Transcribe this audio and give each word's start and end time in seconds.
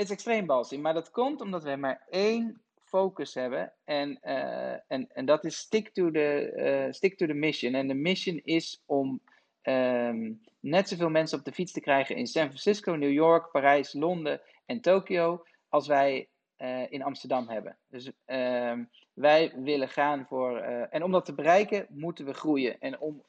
is 0.00 0.10
extreem 0.10 0.46
ballsy, 0.46 0.76
maar 0.76 0.94
dat 0.94 1.10
komt 1.10 1.40
omdat 1.40 1.62
we 1.62 1.76
maar 1.76 2.06
één 2.08 2.62
focus 2.90 3.34
hebben. 3.34 3.72
En, 3.84 4.18
uh, 4.22 4.72
en, 4.72 5.08
en 5.12 5.24
dat 5.24 5.44
is 5.44 5.56
stick 5.56 5.88
to, 5.88 6.10
the, 6.10 6.52
uh, 6.86 6.92
stick 6.92 7.16
to 7.16 7.26
the 7.26 7.32
mission. 7.32 7.74
En 7.74 7.88
de 7.88 7.94
mission 7.94 8.40
is 8.44 8.82
om 8.86 9.20
um, 9.62 10.40
net 10.60 10.88
zoveel 10.88 11.10
mensen 11.10 11.38
op 11.38 11.44
de 11.44 11.52
fiets 11.52 11.72
te 11.72 11.80
krijgen 11.80 12.16
in 12.16 12.26
San 12.26 12.46
Francisco, 12.46 12.92
New 12.92 13.12
York, 13.12 13.50
Parijs, 13.50 13.92
Londen 13.92 14.40
en 14.66 14.80
Tokio 14.80 15.44
als 15.68 15.86
wij 15.86 16.28
uh, 16.58 16.92
in 16.92 17.02
Amsterdam 17.02 17.48
hebben. 17.48 17.76
Dus 17.88 18.10
ehm, 18.24 18.84
wij 19.12 19.52
willen 19.56 19.88
gaan 19.88 20.26
voor. 20.26 20.58
en 20.90 21.02
om 21.02 21.12
dat 21.12 21.24
te 21.24 21.34
bereiken, 21.34 21.86
moeten 21.88 22.24
we 22.24 22.34
groeien. 22.34 22.80
En 22.80 23.00
om 23.00 23.22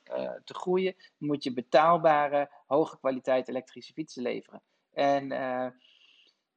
te 0.43 0.53
groeien, 0.53 0.95
moet 1.17 1.43
je 1.43 1.53
betaalbare, 1.53 2.49
hoge 2.67 2.97
kwaliteit 2.97 3.47
elektrische 3.47 3.93
fietsen 3.93 4.21
leveren. 4.21 4.61
En 4.93 5.31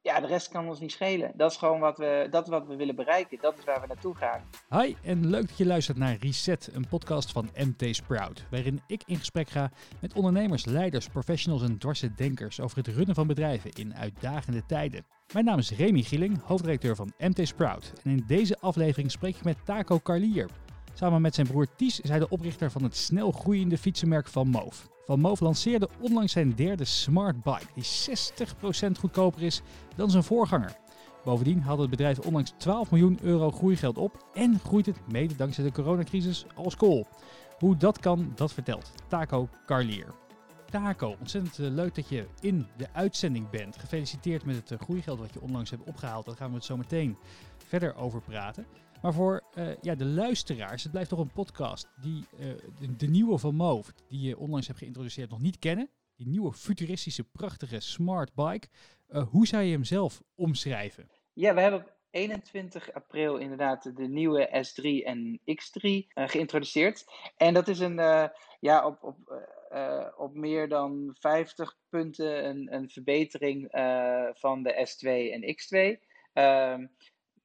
ja, 0.05 0.19
de 0.19 0.27
rest 0.27 0.49
kan 0.49 0.67
ons 0.67 0.79
niet 0.79 0.91
schelen. 0.91 1.31
Dat 1.35 1.51
is 1.51 1.57
gewoon 1.57 1.79
wat 1.79 1.97
we, 1.97 2.27
dat 2.29 2.47
wat 2.47 2.67
we 2.67 2.75
willen 2.75 2.95
bereiken. 2.95 3.37
Dat 3.41 3.57
is 3.57 3.63
waar 3.63 3.81
we 3.81 3.87
naartoe 3.87 4.15
gaan. 4.15 4.41
Hi 4.69 4.95
en 5.03 5.29
leuk 5.29 5.47
dat 5.47 5.57
je 5.57 5.65
luistert 5.65 5.97
naar 5.97 6.17
Reset, 6.19 6.69
een 6.73 6.87
podcast 6.87 7.31
van 7.31 7.49
MT 7.55 7.95
Sprout. 7.95 8.45
Waarin 8.51 8.81
ik 8.87 9.01
in 9.05 9.17
gesprek 9.17 9.49
ga 9.49 9.71
met 9.99 10.13
ondernemers, 10.13 10.65
leiders, 10.65 11.07
professionals 11.07 11.63
en 11.63 11.77
dwarse 11.77 12.13
denkers 12.13 12.59
over 12.59 12.77
het 12.77 12.87
runnen 12.87 13.15
van 13.15 13.27
bedrijven 13.27 13.71
in 13.71 13.95
uitdagende 13.95 14.65
tijden. 14.65 15.05
Mijn 15.33 15.45
naam 15.45 15.57
is 15.57 15.71
Remy 15.71 16.01
Gieling, 16.01 16.41
hoofdredacteur 16.43 16.95
van 16.95 17.13
MT 17.17 17.47
Sprout. 17.47 17.93
En 18.03 18.11
in 18.11 18.23
deze 18.27 18.57
aflevering 18.59 19.11
spreek 19.11 19.35
ik 19.35 19.43
met 19.43 19.65
Taco 19.65 19.99
Carlier. 19.99 20.49
Samen 20.93 21.21
met 21.21 21.35
zijn 21.35 21.47
broer 21.47 21.67
Ties 21.75 21.99
is 21.99 22.09
hij 22.09 22.19
de 22.19 22.29
oprichter 22.29 22.71
van 22.71 22.83
het 22.83 22.95
snel 22.95 23.31
groeiende 23.31 23.77
fietsenmerk 23.77 24.27
Van 24.27 24.47
Moof. 24.47 24.93
Van 25.05 25.19
Moof 25.19 25.39
lanceerde 25.39 25.89
onlangs 25.99 26.31
zijn 26.31 26.55
derde 26.55 26.85
smart 26.85 27.43
bike, 27.43 27.65
die 27.73 27.83
60% 27.83 28.99
goedkoper 28.99 29.41
is 29.41 29.61
dan 29.95 30.09
zijn 30.09 30.23
voorganger. 30.23 30.75
Bovendien 31.23 31.61
had 31.61 31.77
het 31.77 31.89
bedrijf 31.89 32.19
onlangs 32.19 32.53
12 32.57 32.91
miljoen 32.91 33.19
euro 33.21 33.51
groeigeld 33.51 33.97
op 33.97 34.25
en 34.33 34.59
groeit 34.59 34.85
het 34.85 35.11
mede 35.11 35.35
dankzij 35.35 35.63
de 35.63 35.71
coronacrisis 35.71 36.45
als 36.55 36.75
kool. 36.75 37.07
Hoe 37.59 37.77
dat 37.77 37.99
kan, 37.99 38.31
dat 38.35 38.53
vertelt 38.53 38.91
Taco 39.07 39.49
Carlier. 39.65 40.07
Taco, 40.69 41.15
ontzettend 41.19 41.59
eh, 41.59 41.73
leuk 41.73 41.95
dat 41.95 42.09
je 42.09 42.27
in 42.39 42.67
de 42.77 42.87
uitzending 42.91 43.49
bent. 43.49 43.77
Gefeliciteerd 43.77 44.45
met 44.45 44.55
het 44.55 44.71
eh, 44.71 44.79
groeigeld 44.79 45.19
wat 45.19 45.33
je 45.33 45.41
onlangs 45.41 45.69
hebt 45.69 45.87
opgehaald. 45.87 46.25
Daar 46.25 46.35
gaan 46.35 46.49
we 46.49 46.55
het 46.55 46.65
zo 46.65 46.77
meteen 46.77 47.17
verder 47.57 47.95
over 47.95 48.21
praten. 48.21 48.65
Maar 49.05 49.13
voor 49.13 49.43
uh, 49.57 49.67
ja, 49.81 49.95
de 49.95 50.05
luisteraars, 50.05 50.83
het 50.83 50.91
blijft 50.91 51.09
toch 51.09 51.19
een 51.19 51.31
podcast 51.33 51.89
die 52.01 52.25
uh, 52.39 52.47
de, 52.97 53.07
nieuwe 53.07 53.37
van 53.37 53.55
Move, 53.55 53.91
die 54.07 54.21
je 54.21 54.37
onlangs 54.37 54.67
hebt 54.67 54.79
geïntroduceerd, 54.79 55.29
nog 55.29 55.41
niet 55.41 55.59
kennen. 55.59 55.89
Die 56.15 56.27
nieuwe 56.27 56.53
futuristische, 56.53 57.23
prachtige 57.23 57.79
smart 57.79 58.33
bike. 58.33 58.67
Uh, 59.09 59.27
hoe 59.27 59.47
zou 59.47 59.63
je 59.63 59.71
hem 59.71 59.83
zelf 59.83 60.21
omschrijven? 60.35 61.09
Ja, 61.33 61.53
we 61.53 61.61
hebben 61.61 61.79
op 61.79 61.93
21 62.09 62.93
april 62.93 63.37
inderdaad 63.37 63.95
de 63.95 64.07
nieuwe 64.07 64.47
S3 64.47 65.05
en 65.05 65.39
X3 65.39 66.07
geïntroduceerd. 66.13 67.05
En 67.37 67.53
dat 67.53 67.67
is 67.67 67.79
een, 67.79 67.95
ja, 68.59 68.85
op, 68.85 69.03
op, 69.03 69.17
op 70.17 70.33
meer 70.33 70.69
dan 70.69 71.15
50 71.19 71.77
punten 71.89 72.45
een, 72.45 72.73
een 72.73 72.89
verbetering 72.89 73.67
van 74.33 74.63
de 74.63 74.87
S2 74.89 75.07
en 75.33 75.55
X2. 75.55 76.01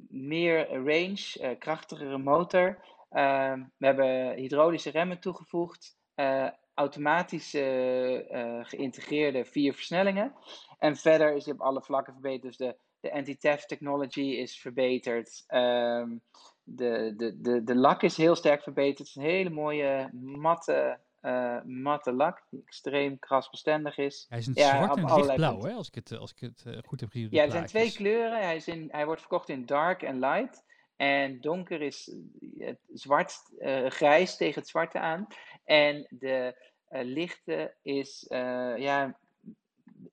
Ehm, 0.09 0.27
meer 0.29 0.69
range, 0.69 1.39
uh, 1.41 1.59
krachtigere 1.59 2.19
motor. 2.19 2.79
Uh, 3.11 3.53
we 3.77 3.87
hebben 3.87 4.35
hydraulische 4.35 4.91
remmen 4.91 5.21
toegevoegd, 5.21 5.97
uh, 6.17 6.49
automatisch 6.75 7.55
uh, 7.55 8.65
geïntegreerde 8.65 9.45
vier 9.45 9.75
versnellingen. 9.75 10.35
En 10.79 10.97
verder 10.97 11.35
is 11.35 11.45
het 11.45 11.55
op 11.55 11.61
alle 11.61 11.83
vlakken 11.83 12.13
verbeterd. 12.13 12.43
Dus 12.43 12.57
de, 12.57 12.77
de 13.01 13.13
anti-theft 13.13 13.69
technology 13.69 14.21
is 14.21 14.61
verbeterd. 14.61 15.45
Um, 15.49 16.21
de, 16.63 17.15
de, 17.17 17.41
de, 17.41 17.65
de 17.65 17.75
lak 17.75 18.03
is 18.03 18.17
heel 18.17 18.37
sterk 18.37 18.63
verbeterd. 18.63 18.99
Het 18.99 19.07
is 19.07 19.15
een 19.15 19.23
hele 19.23 19.51
mooie 19.51 20.11
matte 20.13 20.99
uh, 21.23 21.63
matte 21.65 22.13
lak, 22.13 22.43
die 22.51 22.63
extreem 22.67 23.19
krasbestendig 23.19 23.99
is. 23.99 24.27
Hij 24.29 24.39
is 24.39 24.47
een 24.47 24.53
ja, 24.57 24.77
zwart 24.77 24.99
en 24.99 25.17
lichtblauw, 25.17 25.63
hè, 25.63 25.73
als 25.73 25.89
ik 25.89 25.95
het, 25.95 26.13
als 26.13 26.31
ik 26.31 26.41
het 26.41 26.65
uh, 26.67 26.79
goed 26.87 27.01
heb 27.01 27.11
gezien. 27.11 27.29
Ja, 27.31 27.43
er 27.43 27.51
zijn 27.51 27.67
twee 27.67 27.93
kleuren. 27.93 28.43
Hij, 28.43 28.57
is 28.57 28.69
in, 28.69 28.89
hij 28.91 29.07
wordt 29.07 29.21
verkocht 29.21 29.49
in 29.49 29.67
dark 29.67 30.03
en 30.03 30.19
light. 30.19 30.65
En 30.97 31.41
donker 31.41 31.83
is 31.83 32.15
het 32.59 32.79
zwart, 32.93 33.35
uh, 33.59 33.91
grijs 33.91 34.37
tegen 34.37 34.61
het 34.61 34.71
zwarte 34.71 34.99
aan. 34.99 35.27
En 35.65 36.07
de 36.09 36.69
lichte 36.89 37.75
is 37.83 38.25
ja, 38.29 39.19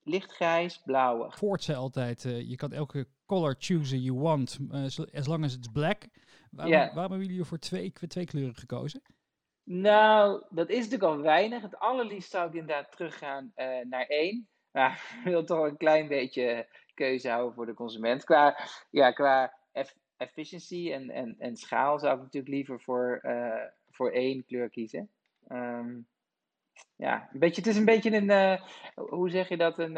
lichtgrijs, 0.02 0.82
blauwig. 0.84 1.36
Ford 1.36 1.62
zei 1.62 1.78
altijd, 1.78 2.22
je 2.22 2.56
kan 2.56 2.72
elke 2.72 3.06
color 3.26 3.54
choose 3.58 4.02
you 4.02 4.18
want, 4.18 4.58
as 5.14 5.26
long 5.26 5.44
as 5.44 5.54
it's 5.54 5.68
black. 5.72 6.08
Waarom, 6.50 6.74
yeah. 6.74 6.94
waarom 6.94 7.12
hebben 7.12 7.28
jullie 7.28 7.44
voor 7.44 7.58
twee, 7.58 7.92
twee 7.92 8.24
kleuren 8.24 8.56
gekozen? 8.56 9.02
Nou, 9.70 10.42
dat 10.50 10.68
is 10.68 10.76
natuurlijk 10.76 11.02
al 11.02 11.20
weinig. 11.20 11.62
Het 11.62 11.78
allerliefst 11.78 12.30
zou 12.30 12.48
ik 12.48 12.54
inderdaad 12.54 12.92
teruggaan 12.92 13.52
uh, 13.56 13.78
naar 13.84 14.06
één. 14.06 14.48
Maar 14.70 14.92
ik 15.18 15.24
wil 15.24 15.44
toch 15.44 15.64
een 15.64 15.76
klein 15.76 16.08
beetje 16.08 16.68
keuze 16.94 17.28
houden 17.28 17.54
voor 17.54 17.66
de 17.66 17.74
consument. 17.74 18.24
Qua, 18.24 18.58
ja, 18.90 19.10
qua 19.10 19.58
efficiency 20.16 20.92
en, 20.92 21.10
en, 21.10 21.36
en 21.38 21.56
schaal 21.56 21.98
zou 21.98 22.16
ik 22.16 22.22
natuurlijk 22.22 22.52
liever 22.52 22.80
voor, 22.80 23.20
uh, 23.22 23.64
voor 23.90 24.10
één 24.10 24.44
kleur 24.44 24.70
kiezen. 24.70 25.10
Um, 25.48 26.06
ja, 26.96 27.28
een 27.32 27.38
beetje, 27.38 27.60
het 27.60 27.70
is 27.70 27.76
een 27.76 27.84
beetje 27.84 28.16
een, 28.16 28.30
uh, 28.30 28.62
hoe 28.94 29.30
zeg 29.30 29.48
je 29.48 29.56
dat, 29.56 29.78
een, 29.78 29.96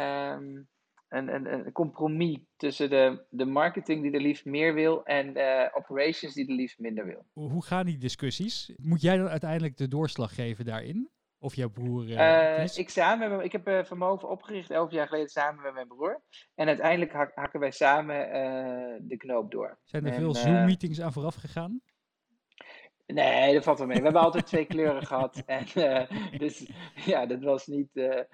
um, 0.00 0.68
een, 1.12 1.34
een, 1.34 1.52
een 1.52 1.72
compromis 1.72 2.38
tussen 2.56 2.90
de, 2.90 3.24
de 3.30 3.44
marketing 3.44 4.02
die 4.02 4.12
er 4.12 4.20
liefst 4.20 4.44
meer 4.44 4.74
wil 4.74 5.04
en 5.04 5.32
de 5.32 5.70
operations 5.74 6.34
die 6.34 6.48
er 6.48 6.54
liefst 6.54 6.78
minder 6.78 7.06
wil. 7.06 7.26
Hoe 7.32 7.64
gaan 7.64 7.86
die 7.86 7.98
discussies? 7.98 8.72
Moet 8.76 9.00
jij 9.00 9.16
dan 9.16 9.28
uiteindelijk 9.28 9.76
de 9.76 9.88
doorslag 9.88 10.34
geven 10.34 10.64
daarin? 10.64 11.10
Of 11.38 11.54
jouw 11.54 11.70
broer? 11.70 12.08
Uh, 12.08 12.76
ik, 12.76 12.88
samen, 12.88 13.44
ik 13.44 13.52
heb 13.52 13.68
uh, 13.68 13.84
Vermogen 13.84 14.28
opgericht 14.28 14.70
elf 14.70 14.90
jaar 14.90 15.06
geleden 15.06 15.28
samen 15.28 15.62
met 15.62 15.74
mijn 15.74 15.86
broer. 15.86 16.22
En 16.54 16.66
uiteindelijk 16.66 17.12
hak, 17.12 17.34
hakken 17.34 17.60
wij 17.60 17.70
samen 17.70 18.16
de 19.08 19.16
knoop 19.16 19.50
door. 19.50 19.78
Zijn 19.84 20.04
er 20.04 20.12
en, 20.12 20.18
veel 20.18 20.34
Zoom-meetings 20.34 21.00
aan 21.00 21.12
vooraf 21.12 21.34
gegaan? 21.34 21.82
Nee, 23.06 23.54
dat 23.54 23.64
valt 23.64 23.78
wel 23.78 23.86
mee. 23.86 23.96
We 23.96 24.02
hebben 24.02 24.22
altijd 24.22 24.46
twee 24.46 24.64
kleuren 24.64 25.06
gehad. 25.06 25.42
En, 25.46 25.66
dus 26.38 26.70
ja, 26.94 27.26
dat 27.26 27.42
was 27.42 27.66
niet 27.66 27.96
eh, 27.96 28.18
eh, 28.18 28.24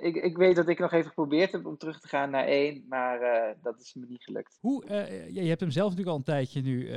ik, 0.00 0.16
ik 0.16 0.36
weet 0.36 0.56
dat 0.56 0.68
ik 0.68 0.78
nog 0.78 0.92
even 0.92 1.08
geprobeerd 1.08 1.52
heb 1.52 1.66
om 1.66 1.76
terug 1.76 2.00
te 2.00 2.08
gaan 2.08 2.30
naar 2.30 2.44
één, 2.44 2.84
maar 2.88 3.22
uh, 3.22 3.62
dat 3.62 3.80
is 3.80 3.94
me 3.94 4.06
niet 4.08 4.22
gelukt. 4.22 4.58
Hoe, 4.60 4.84
uh, 4.84 5.28
je 5.28 5.48
hebt 5.48 5.60
hem 5.60 5.70
zelf 5.70 5.88
natuurlijk 5.88 6.16
al 6.16 6.18
een 6.18 6.34
tijdje 6.34 6.62
nu. 6.62 6.90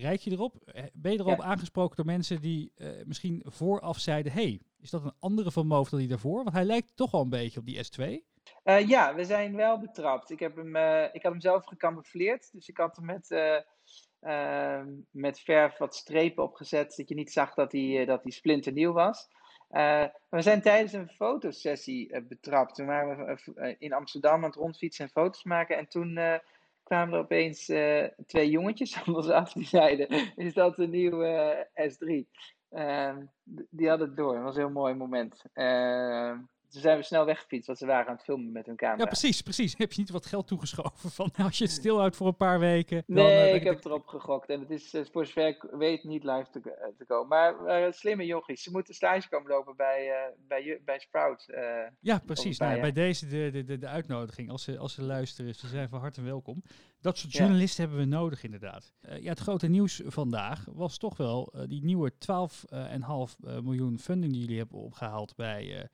rijk 0.00 0.20
je 0.20 0.30
erop? 0.30 0.54
Ben 0.92 1.12
je 1.12 1.18
erop 1.18 1.38
ja. 1.38 1.44
aangesproken 1.44 1.96
door 1.96 2.06
mensen 2.06 2.40
die 2.40 2.72
misschien 3.04 3.42
vooraf 3.44 3.98
zeiden: 3.98 4.32
hey, 4.32 4.60
is 4.80 4.90
dat 4.90 5.04
een 5.04 5.16
andere 5.18 5.50
van 5.50 5.66
Moof 5.66 5.88
dan 5.88 5.98
die 5.98 6.08
daarvoor? 6.08 6.42
Want 6.42 6.56
hij 6.56 6.64
lijkt 6.64 6.92
toch 6.94 7.10
wel 7.10 7.20
een 7.20 7.28
beetje 7.28 7.60
op 7.60 7.66
die 7.66 7.84
S2. 7.84 8.24
ja, 8.86 9.14
we 9.14 9.24
zijn 9.24 9.56
wel 9.56 9.78
betrapt. 9.78 10.30
Ik, 10.30 10.38
heb 10.38 10.56
hem, 10.56 10.76
ik 11.12 11.22
had 11.22 11.32
hem 11.32 11.40
zelf 11.40 11.64
gecamoufleerd, 11.64 12.52
dus 12.52 12.68
ik 12.68 12.76
had 12.76 12.96
hem 12.96 13.04
met. 13.04 13.28
Ehm, 14.24 14.88
met 15.10 15.40
verf 15.40 15.78
wat 15.78 15.94
strepen 15.94 16.42
opgezet, 16.42 16.94
dat 16.96 17.08
je 17.08 17.14
niet 17.14 17.32
zag 17.32 17.54
dat 17.54 17.72
hij, 17.72 18.04
dat 18.04 18.22
hij 18.22 18.32
splinternieuw 18.32 18.92
was. 18.92 19.28
Uh, 19.74 20.04
we 20.28 20.42
zijn 20.42 20.62
tijdens 20.62 20.92
een 20.92 21.08
fotosessie 21.08 22.12
uh, 22.12 22.20
betrapt. 22.28 22.74
Toen 22.74 22.86
waren 22.86 23.26
we 23.26 23.52
uh, 23.56 23.74
in 23.78 23.92
Amsterdam 23.92 24.34
aan 24.34 24.42
het 24.42 24.54
rondfietsen 24.54 25.04
en 25.04 25.10
foto's 25.10 25.44
maken. 25.44 25.76
En 25.76 25.88
toen 25.88 26.18
kwamen 26.82 27.14
er 27.14 27.20
opeens 27.20 27.64
twee 28.26 28.50
jongetjes 28.50 28.94
van 28.98 29.16
ons 29.16 29.28
af 29.28 29.52
die 29.52 29.66
zeiden: 29.66 30.36
Is 30.36 30.54
dat 30.54 30.78
een 30.78 30.90
nieuwe 30.90 31.66
S3? 31.80 32.30
Ehm, 32.70 33.22
die 33.70 33.88
hadden 33.88 34.06
het 34.06 34.16
door. 34.16 34.34
Dat 34.34 34.42
was 34.42 34.54
een 34.56 34.62
heel 34.62 34.70
mooi 34.70 34.94
moment. 34.94 35.44
Toen 36.74 36.82
zijn 36.82 36.98
we 36.98 37.04
snel 37.04 37.24
weggefietst, 37.24 37.66
want 37.66 37.78
ze 37.78 37.86
waren 37.86 38.06
aan 38.06 38.14
het 38.14 38.24
filmen 38.24 38.52
met 38.52 38.66
hun 38.66 38.76
camera. 38.76 39.02
Ja, 39.02 39.06
precies, 39.06 39.42
precies. 39.42 39.74
Heb 39.76 39.92
je 39.92 40.00
niet 40.00 40.10
wat 40.10 40.26
geld 40.26 40.46
toegeschoven 40.46 41.10
van 41.10 41.30
als 41.44 41.58
je 41.58 41.64
het 41.64 41.72
stilhoudt 41.72 42.16
voor 42.16 42.26
een 42.26 42.36
paar 42.36 42.58
weken? 42.58 43.02
Nee, 43.06 43.46
dan, 43.46 43.54
ik 43.54 43.64
heb 43.64 43.84
erop 43.84 44.06
gegokt. 44.06 44.48
En 44.48 44.60
het 44.60 44.70
is 44.70 44.94
uh, 44.94 45.04
voor 45.12 45.26
zover 45.26 45.46
ik 45.46 45.66
weet 45.70 46.04
niet 46.04 46.24
live 46.24 46.46
te, 46.50 46.60
uh, 46.64 46.98
te 46.98 47.04
komen. 47.06 47.28
Maar 47.28 47.94
slimme 47.94 48.26
jochies, 48.26 48.62
ze 48.62 48.70
moeten 48.70 48.94
stage 48.94 49.28
komen 49.28 49.50
lopen 49.50 49.76
bij, 49.76 50.32
bij, 50.48 50.80
bij 50.84 50.98
Sprout. 50.98 51.46
ja, 52.00 52.18
precies. 52.26 52.58
Nou, 52.58 52.80
bij 52.80 52.92
deze 52.92 53.26
de, 53.26 53.64
de, 53.64 53.78
de, 53.78 53.86
uitnodiging, 53.86 54.50
als 54.50 54.62
ze, 54.62 54.78
als 54.78 54.94
ze 54.94 55.02
luisteren, 55.02 55.54
ze 55.54 55.68
zijn 55.68 55.88
van 55.88 56.00
harte 56.00 56.22
welkom. 56.22 56.62
Dat 57.00 57.18
soort 57.18 57.32
journalisten 57.32 57.84
ja. 57.84 57.90
hebben 57.90 58.08
we 58.08 58.16
nodig, 58.16 58.44
inderdaad. 58.44 58.92
ja, 59.00 59.30
het 59.30 59.40
grote 59.40 59.68
nieuws 59.68 60.02
vandaag 60.04 60.66
was 60.72 60.98
toch 60.98 61.16
wel 61.16 61.54
die 61.66 61.84
nieuwe 61.84 62.12
12,5 62.12 62.16
miljoen 63.62 63.98
funding 63.98 64.32
die 64.32 64.40
jullie 64.40 64.58
hebben 64.58 64.78
opgehaald 64.78 65.36
bij 65.36 65.88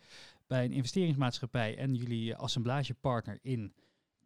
bij 0.51 0.65
een 0.65 0.73
investeringsmaatschappij 0.73 1.77
en 1.77 1.95
jullie 1.95 2.37
assemblagepartner 2.37 3.39
in 3.43 3.73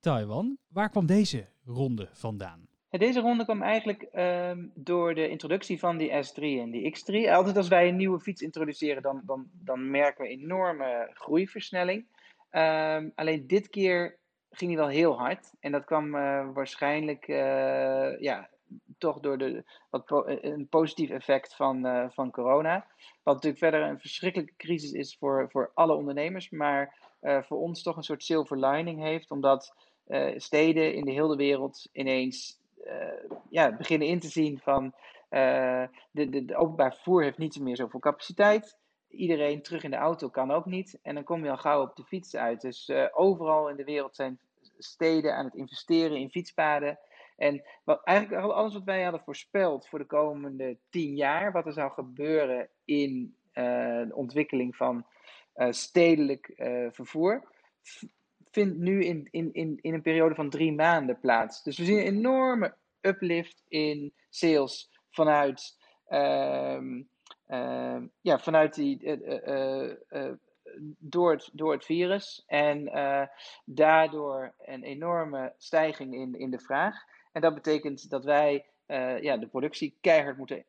Taiwan. 0.00 0.58
Waar 0.68 0.90
kwam 0.90 1.06
deze 1.06 1.46
ronde 1.64 2.08
vandaan? 2.12 2.68
Deze 2.90 3.20
ronde 3.20 3.44
kwam 3.44 3.62
eigenlijk 3.62 4.08
um, 4.12 4.72
door 4.74 5.14
de 5.14 5.28
introductie 5.28 5.78
van 5.78 5.96
die 5.96 6.10
S3 6.10 6.42
en 6.42 6.70
die 6.70 6.96
X3. 6.96 7.30
Altijd 7.30 7.56
als 7.56 7.68
wij 7.68 7.88
een 7.88 7.96
nieuwe 7.96 8.20
fiets 8.20 8.42
introduceren, 8.42 9.02
dan, 9.02 9.22
dan, 9.24 9.50
dan 9.52 9.90
merken 9.90 10.24
we 10.24 10.30
enorme 10.30 11.10
groeiversnelling. 11.14 12.06
Ehm, 12.50 13.08
alleen 13.14 13.46
dit 13.46 13.68
keer 13.68 14.18
ging 14.50 14.70
hij 14.70 14.80
wel 14.80 14.90
heel 14.90 15.18
hard. 15.18 15.52
En 15.60 15.72
dat 15.72 15.84
kwam 15.84 16.10
waarschijnlijk 16.52 17.26
ja, 18.20 18.48
toch 18.98 19.20
door 19.20 19.38
de, 19.38 19.64
wat 19.90 20.24
een 20.42 20.68
positief 20.68 21.10
effect 21.10 21.54
van, 21.54 22.10
van 22.12 22.30
corona. 22.30 22.86
Wat 23.22 23.34
natuurlijk 23.34 23.62
verder 23.62 23.82
een 23.82 24.00
verschrikkelijke 24.00 24.56
crisis 24.56 24.92
is 24.92 25.16
voor, 25.18 25.48
voor 25.50 25.70
alle 25.74 25.94
ondernemers. 25.94 26.50
Maar 26.50 26.94
voor 27.20 27.58
ons 27.58 27.82
toch 27.82 27.96
een 27.96 28.02
soort 28.02 28.22
silver 28.22 28.66
lining 28.66 29.00
heeft. 29.00 29.30
Omdat 29.30 29.74
steden 30.36 30.94
in 30.94 31.04
de 31.04 31.10
hele 31.10 31.36
wereld 31.36 31.88
ineens 31.92 32.58
ja, 33.50 33.76
beginnen 33.76 34.08
in 34.08 34.20
te 34.20 34.28
zien 34.28 34.58
van 34.58 34.94
de, 35.28 35.88
de, 36.10 36.44
de, 36.44 36.56
openbaar 36.56 36.94
vervoer 36.94 37.22
heeft 37.22 37.38
niet 37.38 37.60
meer 37.60 37.76
zoveel 37.76 38.00
capaciteit. 38.00 38.78
Iedereen 39.08 39.62
terug 39.62 39.82
in 39.82 39.90
de 39.90 39.96
auto 39.96 40.28
kan 40.28 40.50
ook 40.50 40.66
niet. 40.66 40.98
En 41.02 41.14
dan 41.14 41.24
kom 41.24 41.44
je 41.44 41.50
al 41.50 41.56
gauw 41.56 41.82
op 41.82 41.96
de 41.96 42.04
fiets 42.04 42.36
uit. 42.36 42.60
Dus 42.60 42.90
overal 43.12 43.68
in 43.68 43.76
de 43.76 43.84
wereld 43.84 44.16
zijn 44.16 44.38
steden 44.78 45.36
aan 45.36 45.44
het 45.44 45.54
investeren 45.54 46.16
in 46.16 46.30
fietspaden. 46.30 46.98
En 47.36 47.62
wat, 47.84 48.04
eigenlijk 48.04 48.52
alles 48.52 48.72
wat 48.72 48.84
wij 48.84 49.02
hadden 49.02 49.20
voorspeld 49.20 49.88
voor 49.88 49.98
de 49.98 50.06
komende 50.06 50.78
tien 50.90 51.16
jaar, 51.16 51.52
wat 51.52 51.66
er 51.66 51.72
zou 51.72 51.92
gebeuren 51.92 52.68
in 52.84 53.36
uh, 53.54 53.64
de 54.06 54.14
ontwikkeling 54.14 54.76
van 54.76 55.06
stedelijk 55.70 56.52
vervoer, 56.90 57.48
vindt 58.50 58.76
nu 58.78 59.04
in, 59.04 59.28
in, 59.30 59.52
in, 59.52 59.78
in 59.80 59.94
een 59.94 60.02
periode 60.02 60.34
van 60.34 60.50
drie 60.50 60.72
maanden 60.72 61.20
plaats. 61.20 61.62
Dus 61.62 61.78
we 61.78 61.84
zien 61.84 61.98
een 61.98 62.16
enorme 62.16 62.74
uplift 63.00 63.62
in 63.68 64.12
sales 64.30 64.90
vanuit, 65.10 65.76
uh, 66.08 66.80
uh, 67.48 68.02
ja, 68.20 68.38
vanuit 68.38 68.74
die, 68.74 69.18
door, 70.98 71.32
het, 71.32 71.50
door 71.52 71.72
het 71.72 71.84
virus. 71.84 72.44
En 72.46 72.90
daardoor 73.64 74.54
een 74.58 74.82
enorme 74.82 75.54
stijging 75.58 76.14
in, 76.14 76.34
in 76.38 76.50
de 76.50 76.60
vraag. 76.60 76.94
En 77.34 77.40
dat 77.40 77.54
betekent 77.54 78.10
dat 78.10 78.24
wij 78.24 78.66
ja, 79.20 79.36
de 79.36 79.48
productie 79.50 79.98
keihard 80.00 80.36
moeten 80.36 80.64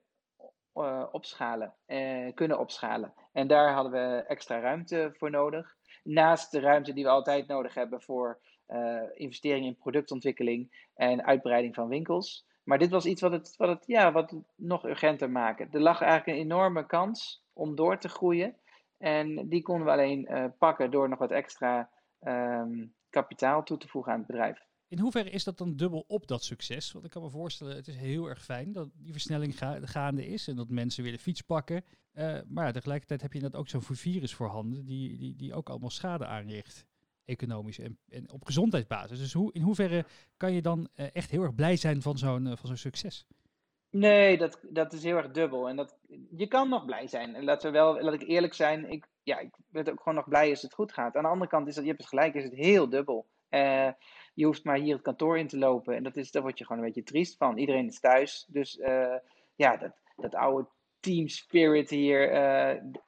opschalen, 1.11 1.73
kunnen 2.33 2.59
opschalen. 2.59 3.13
En 3.31 3.47
daar 3.47 3.73
hadden 3.73 3.91
we 3.91 4.23
extra 4.27 4.59
ruimte 4.59 5.13
voor 5.17 5.29
nodig. 5.29 5.75
Naast 6.03 6.51
de 6.51 6.59
ruimte 6.59 6.93
die 6.93 7.03
we 7.03 7.09
altijd 7.09 7.47
nodig 7.47 7.73
hebben 7.73 8.01
voor 8.01 8.39
investeringen 9.13 9.67
in 9.67 9.77
productontwikkeling 9.77 10.87
en 10.95 11.25
uitbreiding 11.25 11.75
van 11.75 11.87
winkels. 11.87 12.45
Maar 12.63 12.77
dit 12.77 12.89
was 12.89 13.05
iets 13.05 13.21
wat 13.21 13.31
het, 13.31 13.55
wat 13.55 13.69
het, 13.69 13.83
ja, 13.87 14.11
wat 14.11 14.35
nog 14.55 14.85
urgenter 14.85 15.31
maakte. 15.31 15.67
Er 15.71 15.81
lag 15.81 16.01
eigenlijk 16.01 16.37
een 16.37 16.43
enorme 16.43 16.85
kans 16.85 17.43
om 17.53 17.75
door 17.75 17.97
te 17.97 18.09
groeien. 18.09 18.55
En 18.97 19.49
die 19.49 19.61
konden 19.61 19.85
we 19.85 19.91
alleen 19.91 20.53
pakken 20.57 20.91
door 20.91 21.09
nog 21.09 21.19
wat 21.19 21.31
extra 21.31 21.89
um, 22.21 22.93
kapitaal 23.09 23.63
toe 23.63 23.77
te 23.77 23.87
voegen 23.87 24.11
aan 24.11 24.17
het 24.17 24.27
bedrijf. 24.27 24.65
In 24.87 24.99
hoeverre 24.99 25.29
is 25.29 25.43
dat 25.43 25.57
dan 25.57 25.75
dubbel 25.75 26.05
op 26.07 26.27
dat 26.27 26.43
succes? 26.43 26.91
Want 26.91 27.05
ik 27.05 27.11
kan 27.11 27.21
me 27.21 27.29
voorstellen, 27.29 27.75
het 27.75 27.87
is 27.87 27.95
heel 27.95 28.29
erg 28.29 28.43
fijn 28.43 28.71
dat 28.71 28.89
die 28.93 29.11
versnelling 29.11 29.57
ga 29.57 29.79
gaande 29.81 30.27
is 30.27 30.47
en 30.47 30.55
dat 30.55 30.69
mensen 30.69 31.03
weer 31.03 31.11
de 31.11 31.19
fiets 31.19 31.41
pakken. 31.41 31.83
Uh, 32.13 32.37
maar 32.47 32.73
tegelijkertijd 32.73 33.21
heb 33.21 33.33
je 33.33 33.39
net 33.39 33.55
ook 33.55 33.67
zo'n 33.67 33.81
virus 33.81 34.33
voorhanden 34.33 34.85
die, 34.85 35.17
die, 35.17 35.35
die 35.35 35.53
ook 35.53 35.69
allemaal 35.69 35.89
schade 35.89 36.25
aanricht 36.25 36.85
economisch 37.25 37.79
en, 37.79 38.31
op 38.31 38.45
gezondheidsbasis. 38.45 39.19
Dus 39.19 39.33
hoe, 39.33 39.53
in 39.53 39.61
hoeverre 39.61 40.05
kan 40.37 40.53
je 40.53 40.61
dan 40.61 40.87
uh, 40.95 41.05
echt 41.13 41.31
heel 41.31 41.43
erg 41.43 41.55
blij 41.55 41.75
zijn 41.75 42.01
van 42.01 42.17
zo'n 42.17 42.45
uh, 42.45 42.55
van 42.55 42.67
zo'n 42.67 42.77
succes? 42.77 43.27
Nee, 43.89 44.37
dat, 44.37 44.59
dat 44.69 44.93
is 44.93 45.03
heel 45.03 45.17
erg 45.17 45.31
dubbel. 45.31 45.69
En 45.69 45.75
dat, 45.75 45.97
je 46.35 46.47
kan 46.47 46.69
nog 46.69 46.85
blij 46.85 47.07
zijn. 47.07 47.35
En 47.35 47.43
laten 47.43 47.71
we 47.71 47.77
wel, 47.77 48.01
laat 48.01 48.13
ik 48.13 48.27
eerlijk 48.27 48.53
zijn, 48.53 48.91
ik, 48.91 49.07
ja, 49.23 49.39
ik 49.39 49.55
ben 49.69 49.91
ook 49.91 49.97
gewoon 49.97 50.15
nog 50.15 50.29
blij 50.29 50.49
als 50.49 50.61
het 50.61 50.73
goed 50.73 50.93
gaat. 50.93 51.15
Aan 51.15 51.23
de 51.23 51.29
andere 51.29 51.49
kant 51.49 51.67
is 51.67 51.75
dat, 51.75 51.83
je 51.83 51.89
hebt 51.89 52.01
het 52.01 52.09
gelijk, 52.09 52.33
is 52.33 52.43
het 52.43 52.53
heel 52.53 52.89
dubbel. 52.89 53.25
Je 54.35 54.45
hoeft 54.45 54.63
maar 54.63 54.77
hier 54.77 54.93
het 54.93 55.03
kantoor 55.03 55.37
in 55.37 55.47
te 55.47 55.57
lopen. 55.57 55.95
En 55.95 56.03
dat 56.03 56.17
is, 56.17 56.31
daar 56.31 56.41
word 56.41 56.57
je 56.57 56.65
gewoon 56.65 56.81
een 56.81 56.87
beetje 56.87 57.03
triest 57.03 57.37
van. 57.37 57.57
Iedereen 57.57 57.87
is 57.87 57.99
thuis. 57.99 58.45
Dus 58.47 58.79
ja, 59.55 59.77
dat, 59.77 59.91
dat 60.15 60.35
oude 60.35 60.67
team 60.99 61.27
spirit 61.27 61.89
hier, 61.89 62.29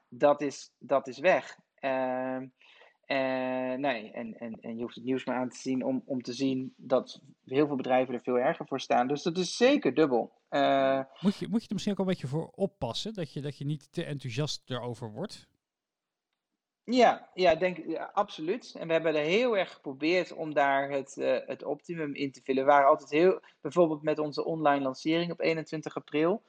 dat, 0.10 0.42
is, 0.42 0.72
dat 0.80 1.08
is 1.08 1.20
weg. 1.20 1.58
Uh, 3.10 3.74
nee, 3.76 4.12
en, 4.12 4.38
en, 4.38 4.58
en 4.62 4.76
je 4.76 4.82
hoeft 4.82 4.96
het 4.96 5.04
nieuws 5.04 5.26
maar 5.26 5.36
aan 5.36 5.50
te 5.50 5.58
zien 5.58 5.84
om, 5.84 6.04
om 6.06 6.22
te 6.22 6.34
zien 6.34 6.74
dat 6.78 7.22
heel 7.46 7.68
veel 7.68 7.76
bedrijven 7.76 8.14
er 8.14 8.22
veel 8.22 8.38
erger 8.38 8.68
voor 8.68 8.80
staan. 8.80 9.08
Dus 9.08 9.24
dat 9.24 9.38
is 9.38 9.58
zeker 9.58 9.94
dubbel. 9.94 10.32
Moet, 11.22 11.36
je, 11.38 11.48
moet 11.50 11.62
je 11.62 11.68
er 11.68 11.74
misschien 11.74 11.94
ook 11.94 12.00
een 12.00 12.06
beetje 12.06 12.28
voor 12.28 12.52
oppassen, 12.56 13.14
dat 13.14 13.34
je, 13.34 13.42
dat 13.42 13.58
je 13.58 13.66
niet 13.66 13.92
te 13.92 14.04
enthousiast 14.04 14.70
erover 14.70 15.12
wordt? 15.12 15.48
Ja, 16.90 17.30
ja, 17.34 17.56
denk, 17.56 17.98
absoluut. 17.98 18.76
En 18.80 18.88
we 18.88 18.94
hebben 18.94 19.16
er 19.16 19.24
heel 19.24 19.58
erg 19.58 19.74
geprobeerd 19.74 20.34
om 20.34 20.54
daar 20.54 20.90
het, 20.90 21.16
uh, 21.18 21.38
het 21.46 21.64
optimum 21.64 22.16
in 22.16 22.32
te 22.32 22.42
vullen. 22.44 22.66
We 22.66 22.72
waren 22.72 22.88
altijd 22.88 23.10
heel, 23.10 23.42
bijvoorbeeld 23.62 24.02
met 24.02 24.20
onze 24.20 24.46
online 24.46 24.84
lancering 24.84 25.32
op 25.32 25.42
21 25.42 25.96
april 25.96 26.44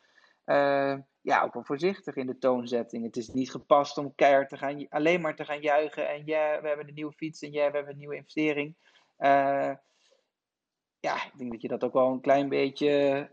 uh, 0.49 0.97
ja, 1.21 1.43
ook 1.43 1.55
wel 1.55 1.65
voorzichtig 1.65 2.17
in 2.17 2.27
de 2.27 2.39
toonzetting. 2.39 3.05
Het 3.05 3.17
is 3.17 3.29
niet 3.29 3.51
gepast 3.51 3.99
om 3.99 4.15
keihard 4.15 4.49
te 4.49 4.57
gaan, 4.57 4.87
alleen 4.89 5.21
maar 5.21 5.37
te 5.37 5.45
gaan 5.45 5.61
juichen. 5.61 6.09
En 6.09 6.23
ja, 6.27 6.61
we 6.61 6.69
hebben 6.69 6.89
een 6.89 6.95
nieuwe 6.95 7.13
fiets 7.13 7.43
en 7.43 7.53
ja, 7.53 7.71
we 7.71 7.77
hebben 7.77 7.93
een 7.93 7.99
nieuwe 7.99 8.17
investering. 8.17 8.75
Uh, 9.19 9.73
ja, 11.01 11.25
ik 11.25 11.33
denk 11.37 11.53
dat 11.53 11.63
je 11.63 11.69
dat 11.69 11.85
ook 11.85 11.93
wel 11.93 12.11
een 12.11 12.21
klein 12.21 12.49
beetje 12.49 13.31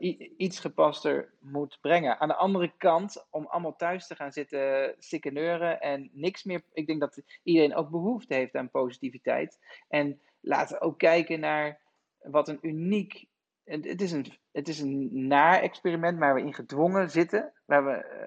uh, 0.00 0.26
iets 0.36 0.60
gepaster 0.60 1.32
moet 1.40 1.78
brengen. 1.80 2.18
Aan 2.18 2.28
de 2.28 2.34
andere 2.34 2.72
kant, 2.76 3.26
om 3.30 3.46
allemaal 3.46 3.76
thuis 3.76 4.06
te 4.06 4.14
gaan 4.14 4.32
zitten 4.32 4.94
sikkeneuren 4.98 5.80
en 5.80 6.10
niks 6.12 6.44
meer. 6.44 6.62
Ik 6.72 6.86
denk 6.86 7.00
dat 7.00 7.22
iedereen 7.42 7.74
ook 7.74 7.90
behoefte 7.90 8.34
heeft 8.34 8.54
aan 8.54 8.70
positiviteit. 8.70 9.58
En 9.88 10.20
laten 10.40 10.78
we 10.78 10.84
ook 10.84 10.98
kijken 10.98 11.40
naar 11.40 11.80
wat 12.18 12.48
een 12.48 12.58
uniek 12.60 13.28
het 13.70 14.00
is 14.00 14.12
een, 14.12 14.26
het 14.52 14.68
is 14.68 14.80
een 14.80 15.26
naar 15.26 15.60
experiment 15.60 16.18
waar 16.18 16.34
we 16.34 16.40
in 16.40 16.54
gedwongen 16.54 17.10
zitten. 17.10 17.52
We, 17.64 17.76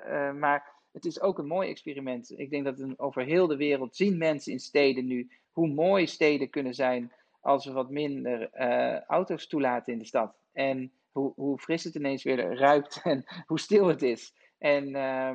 uh, 0.07 0.39
maar 0.39 0.71
het 0.91 1.05
is 1.05 1.21
ook 1.21 1.37
een 1.37 1.47
mooi 1.47 1.69
experiment. 1.69 2.39
Ik 2.39 2.49
denk 2.49 2.65
dat 2.65 2.79
een, 2.79 2.99
over 2.99 3.23
heel 3.23 3.47
de 3.47 3.55
wereld 3.55 3.95
zien 3.95 4.17
mensen 4.17 4.51
in 4.51 4.59
steden 4.59 5.05
nu 5.05 5.31
hoe 5.51 5.67
mooi 5.67 6.07
steden 6.07 6.49
kunnen 6.49 6.73
zijn 6.73 7.11
als 7.43 7.65
we 7.65 7.71
wat 7.71 7.89
minder 7.89 8.49
uh, 8.53 8.99
auto's 8.99 9.47
toelaten 9.47 9.93
in 9.93 9.99
de 9.99 10.05
stad. 10.05 10.35
En 10.51 10.91
hoe, 11.11 11.33
hoe 11.35 11.59
fris 11.59 11.83
het 11.83 11.95
ineens 11.95 12.23
weer 12.23 12.57
ruikt 12.57 13.01
en 13.03 13.23
hoe 13.47 13.59
stil 13.59 13.87
het 13.87 14.01
is. 14.01 14.33
En 14.57 14.87
uh, 14.87 15.31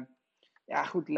ja, 0.64 0.84
goed, 0.84 1.08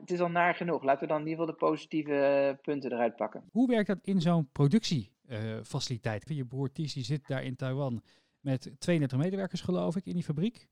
het 0.00 0.10
is 0.10 0.20
al 0.20 0.28
naar 0.28 0.54
genoeg. 0.54 0.82
Laten 0.82 1.00
we 1.00 1.06
dan 1.06 1.20
in 1.20 1.28
ieder 1.28 1.40
geval 1.40 1.58
de 1.58 1.66
positieve 1.66 2.58
punten 2.62 2.92
eruit 2.92 3.16
pakken. 3.16 3.48
Hoe 3.50 3.68
werkt 3.68 3.86
dat 3.86 3.98
in 4.02 4.20
zo'n 4.20 4.48
productiefaciliteit? 4.52 6.24
je 6.28 6.44
broer 6.44 6.72
Ties 6.72 6.92
zit 6.92 7.26
daar 7.26 7.44
in 7.44 7.56
Taiwan 7.56 8.02
met 8.40 8.74
32 8.78 9.18
medewerkers, 9.18 9.60
geloof 9.60 9.96
ik, 9.96 10.06
in 10.06 10.14
die 10.14 10.22
fabriek. 10.22 10.68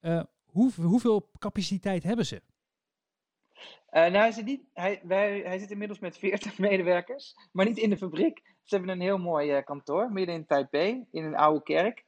Uh, 0.00 0.22
hoe, 0.44 0.72
hoeveel 0.80 1.30
capaciteit 1.38 2.02
hebben 2.02 2.26
ze? 2.26 2.42
Uh, 3.90 4.02
nou, 4.02 4.16
hij 4.16 4.32
zit, 4.32 4.44
niet, 4.44 4.62
hij, 4.72 5.00
wij, 5.02 5.40
hij 5.44 5.58
zit 5.58 5.70
inmiddels 5.70 5.98
met 5.98 6.18
40 6.18 6.58
medewerkers, 6.68 7.34
maar 7.52 7.66
niet 7.66 7.78
in 7.78 7.90
de 7.90 7.96
fabriek. 7.96 8.42
Ze 8.64 8.76
hebben 8.76 8.94
een 8.94 9.00
heel 9.00 9.18
mooi 9.18 9.56
uh, 9.56 9.64
kantoor 9.64 10.12
midden 10.12 10.34
in 10.34 10.46
Taipei, 10.46 11.06
in 11.10 11.24
een 11.24 11.36
oude 11.36 11.62
kerk. 11.62 12.04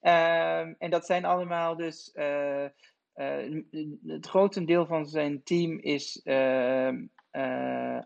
Ehm, 0.00 0.74
en 0.78 0.90
dat 0.90 1.06
zijn 1.06 1.24
allemaal 1.24 1.76
dus. 1.76 2.10
het 4.04 4.26
grootste 4.26 4.64
deel 4.64 4.86
van 4.86 5.06
zijn 5.06 5.42
team 5.42 5.78
is 5.78 6.20
ehm, 6.24 7.06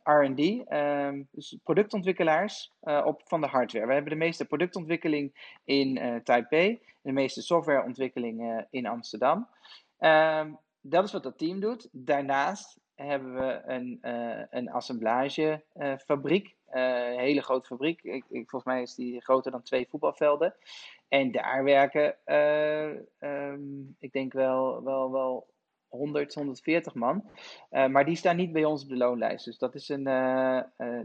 RD, 0.02 0.40
um, 0.72 1.28
dus 1.30 1.58
productontwikkelaars 1.62 2.72
op, 2.80 3.22
van 3.25 3.40
de 3.40 3.46
hardware. 3.46 3.87
We 3.87 3.92
hebben 3.92 4.12
de 4.12 4.18
meeste 4.18 4.44
productontwikkeling 4.44 5.58
in 5.64 6.20
Taipei, 6.25 6.80
de 7.02 7.12
meeste 7.12 7.42
softwareontwikkeling 7.42 8.66
in 8.70 8.87
Amsterdam. 8.87 9.49
Dat 10.80 11.04
is 11.04 11.12
wat 11.12 11.22
dat 11.22 11.38
team 11.38 11.61
doet. 11.61 11.88
Daarnaast 11.92 12.80
hebben 13.02 13.35
we 13.35 13.62
een, 13.66 13.99
een 14.50 14.71
assemblagefabriek, 14.71 16.54
een 16.71 17.18
hele 17.18 17.42
grote 17.42 17.66
fabriek. 17.66 18.02
Ik, 18.02 18.25
ik, 18.28 18.50
volgens 18.50 18.64
mij 18.64 18.82
is 18.82 18.94
die 18.94 19.21
groter 19.21 19.50
dan 19.50 19.62
twee 19.62 19.87
voetbalvelden. 19.88 20.54
En 21.09 21.32
daar 21.32 21.64
werken, 21.64 22.16
um, 23.26 23.97
ik 23.99 24.12
denk 24.12 24.32
wel, 24.32 24.82
wel, 24.82 25.12
wel 25.12 25.47
100, 25.88 26.35
140 26.35 26.94
man. 26.94 27.25
Maar 27.71 28.04
die 28.04 28.16
staan 28.16 28.37
niet 28.37 28.52
bij 28.52 28.64
ons 28.64 28.82
op 28.82 28.88
de 28.88 28.97
loonlijst. 28.97 29.44
Dus 29.44 29.59
dat 29.59 29.75
is 29.75 29.88
een, 29.88 30.04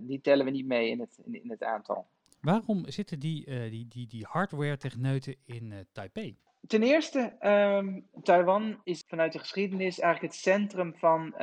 die 0.02 0.22
tellen 0.22 0.46
we 0.46 0.52
niet 0.52 0.68
mee 0.68 0.90
in 0.90 1.00
het, 1.00 1.20
in, 1.26 1.44
in 1.44 1.50
het 1.50 1.64
aantal. 1.64 2.08
Waarom 2.42 2.90
zitten 2.90 3.20
die, 3.20 3.70
die, 3.70 3.88
die, 3.88 4.08
die 4.08 4.26
hardware-techneuten 4.30 5.36
in 5.46 5.88
Taipei? 5.92 6.38
Ten 6.68 6.84
eerste, 6.84 7.34
um, 7.42 8.08
Taiwan 8.24 8.82
is 8.84 9.04
vanuit 9.08 9.34
de 9.34 9.40
geschiedenis 9.40 10.00
eigenlijk 10.00 10.34
het 10.34 10.44
centrum 10.44 10.96
van, 10.96 11.34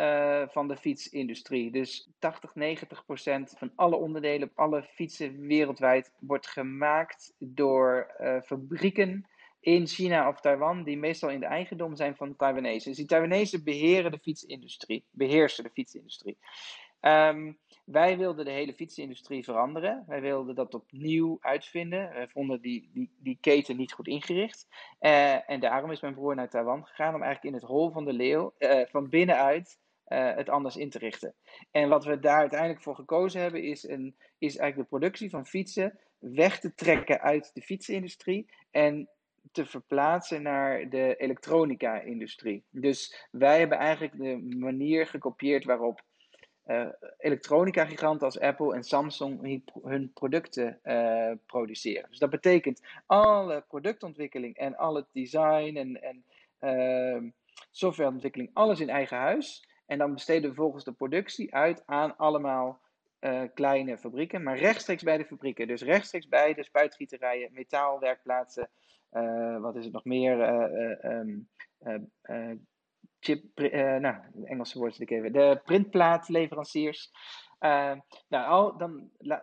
van 0.50 0.69
de 0.69 0.76
fietsindustrie. 0.76 1.71
Dus 1.71 2.09
80, 2.19 2.54
90 2.54 3.04
procent 3.04 3.54
van 3.59 3.73
alle 3.75 3.97
onderdelen 3.97 4.49
op 4.49 4.59
alle 4.59 4.83
fietsen 4.83 5.40
wereldwijd 5.40 6.12
wordt 6.19 6.47
gemaakt 6.47 7.35
door 7.38 8.14
fabrieken 8.45 9.26
in 9.64 9.87
China 9.87 10.28
of 10.28 10.40
Taiwan, 10.40 10.83
die 10.83 10.97
meestal 10.97 11.31
in 11.31 11.40
de 11.40 11.47
eigendom 11.47 11.97
zijn 11.97 12.16
van 12.16 12.37
Taiwanese. 12.37 12.88
Dus 12.88 12.97
die 12.97 13.07
Taiwanese 13.07 13.62
beheren 13.62 14.11
de 14.11 14.19
fietsindustrie, 14.19 15.04
beheersen 15.11 15.64
de 15.64 15.71
fietsindustrie. 15.71 16.38
Ehm, 17.00 17.52
wij 17.85 18.19
wilden 18.19 18.45
de 18.45 18.50
hele 18.50 18.75
fietsindustrie 18.75 19.45
veranderen. 19.45 20.05
Wij 20.07 20.21
wilden 20.21 20.55
dat 20.55 20.75
opnieuw 20.75 21.38
uitvinden. 21.41 22.11
We 22.14 22.29
vonden 22.29 22.61
die, 22.61 22.91
die, 22.93 23.11
die 23.19 23.38
keten 23.41 23.76
niet 23.76 23.93
goed 23.93 24.07
ingericht. 24.07 24.69
Uh, 25.00 25.50
en 25.50 25.61
daarom 25.61 25.91
is 25.91 26.00
mijn 26.00 26.14
broer 26.14 26.35
naar 26.35 26.50
Taiwan 26.50 26.87
gegaan 26.87 27.14
om 27.14 27.23
eigenlijk 27.23 27.55
in 27.55 27.61
het 27.61 27.71
hol 27.71 27.91
van 27.91 28.05
de 28.05 28.12
leeuw 28.12 28.55
uh, 28.59 28.81
van 28.87 29.09
binnenuit 29.09 29.79
uh, 30.09 30.35
het 30.35 30.49
anders 30.49 30.76
in 30.76 30.91
te 30.91 30.99
richten. 30.99 31.35
En 31.71 31.88
wat 31.88 32.05
we 32.05 32.19
daar 32.19 32.38
uiteindelijk 32.38 32.83
voor 32.83 32.95
gekozen 32.95 33.41
hebben, 33.41 33.62
is, 33.62 33.88
een, 33.88 34.17
is 34.38 34.57
eigenlijk 34.57 34.91
de 34.91 34.97
productie 34.97 35.31
van 35.31 35.47
fietsen 35.47 35.99
weg 36.19 36.61
te 36.61 36.75
trekken 36.75 37.21
uit 37.21 37.50
de 37.55 37.62
fietsenindustrie 37.62 38.50
en 38.71 39.09
te 39.53 39.67
verplaatsen 39.67 40.43
naar 40.43 40.88
de 40.88 41.17
elektronica-industrie. 41.17 42.64
Dus 42.71 43.29
wij 43.31 43.59
hebben 43.59 43.79
eigenlijk 43.79 44.19
de 44.19 44.57
manier 44.57 45.07
gekopieerd 45.07 45.64
waarop 45.64 46.03
uh, 46.66 46.88
elektronica-giganten 47.18 48.26
als 48.26 48.40
Apple 48.40 48.75
en 48.75 48.85
Samsung 48.85 49.62
hun 49.83 50.12
producten 50.12 50.78
uh, 50.85 51.33
produceren. 51.47 52.09
Dus 52.09 52.18
dat 52.18 52.30
betekent 52.30 52.83
alle 53.06 53.64
productontwikkeling 53.68 54.56
en 54.56 54.76
al 54.76 54.94
het 54.94 55.06
design 55.12 55.76
en, 55.76 56.02
en 56.02 56.25
uh, 56.61 57.30
softwareontwikkeling, 57.71 58.50
alles 58.52 58.80
in 58.80 58.88
eigen 58.88 59.16
huis. 59.16 59.68
En 59.87 59.99
dan 59.99 60.12
besteden 60.12 60.50
we 60.50 60.56
volgens 60.56 60.85
de 60.85 60.92
productie 60.92 61.54
uit 61.54 61.83
aan 61.87 62.16
allemaal 62.16 62.80
uh, 63.21 63.42
kleine 63.54 63.99
fabrieken, 63.99 64.42
maar 64.42 64.59
rechtstreeks 64.59 65.02
bij 65.02 65.16
de 65.16 65.25
fabrieken. 65.25 65.66
Dus 65.66 65.83
rechtstreeks 65.83 66.28
bij 66.28 66.54
de 66.54 66.64
spuitgieterijen, 66.64 67.52
metaalwerkplaatsen, 67.52 68.68
wat 69.61 69.76
is 69.76 69.85
het 69.85 69.92
nog 69.92 70.04
meer? 70.04 70.40
Um, 71.04 71.49
chip, 73.25 73.59
nou, 74.00 74.14
Engelse 74.45 74.78
woord 74.78 74.95
zit 74.95 75.11
ik 75.11 75.16
even. 75.19 75.33
De 75.33 75.61
printplaatleveranciers. 75.64 77.11
nou, 78.28 78.47
al, 78.47 78.76
dan, 78.76 79.11
dan, 79.19 79.40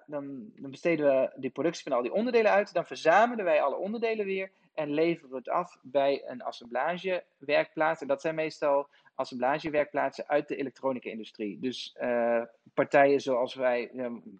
dan 0.55 0.71
besteden 0.71 1.05
we 1.05 1.31
de 1.35 1.49
productie 1.49 1.83
van 1.83 1.91
al 1.91 2.01
die 2.01 2.13
onderdelen 2.13 2.51
uit. 2.51 2.73
Dan 2.73 2.85
verzamelen 2.85 3.45
wij 3.45 3.61
alle 3.61 3.75
onderdelen 3.75 4.25
weer 4.25 4.51
en 4.73 4.93
leveren 4.93 5.29
we 5.29 5.37
het 5.37 5.49
af 5.49 5.77
bij 5.81 6.23
een 6.25 6.41
assemblagewerkplaats. 6.41 8.01
En 8.01 8.07
dat 8.07 8.21
zijn 8.21 8.35
meestal 8.35 8.87
assemblagewerkplaatsen 9.15 10.27
uit 10.27 10.47
de 10.47 10.55
elektronica-industrie. 10.55 11.59
Dus 11.59 11.97
uh, 12.01 12.41
partijen 12.73 13.19
zoals 13.19 13.53
wij, 13.53 13.91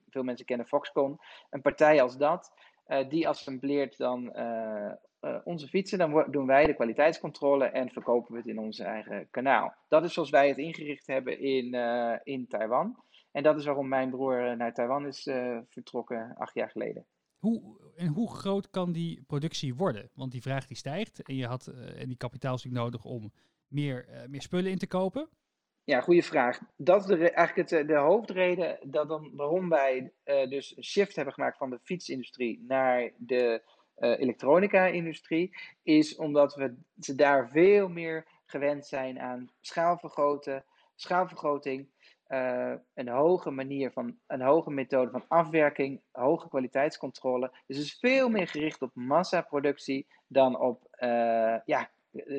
veel 0.09 0.23
mensen 0.23 0.45
kennen 0.45 0.67
Foxconn, 0.67 1.19
een 1.49 1.61
partij 1.61 2.01
als 2.01 2.17
dat, 2.17 2.53
uh, 2.87 3.09
die 3.09 3.27
assembleert 3.27 3.97
dan 3.97 4.33
onze 5.43 5.67
fietsen. 5.67 5.97
Dan 5.97 6.25
doen 6.31 6.45
wij 6.45 6.65
de 6.65 6.73
kwaliteitscontrole 6.73 7.65
en 7.65 7.89
verkopen 7.89 8.31
we 8.31 8.37
het 8.37 8.47
in 8.47 8.59
onze 8.59 8.83
eigen 8.83 9.27
kanaal. 9.31 9.75
Dat 9.87 10.03
is 10.03 10.13
zoals 10.13 10.29
wij 10.29 10.47
het 10.47 10.57
ingericht 10.57 11.07
hebben 11.07 11.39
in, 11.39 11.73
in 12.23 12.47
Taiwan. 12.47 13.03
En 13.31 13.43
dat 13.43 13.57
is 13.57 13.65
waarom 13.65 13.87
mijn 13.87 14.09
broer 14.09 14.57
naar 14.57 14.73
Taiwan 14.73 15.07
is 15.07 15.23
vertrokken 15.69 16.35
acht 16.35 16.53
jaar 16.53 16.69
geleden. 16.69 17.05
Hoe, 17.39 17.79
en 17.95 18.07
hoe 18.07 18.35
groot 18.35 18.69
kan 18.69 18.91
die 18.91 19.23
productie 19.27 19.75
worden? 19.75 20.09
Want 20.13 20.31
die 20.31 20.41
vraag 20.41 20.67
die 20.67 20.77
stijgt 20.77 21.21
en 21.21 21.35
je 21.35 21.45
had 21.45 21.67
en 21.67 22.07
die 22.07 22.17
kapitaalstuk 22.17 22.71
nodig 22.71 23.05
om 23.05 23.31
meer, 23.67 24.25
meer 24.29 24.41
spullen 24.41 24.71
in 24.71 24.77
te 24.77 24.87
kopen? 24.87 25.29
Ja, 25.83 26.01
goede 26.01 26.23
vraag. 26.23 26.59
Dat 26.77 27.01
is 27.01 27.07
de, 27.07 27.31
eigenlijk 27.31 27.69
het, 27.69 27.87
de 27.87 27.97
hoofdreden 27.97 28.79
dat 28.83 29.07
dan, 29.07 29.31
waarom 29.35 29.69
wij 29.69 30.13
dus 30.49 30.77
een 30.77 30.83
shift 30.83 31.15
hebben 31.15 31.33
gemaakt 31.33 31.57
van 31.57 31.69
de 31.69 31.79
fietsindustrie 31.83 32.63
naar 32.67 33.11
de 33.17 33.63
uh, 34.01 34.19
elektronica-industrie, 34.19 35.57
is 35.83 36.15
omdat 36.15 36.55
we 36.55 36.75
ze 36.99 37.15
daar 37.15 37.49
veel 37.49 37.87
meer 37.89 38.27
gewend 38.45 38.87
zijn 38.87 39.19
aan 39.19 39.49
schaalvergroten, 39.61 40.63
schaalvergroting, 40.95 41.87
uh, 42.27 42.73
een 42.93 43.07
hoge 43.07 43.51
manier 43.51 43.91
van, 43.91 44.17
een 44.27 44.41
hoge 44.41 44.71
methode 44.71 45.11
van 45.11 45.25
afwerking, 45.27 46.01
hoge 46.11 46.47
kwaliteitscontrole. 46.47 47.51
Dus 47.67 47.77
is 47.77 47.97
veel 47.99 48.29
meer 48.29 48.47
gericht 48.47 48.81
op 48.81 48.91
massaproductie 48.93 50.07
dan 50.27 50.59
op 50.59 50.87
ja, 51.65 51.89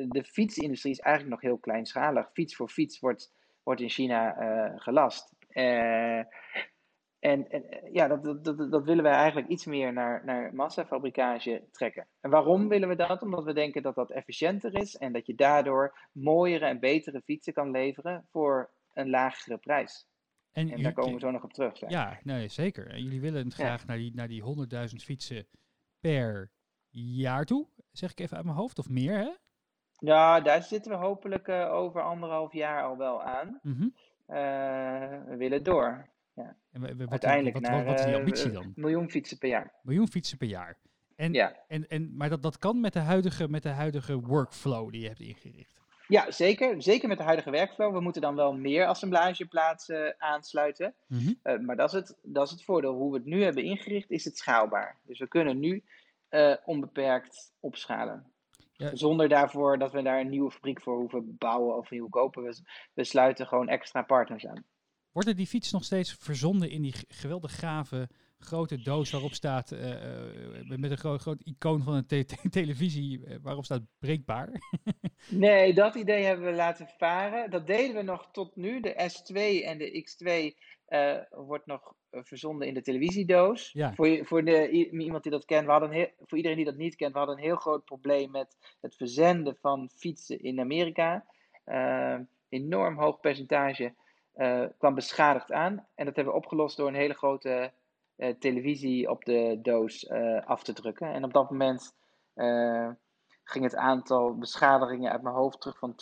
de 0.07 0.23
fietsindustrie 0.23 0.93
is 0.93 0.99
eigenlijk 0.99 1.35
nog 1.35 1.51
heel 1.51 1.59
kleinschalig. 1.59 2.29
Fiets 2.33 2.55
voor 2.55 2.69
fiets 2.69 2.99
wordt, 2.99 3.33
wordt 3.63 3.81
in 3.81 3.89
China 3.89 4.35
gelast. 4.77 5.33
En, 7.23 7.49
en, 7.49 7.63
ja, 7.91 8.07
dat, 8.07 8.43
dat, 8.43 8.71
dat, 8.71 8.83
willen 8.83 9.03
wij 9.03 9.13
eigenlijk 9.13 9.47
iets 9.47 9.65
meer 9.65 9.93
naar, 9.93 10.25
naar 10.25 10.53
massafabrikage 10.53 11.63
trekken. 11.71 12.07
En 12.21 12.29
waarom 12.29 12.67
willen 12.67 12.87
we 12.87 12.95
dat? 12.95 13.21
Omdat 13.21 13.43
we 13.43 13.53
denken 13.53 13.81
dat 13.81 13.95
dat 13.95 14.11
efficiënter 14.11 14.75
is 14.75 14.97
en 14.97 15.13
dat 15.13 15.25
je 15.25 15.35
daardoor 15.35 15.97
mooiere 16.11 16.65
en 16.65 16.79
betere 16.79 17.21
fietsen 17.21 17.53
kan 17.53 17.71
leveren 17.71 18.25
voor 18.31 18.69
een 18.93 19.09
lagere 19.09 19.57
prijs. 19.57 20.07
En, 20.51 20.71
en 20.71 20.83
daar 20.83 20.93
komen 20.93 21.13
we 21.13 21.19
zo 21.19 21.31
nog 21.31 21.43
op 21.43 21.53
terug. 21.53 21.77
Zeg. 21.77 21.89
Ja, 21.89 22.19
nee, 22.23 22.47
zeker. 22.47 22.87
En 22.87 23.03
jullie 23.03 23.21
willen 23.21 23.51
graag 23.51 23.79
ja. 23.79 23.87
naar 23.87 23.97
die, 23.97 24.11
naar 24.15 24.27
die 24.27 24.43
100.000 24.89 24.95
fietsen 24.95 25.47
per 25.99 26.51
jaar 26.89 27.45
toe. 27.45 27.67
Zeg 27.91 28.11
ik 28.11 28.19
even 28.19 28.35
uit 28.35 28.45
mijn 28.45 28.57
hoofd, 28.57 28.79
of 28.79 28.89
meer, 28.89 29.17
hè? 29.17 29.31
Ja, 29.97 30.41
daar 30.41 30.63
zitten 30.63 30.91
we 30.91 30.97
hopelijk 30.97 31.47
uh, 31.47 31.73
over 31.73 32.01
anderhalf 32.01 32.53
jaar 32.53 32.83
al 32.83 32.97
wel 32.97 33.23
aan. 33.23 33.59
Mm 33.61 33.73
-hmm. 33.73 33.93
uh, 34.27 35.25
we 35.25 35.35
willen 35.37 35.63
door. 35.63 36.11
Ja. 36.35 36.55
En 36.71 36.81
we, 36.81 36.87
we, 36.87 36.95
wat, 36.95 37.09
Uiteindelijk 37.09 37.53
wat, 37.53 37.63
naar 37.63 37.85
wat, 37.85 37.99
is 37.99 38.05
die 38.05 38.15
ambitie 38.15 38.51
dan? 38.51 38.71
Miljoen 38.75 39.09
fietsen 39.09 39.37
per 39.37 39.49
jaar. 39.49 39.73
Miljoen 39.81 40.07
fietsen 40.07 40.37
per 40.37 40.47
jaar. 40.47 40.77
En, 41.15 41.33
ja. 41.33 41.55
en, 41.67 41.87
en, 41.87 42.15
maar 42.15 42.29
dat, 42.29 42.41
dat 42.41 42.57
kan 42.57 42.79
met 42.79 42.93
de, 42.93 42.99
huidige, 42.99 43.49
met 43.49 43.63
de 43.63 43.69
huidige 43.69 44.19
workflow 44.19 44.91
die 44.91 45.01
je 45.01 45.07
hebt 45.07 45.19
ingericht. 45.19 45.81
Ja, 46.07 46.31
zeker. 46.31 46.81
Zeker 46.81 47.07
met 47.07 47.17
de 47.17 47.23
huidige 47.23 47.51
workflow. 47.51 47.93
We 47.93 47.99
moeten 47.99 48.21
dan 48.21 48.35
wel 48.35 48.53
meer 48.53 48.85
assemblageplaatsen 48.85 50.15
aansluiten. 50.17 50.93
Mm 51.07 51.19
-hmm. 51.19 51.39
uh, 51.43 51.59
maar 51.59 51.75
dat 51.75 51.87
is, 51.87 51.93
het, 51.93 52.17
dat 52.21 52.45
is 52.45 52.51
het 52.51 52.63
voordeel. 52.63 52.93
Hoe 52.93 53.11
we 53.11 53.17
het 53.17 53.25
nu 53.25 53.43
hebben 53.43 53.63
ingericht, 53.63 54.11
is 54.11 54.25
het 54.25 54.37
schaalbaar. 54.37 54.99
Dus 55.03 55.19
we 55.19 55.27
kunnen 55.27 55.59
nu 55.59 55.83
uh, 56.29 56.55
onbeperkt 56.65 57.53
opschalen. 57.59 58.31
Ja. 58.73 58.95
Zonder 58.95 59.29
daarvoor 59.29 59.77
dat 59.77 59.91
we 59.91 60.01
daar 60.01 60.19
een 60.19 60.29
nieuwe 60.29 60.51
fabriek 60.51 60.81
voor 60.81 60.97
hoeven 60.97 61.37
bouwen 61.37 61.77
of 61.77 61.89
nieuw 61.89 62.09
kopen. 62.09 62.43
We, 62.43 62.61
we 62.93 63.03
sluiten 63.03 63.47
gewoon 63.47 63.69
extra 63.69 64.01
partners 64.01 64.45
aan. 64.45 64.65
Worden 65.13 65.35
die 65.35 65.47
fiets 65.47 65.71
nog 65.71 65.83
steeds 65.83 66.13
verzonden 66.19 66.69
in 66.69 66.81
die 66.81 66.93
geweldig 67.07 67.59
gave 67.59 68.09
grote 68.43 68.81
doos 68.81 69.11
waarop 69.11 69.33
staat, 69.33 69.71
uh, 69.71 69.89
uh, 69.89 70.77
met 70.77 70.91
een 70.91 70.97
groot, 70.97 71.21
groot 71.21 71.41
icoon 71.43 71.83
van 71.83 71.93
een 71.93 72.05
te 72.05 72.25
te 72.25 72.49
televisie, 72.49 73.19
uh, 73.19 73.35
waarop 73.41 73.65
staat 73.65 73.81
breekbaar? 73.99 74.49
nee, 75.29 75.73
dat 75.73 75.95
idee 75.95 76.23
hebben 76.23 76.45
we 76.45 76.53
laten 76.53 76.87
varen. 76.97 77.49
Dat 77.49 77.67
deden 77.67 77.95
we 77.95 78.01
nog 78.01 78.29
tot 78.31 78.55
nu. 78.55 78.79
De 78.79 79.11
S2 79.11 79.65
en 79.65 79.77
de 79.77 80.05
X2 80.05 80.57
wordt 81.29 81.65
nog 81.65 81.93
verzonden 82.09 82.67
in 82.67 82.73
de 82.73 82.81
televisiedoos. 82.81 83.71
Ja. 83.71 83.93
Voor, 83.93 84.25
voor 84.25 84.43
de, 84.43 84.69
iemand 84.91 85.23
die 85.23 85.31
dat 85.31 85.45
kent, 85.45 85.65
we 85.65 85.71
hadden 85.71 85.91
heel, 85.91 86.09
voor 86.19 86.37
iedereen 86.37 86.57
die 86.57 86.65
dat 86.65 86.77
niet 86.77 86.95
kent, 86.95 87.11
we 87.13 87.17
hadden 87.17 87.37
een 87.37 87.43
heel 87.43 87.55
groot 87.55 87.85
probleem 87.85 88.31
met 88.31 88.57
het 88.81 88.95
verzenden 88.95 89.57
van 89.61 89.89
fietsen 89.95 90.39
in 90.39 90.59
Amerika. 90.59 91.25
enorm 92.49 92.97
hoog 92.97 93.19
percentage 93.19 93.93
kwam 94.77 94.95
beschadigd 94.95 95.51
aan. 95.51 95.87
En 95.95 96.05
dat 96.05 96.15
hebben 96.15 96.33
we 96.33 96.39
opgelost 96.39 96.77
door 96.77 96.87
een 96.87 96.93
hele 96.93 97.13
grote 97.13 97.71
uh, 98.17 98.33
televisie 98.39 99.09
op 99.09 99.25
de 99.25 99.59
doos 99.61 100.03
uh, 100.03 100.45
af 100.45 100.63
te 100.63 100.73
drukken. 100.73 101.13
En 101.13 101.23
op 101.23 101.33
dat 101.33 101.49
moment 101.49 101.95
ging 103.43 103.63
het 103.63 103.75
aantal 103.75 104.37
beschadigingen 104.37 105.11
uit 105.11 105.21
mijn 105.21 105.35
hoofd 105.35 105.61
terug 105.61 105.77
van 105.77 105.95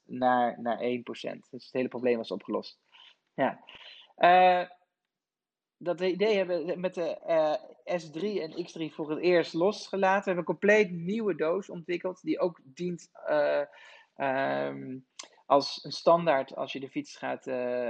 20% 0.00 0.02
naar, 0.04 0.60
naar 0.60 0.78
1%. 0.78 0.80
Dus 1.02 1.40
het 1.50 1.68
hele 1.72 1.88
probleem 1.88 2.16
was 2.16 2.30
opgelost. 2.30 2.78
Ja. 3.34 3.64
dat 5.76 6.00
idee 6.00 6.36
hebben 6.36 6.66
we 6.66 6.76
met 6.76 6.94
de 6.94 7.18
S3 7.84 8.22
en 8.22 8.66
X3 8.66 8.94
voor 8.94 9.10
het 9.10 9.18
eerst 9.18 9.54
losgelaten. 9.54 10.24
We 10.24 10.30
hebben 10.30 10.36
een 10.36 10.58
compleet 10.58 10.90
nieuwe 10.90 11.34
doos 11.34 11.70
ontwikkeld, 11.70 12.22
die 12.22 12.38
ook 12.38 12.60
dient 12.64 13.10
um, 14.16 15.06
als 15.48 15.84
een 15.84 15.92
standaard 15.92 16.56
als 16.56 16.72
je 16.72 16.80
de 16.80 16.88
fiets 16.88 17.16
gaat, 17.16 17.42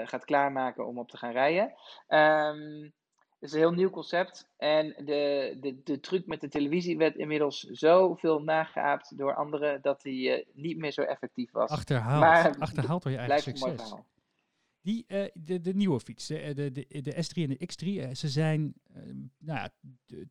gaat 0.08 0.24
klaarmaken 0.24 0.86
om 0.86 0.98
op 0.98 1.08
te 1.08 1.16
gaan 1.16 1.32
rijden. 1.32 1.74
Um, 2.08 2.92
het 3.38 3.48
is 3.48 3.52
een 3.54 3.58
heel 3.58 3.72
nieuw 3.72 3.90
concept. 3.90 4.48
En 4.56 4.88
de, 4.88 5.56
de, 5.60 5.82
de 5.84 6.00
truc 6.00 6.26
met 6.26 6.40
de 6.40 6.48
televisie 6.48 6.96
werd 6.96 7.16
inmiddels 7.16 7.60
zoveel 7.60 8.42
nageaapt 8.42 9.18
door 9.18 9.34
anderen 9.34 9.82
dat 9.82 10.02
die 10.02 10.28
uh, 10.28 10.44
niet 10.52 10.78
meer 10.78 10.92
zo 10.92 11.02
effectief 11.02 11.50
was. 11.50 11.70
Achterhaald, 11.70 12.20
maar, 12.20 12.58
achterhaald 12.58 13.02
door 13.02 13.12
je 13.12 13.18
eigen 13.18 13.56
succes. 13.56 13.94
Die, 14.80 15.04
uh, 15.08 15.24
de, 15.34 15.60
de 15.60 15.74
nieuwe 15.74 16.00
fiets, 16.00 16.26
de, 16.26 16.52
de, 16.54 16.72
de, 16.72 17.00
de 17.02 17.14
S3 17.14 17.42
en 17.42 17.48
de 17.48 17.70
X3, 17.72 17.86
uh, 17.86 18.14
ze 18.14 18.28
zijn 18.28 18.74
nou 19.38 19.58
ja, 19.58 19.70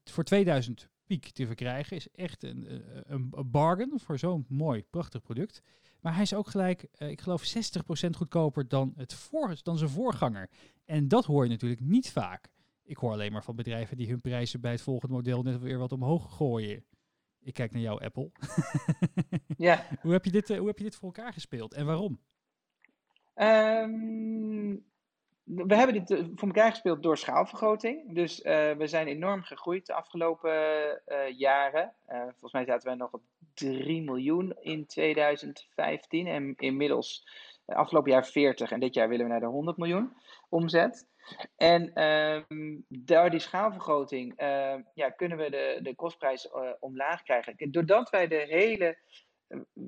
voor 0.04 0.24
2000 0.24 0.90
piek 1.08 1.30
te 1.30 1.46
verkrijgen. 1.46 1.98
Is 1.98 2.12
echt 2.12 2.44
een, 2.44 2.72
een, 3.08 3.32
een 3.32 3.52
bargain 3.52 4.00
voor 4.00 4.20
zo'n 4.20 4.46
mooi, 4.50 4.84
prachtig 4.84 5.22
product. 5.22 5.62
Maar 6.02 6.14
hij 6.14 6.22
is 6.22 6.34
ook 6.34 6.48
gelijk, 6.48 6.88
ik 6.98 7.22
geloof, 7.22 7.54
60% 8.08 8.10
goedkoper 8.10 8.68
dan, 8.68 8.94
het 8.96 9.14
voor, 9.14 9.56
dan 9.64 9.78
zijn 9.78 9.90
voorganger. 9.90 10.50
En 10.86 11.08
dat 11.08 11.26
hoor 11.26 11.44
je 11.44 11.50
natuurlijk 11.50 11.82
niet 11.82 12.12
vaak. 12.12 12.50
Ik 12.84 12.98
hoor 12.98 13.12
alleen 13.12 13.32
maar 13.32 13.44
van 13.44 13.56
bedrijven 13.56 13.98
die 13.98 14.10
hun 14.10 14.22
prijzen 14.22 14.62
bij 14.62 14.72
het 14.72 14.82
volgende 14.82 15.16
model 15.16 15.42
net 15.42 15.60
weer 15.60 15.78
wat 15.78 15.92
omhoog 15.92 16.36
gooien. 16.36 16.86
Ik 17.40 17.54
kijk 17.54 17.72
naar 17.72 17.82
jou, 17.82 18.04
Apple. 18.04 18.32
ja. 19.58 19.88
hoe, 20.02 20.12
heb 20.12 20.26
je 20.26 20.32
dit, 20.32 20.50
uh, 20.50 20.58
hoe 20.58 20.68
heb 20.68 20.78
je 20.78 20.84
dit 20.84 20.96
voor 20.96 21.14
elkaar 21.14 21.34
gespeeld 21.34 21.74
en 21.74 21.86
waarom? 21.86 22.20
Um, 23.36 24.86
we 25.48 25.76
hebben 25.76 25.94
dit 25.94 26.12
eh, 26.12 26.26
voor 26.36 26.48
elkaar 26.48 26.70
gespeeld 26.70 27.04
door 27.04 27.18
schaalvergroting. 27.18 28.14
Dus 28.14 28.40
uh, 28.40 28.72
we 28.72 28.88
zijn 28.88 29.08
enorm 29.08 29.44
gegroeid 29.44 29.86
de 29.86 29.94
afgelopen 29.94 30.52
uh, 31.08 31.38
jaren. 31.38 31.94
volgens 32.08 32.54
mij 32.54 32.66
zaten 32.66 32.88
wij 32.88 32.96
nog 32.96 33.12
op 33.12 33.22
3 33.54 34.02
miljoen 34.02 34.58
in 34.60 34.86
2015 34.86 36.28
en 36.28 36.54
inmiddels 36.58 37.28
afgelopen 37.66 38.12
jaar 38.12 38.26
40 38.26 38.72
en 38.72 38.80
dit 38.80 38.94
jaar 38.94 39.10
willen 39.10 39.26
we 39.26 39.32
naar 39.32 39.40
de 39.40 39.46
100 39.46 39.78
miljoen 39.78 40.14
omzet. 40.50 41.08
En 41.58 41.94
ehm, 41.94 42.78
door 42.88 43.30
die 43.30 43.40
schaalvergroting 43.40 44.34
ja, 44.94 45.10
kunnen 45.16 45.38
we 45.38 45.50
de, 45.50 45.80
de 45.84 45.96
kostprijs 45.96 46.50
omlaag 46.80 47.24
krijgen. 47.24 47.72
Doordat 47.72 48.10
wij 48.10 48.28
de 48.28 48.46
hele, 48.50 48.98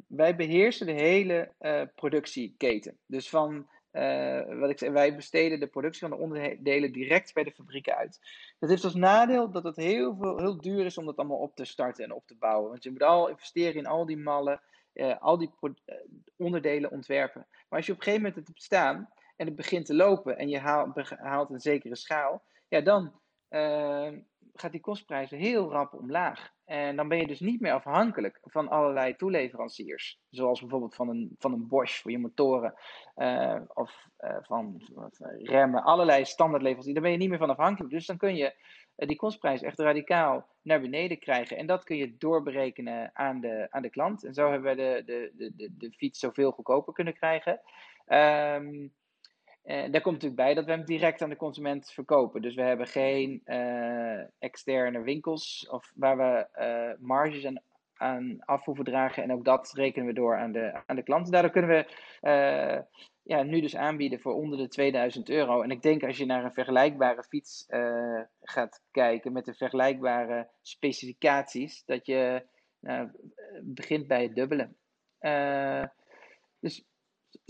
wij 0.08 0.36
beheersen 0.36 0.86
de 0.86 1.02
hele 1.02 1.54
productieketen. 1.96 2.98
Dus 3.06 3.30
van 3.30 3.68
uh, 3.92 4.60
wat 4.60 4.70
ik 4.70 4.78
zei, 4.78 4.92
wij 4.92 5.16
besteden 5.16 5.60
de 5.60 5.68
productie 5.68 6.08
van 6.08 6.10
de 6.10 6.24
onderdelen 6.24 6.92
direct 6.92 7.34
bij 7.34 7.44
de 7.44 7.52
fabrieken 7.52 7.96
uit. 7.96 8.20
Dat 8.60 8.70
heeft 8.70 8.84
als 8.84 8.96
nadeel 8.96 9.52
dat 9.52 9.64
het 9.64 9.76
heel, 9.76 10.16
veel, 10.16 10.38
heel 10.38 10.62
duur 10.62 10.86
is 10.86 10.98
om 10.98 11.06
dat 11.06 11.18
allemaal 11.18 11.38
op 11.38 11.56
te 11.56 11.66
starten 11.66 12.04
en 12.04 12.14
op 12.14 12.28
te 12.28 12.36
bouwen. 12.36 12.70
Want 12.70 12.84
je 12.84 12.92
moet 12.92 13.04
al 13.04 13.30
investeren 13.30 13.76
in 13.76 13.86
al 13.86 14.06
die 14.06 14.18
mallen, 14.18 14.62
uh, 14.94 15.18
al 15.20 15.38
die 15.38 15.52
uh, 15.62 15.74
onderdelen 16.36 16.92
ontwerpen. 16.92 17.48
Maar 17.50 17.80
als 17.80 17.86
je 17.86 17.92
op 17.92 17.98
een 17.98 18.04
gegeven 18.04 18.26
moment 18.26 18.40
het 18.40 18.48
hebt 18.48 18.64
staan 18.64 19.10
en 19.36 19.46
het 19.46 19.56
begint 19.56 19.86
te 19.86 19.96
lopen 19.96 20.38
en 20.38 20.50
je 20.50 20.60
haalt, 20.60 21.50
een 21.50 21.60
zekere 21.60 21.96
schaal, 21.96 22.44
ja, 22.68 22.82
dan 22.82 23.14
gaat 24.54 24.72
die 24.72 24.82
kostprijzen 24.82 25.38
heel 25.38 25.72
rap 25.72 25.94
omlaag. 25.94 26.54
En 26.70 26.96
dan 26.96 27.08
ben 27.08 27.18
je 27.18 27.28
dus 27.28 27.40
niet 27.40 27.62
meer 27.62 27.74
afhankelijk 27.74 28.40
van 28.44 28.68
allerlei 28.68 29.16
toeleveranciers. 29.16 30.20
Zoals 30.30 30.60
bijvoorbeeld 30.60 30.96
van 30.96 31.10
een, 31.10 31.36
van 31.38 31.54
een 31.54 31.68
Bosch 31.68 32.02
voor 32.02 32.12
je 32.12 32.20
motoren. 32.20 32.74
Uh, 33.18 33.62
of 33.74 34.08
uh, 34.20 34.38
van, 34.42 34.82
remmen. 35.44 35.84
Allerlei 35.84 36.26
standaardleveranciers. 36.26 36.94
Daar 36.94 37.04
ben 37.04 37.12
je 37.12 37.18
niet 37.18 37.30
meer 37.30 37.38
van 37.38 37.50
afhankelijk. 37.50 37.94
Dus 37.94 38.06
dan 38.06 38.18
kun 38.18 38.36
je 38.36 38.54
uh, 38.98 39.08
die 39.08 39.18
kostprijs 39.18 39.62
echt 39.62 39.80
radicaal 39.80 40.48
naar 40.62 40.82
beneden 40.82 41.20
krijgen. 41.20 41.58
En 41.58 41.66
dat 41.66 41.84
kun 41.84 41.98
je 41.98 42.18
doorberekenen 42.18 43.12
aan 43.14 43.40
de, 43.40 43.68
aan 43.70 43.82
de 43.82 43.90
klant. 43.90 44.24
En 44.24 44.34
zo 44.34 44.52
hebben 44.52 44.76
we 44.76 44.82
de, 44.82 45.04
de, 45.06 45.32
de, 45.36 45.56
de, 45.56 45.78
de 45.78 45.92
fiets 45.92 46.20
zoveel 46.20 46.52
goedkoper 46.52 46.94
kunnen 46.94 47.14
krijgen. 47.14 47.62
Um, 48.08 48.94
daar 49.70 50.02
komt 50.02 50.14
natuurlijk 50.22 50.36
bij 50.36 50.54
dat 50.54 50.66
we 50.66 50.72
hem 50.72 50.86
direct 50.86 51.22
aan 51.22 51.30
de 51.30 51.36
consument 51.36 51.92
verkopen. 51.92 52.42
Dus 52.42 52.56
we 52.56 52.62
hebben 52.62 52.88
geen 52.88 53.42
uh, 53.46 54.22
externe 54.40 55.02
winkels 55.02 55.68
of 55.70 55.92
waar 55.96 56.18
we 56.18 56.48
uh, 56.60 57.08
marges 57.08 57.46
aan, 57.46 57.62
aan 57.94 58.40
af 58.40 58.66
hoeven 58.66 58.84
dragen. 58.84 59.24
En 59.24 59.32
ook 59.32 59.46
dat 59.46 59.72
rekenen 59.74 60.08
we 60.08 60.14
door 60.14 60.38
aan 60.38 60.52
de, 60.52 60.82
aan 60.86 60.96
de 60.96 61.04
klant. 61.04 61.32
Daardoor 61.32 61.52
kunnen 61.52 61.70
we 61.70 61.86
ja, 63.24 63.44
nu 63.44 63.62
dus 63.62 63.76
aanbieden 63.76 64.20
voor 64.20 64.34
onder 64.34 64.58
de 64.58 64.68
2000 64.68 65.30
euro. 65.30 65.62
En 65.62 65.72
ik 65.72 65.82
denk 65.82 66.04
als 66.04 66.18
je 66.18 66.26
naar 66.26 66.44
een 66.44 66.54
vergelijkbare 66.54 67.24
fiets 67.24 67.66
gaat 68.42 68.84
kijken 68.92 69.32
met 69.32 69.46
de 69.46 69.54
vergelijkbare 69.54 70.50
specificaties, 70.62 71.86
dat 71.86 72.06
je 72.06 72.46
begint 73.64 74.08
bij 74.08 74.24
het 74.24 74.36
dubbele. 74.36 74.70
dus 76.60 76.86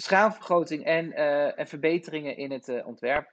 schaalvergroting 0.01 0.84
en, 0.84 1.06
uh, 1.06 1.60
en 1.60 1.68
verbeteringen 1.68 2.38
in 2.38 2.51
het 2.51 2.68
uh, 2.68 2.88
ontwerp. 2.88 3.32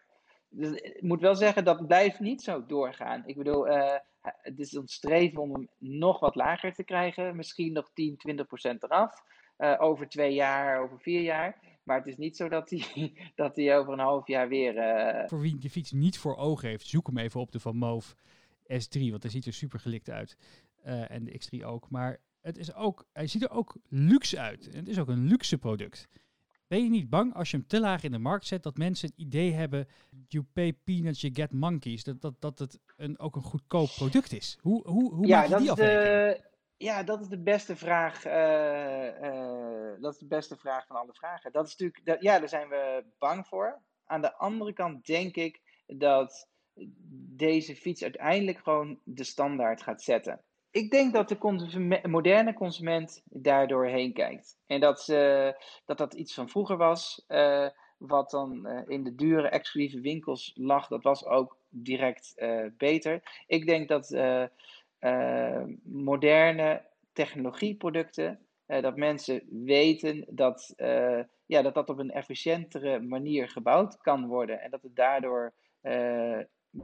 Dus, 0.48 0.70
ik 0.70 1.02
moet 1.02 1.20
wel 1.20 1.34
zeggen, 1.34 1.64
dat 1.64 1.86
blijft 1.86 2.20
niet 2.20 2.42
zo 2.42 2.66
doorgaan. 2.66 3.22
Ik 3.26 3.36
bedoel, 3.36 3.68
uh, 3.68 3.94
het 4.20 4.58
is 4.58 4.76
ons 4.76 4.94
streven 4.94 5.42
om 5.42 5.52
hem 5.52 5.68
nog 5.78 6.20
wat 6.20 6.34
lager 6.34 6.72
te 6.74 6.84
krijgen. 6.84 7.36
Misschien 7.36 7.72
nog 7.72 7.90
10, 7.94 8.16
20 8.16 8.46
procent 8.46 8.82
eraf. 8.82 9.22
over 9.78 10.08
twee 10.08 10.34
jaar, 10.34 10.82
over 10.82 11.00
vier 11.00 11.20
jaar. 11.20 11.60
Maar 11.82 11.98
het 11.98 12.06
is 12.06 12.16
niet 12.16 12.36
zo 12.36 12.48
dat 12.48 12.70
hij 12.70 13.12
dat 13.34 13.58
over 13.58 13.92
een 13.92 13.98
half 13.98 14.26
jaar 14.26 14.48
weer... 14.48 14.74
Voor 15.28 15.40
wie 15.40 15.58
de 15.58 15.70
fiets 15.70 15.92
niet 15.92 16.18
voor 16.18 16.36
ogen 16.36 16.68
heeft, 16.68 16.86
zoek 16.86 17.06
hem 17.06 17.18
even 17.18 17.40
op 17.40 17.52
de 17.52 17.60
Van 17.60 17.76
Moof 17.76 18.16
S3. 18.62 19.00
Want 19.10 19.22
hij 19.22 19.30
ziet 19.30 19.46
er 19.46 19.52
super 19.52 19.80
gelikt 19.80 20.10
uit. 20.10 20.36
en 20.82 21.24
de 21.24 21.40
X3 21.40 21.64
ook. 21.64 21.90
Maar 21.90 22.20
het 22.40 22.58
is 22.58 22.74
ook, 22.74 23.06
hij 23.12 23.26
ziet 23.26 23.42
er 23.42 23.50
ook 23.50 23.76
luxe 23.88 24.38
uit. 24.38 24.68
En 24.68 24.78
het 24.78 24.88
is 24.88 24.98
ook 24.98 25.08
een 25.08 25.26
luxe 25.26 25.58
product. 25.58 26.08
Ben 26.66 26.82
je 26.82 26.90
niet 26.90 27.10
bang 27.10 27.34
als 27.34 27.50
je 27.50 27.56
hem 27.56 27.66
te 27.66 27.80
laag 27.80 28.02
in 28.02 28.12
de 28.12 28.18
markt 28.18 28.46
zet 28.46 28.62
dat 28.62 28.76
mensen 28.76 29.08
het 29.08 29.18
idee 29.18 29.52
hebben, 29.52 29.88
you 30.28 30.44
pay 30.52 30.72
peanuts, 30.72 31.20
you 31.20 31.34
get 31.34 31.52
monkeys, 31.52 32.04
dat, 32.04 32.20
dat, 32.20 32.40
dat 32.40 32.58
het 32.58 32.78
een, 32.96 33.18
ook 33.18 33.36
een 33.36 33.42
goedkoop 33.42 33.88
product 33.96 34.32
is? 34.32 34.58
Hoe, 34.60 34.88
hoe, 34.88 35.14
hoe 35.14 35.26
ja, 35.26 35.40
maak 35.40 35.48
je 35.48 35.56
die 35.56 35.70
afweging? 35.70 36.44
Ja, 36.76 37.02
dat 37.02 37.20
is 37.20 37.28
de 37.28 37.42
beste 37.42 37.76
vraag. 37.76 38.26
Uh, 38.26 38.32
uh, 39.22 40.00
dat 40.00 40.12
is 40.12 40.18
de 40.18 40.26
beste 40.26 40.56
vraag 40.56 40.86
van 40.86 40.96
alle 40.96 41.14
vragen. 41.14 41.52
Dat 41.52 41.66
is 41.66 41.70
natuurlijk, 41.70 42.04
dat, 42.04 42.22
ja, 42.22 42.38
daar 42.38 42.48
zijn 42.48 42.68
we 42.68 43.04
bang 43.18 43.46
voor. 43.46 43.82
Aan 44.04 44.20
de 44.20 44.36
andere 44.36 44.72
kant 44.72 45.06
denk 45.06 45.36
ik 45.36 45.60
dat 45.86 46.48
deze 47.36 47.76
fiets 47.76 48.02
uiteindelijk 48.02 48.58
gewoon 48.58 49.00
de 49.04 49.24
standaard 49.24 49.82
gaat 49.82 50.02
zetten 50.02 50.44
ik 50.70 50.90
denk 50.90 51.12
dat 51.12 51.28
de 51.28 52.00
moderne 52.02 52.54
consument 52.54 53.22
daardoor 53.24 53.86
heen 53.86 54.12
kijkt. 54.12 54.58
En 54.66 54.80
dat, 54.80 55.00
ze, 55.00 55.54
dat 55.84 55.98
dat 55.98 56.14
iets 56.14 56.34
van 56.34 56.48
vroeger 56.48 56.76
was, 56.76 57.24
uh, 57.28 57.68
wat 57.98 58.30
dan 58.30 58.66
uh, 58.66 58.80
in 58.86 59.04
de 59.04 59.14
dure 59.14 59.48
exclusieve 59.48 60.00
winkels 60.00 60.52
lag, 60.54 60.86
dat 60.86 61.02
was 61.02 61.24
ook 61.24 61.58
direct 61.68 62.32
uh, 62.36 62.66
beter. 62.76 63.42
Ik 63.46 63.66
denk 63.66 63.88
dat 63.88 64.16
moderne 65.82 66.84
technologieproducten, 67.12 68.46
dat 68.66 68.96
mensen 68.96 69.42
weten 69.64 70.24
dat, 70.28 70.74
ja, 71.46 71.62
dat 71.62 71.74
dat 71.74 71.88
op 71.88 71.98
een 71.98 72.10
efficiëntere 72.10 73.00
manier 73.00 73.48
gebouwd 73.48 73.98
kan 73.98 74.26
worden 74.26 74.60
en 74.60 74.70
dat 74.70 74.82
het 74.82 74.96
daardoor 74.96 75.52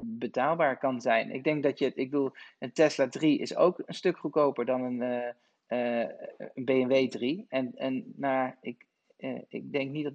betaalbaar 0.00 0.78
kan 0.78 1.00
zijn. 1.00 1.30
Ik 1.30 1.44
denk 1.44 1.62
dat 1.62 1.78
je, 1.78 1.86
ik 1.94 2.10
bedoel, 2.10 2.32
een 2.58 2.72
Tesla 2.72 3.08
3 3.08 3.38
is 3.38 3.56
ook 3.56 3.82
een 3.86 3.94
stuk 3.94 4.18
goedkoper 4.18 4.64
dan 4.64 4.82
een, 4.82 5.00
uh, 5.00 5.98
uh, 6.02 6.08
een 6.54 6.64
BMW 6.64 7.08
3. 7.08 7.46
En, 7.48 7.72
en 7.76 8.12
nou, 8.16 8.52
ik, 8.60 8.86
uh, 9.18 9.40
ik 9.48 9.72
denk 9.72 9.90
niet 9.90 10.04
dat. 10.04 10.14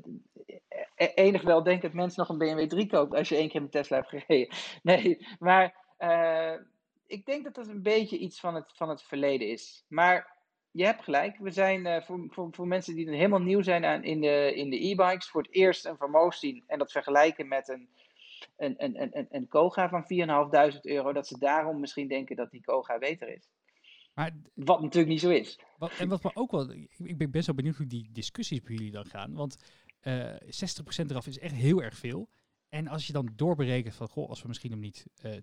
Enig 0.96 1.42
wel 1.42 1.64
denk 1.64 1.82
dat 1.82 1.94
mensen 1.94 2.20
nog 2.20 2.30
een 2.30 2.38
BMW 2.38 2.70
3 2.70 2.88
koopt 2.88 3.14
als 3.14 3.30
je 3.30 3.36
één 3.36 3.50
keer 3.50 3.62
een 3.62 3.70
Tesla 3.70 3.98
hebt 3.98 4.10
gereden. 4.10 4.56
Nee, 4.84 5.28
maar 5.40 5.86
ik 7.08 7.26
denk 7.26 7.44
dat 7.44 7.56
dat 7.56 7.68
een 7.68 7.82
beetje 7.82 8.18
iets 8.18 8.40
van 8.40 8.56
het, 8.56 8.74
van 8.76 8.90
het 8.90 9.04
verleden 9.04 9.48
is. 9.48 9.86
Maar 9.88 10.36
je 10.72 10.86
hebt 10.86 11.04
gelijk. 11.04 11.38
We 11.38 11.52
zijn 11.52 12.04
voor, 12.04 12.26
voor, 12.30 12.48
voor 12.52 12.68
mensen 12.68 12.96
die 12.96 13.10
helemaal 13.10 13.42
nieuw 13.42 13.62
zijn 13.62 13.86
aan, 13.86 14.04
in 14.04 14.22
de 14.22 14.56
in 14.56 14.70
de 14.70 14.88
e-bikes 14.88 15.30
voor 15.30 15.42
het 15.42 15.54
eerst 15.54 15.86
een 15.86 15.98
vermogen 15.98 16.40
zien 16.40 16.64
en 16.68 16.80
dat 16.80 16.92
vergelijken 16.92 17.48
met 17.48 17.68
een 17.68 17.90
een, 18.56 18.84
een, 18.84 19.18
een, 19.18 19.28
een 19.30 19.48
Koga 19.48 19.90
van 19.90 20.04
4.500 20.76 20.80
euro, 20.82 21.14
dat 21.14 21.28
ze 21.28 21.38
daarom 21.40 21.80
misschien 21.80 22.08
denken 22.08 22.36
dat 22.36 22.52
die 22.52 22.62
Koga 22.62 22.98
beter 22.98 23.28
is. 23.28 23.50
Maar, 24.14 24.32
wat 24.54 24.82
natuurlijk 24.82 25.12
niet 25.12 25.22
zo 25.22 25.30
is. 25.30 25.60
Wat, 25.78 25.92
en 25.98 26.10
wat 26.10 26.24
me 26.24 26.32
ook 26.34 26.52
wel, 26.52 26.72
ik 27.04 27.18
ben 27.18 27.32
best 27.32 27.46
wel 27.46 27.56
benieuwd 27.56 27.76
hoe 27.76 27.88
die 27.88 28.10
discussies 28.12 28.62
bij 28.62 28.76
jullie 28.76 28.92
dan 28.92 29.06
gaan. 29.06 29.34
Want 29.34 29.58
uh, 30.04 30.34
eh, 30.34 30.42
60% 31.04 31.10
eraf 31.10 31.28
is 31.28 31.40
echt 31.40 31.56
heel 31.56 31.82
erg 31.82 31.98
veel. 31.98 32.30
En 32.70 32.88
als 32.88 33.08
je 33.08 33.14
dan 33.14 33.34
doorberekent 33.36 33.96
van, 33.96 34.08
goh, 34.08 34.30
als 34.30 34.42
we 34.42 34.48
misschien 34.48 34.72
hem 34.72 34.80
niet 34.80 35.06
uh, 35.26 35.36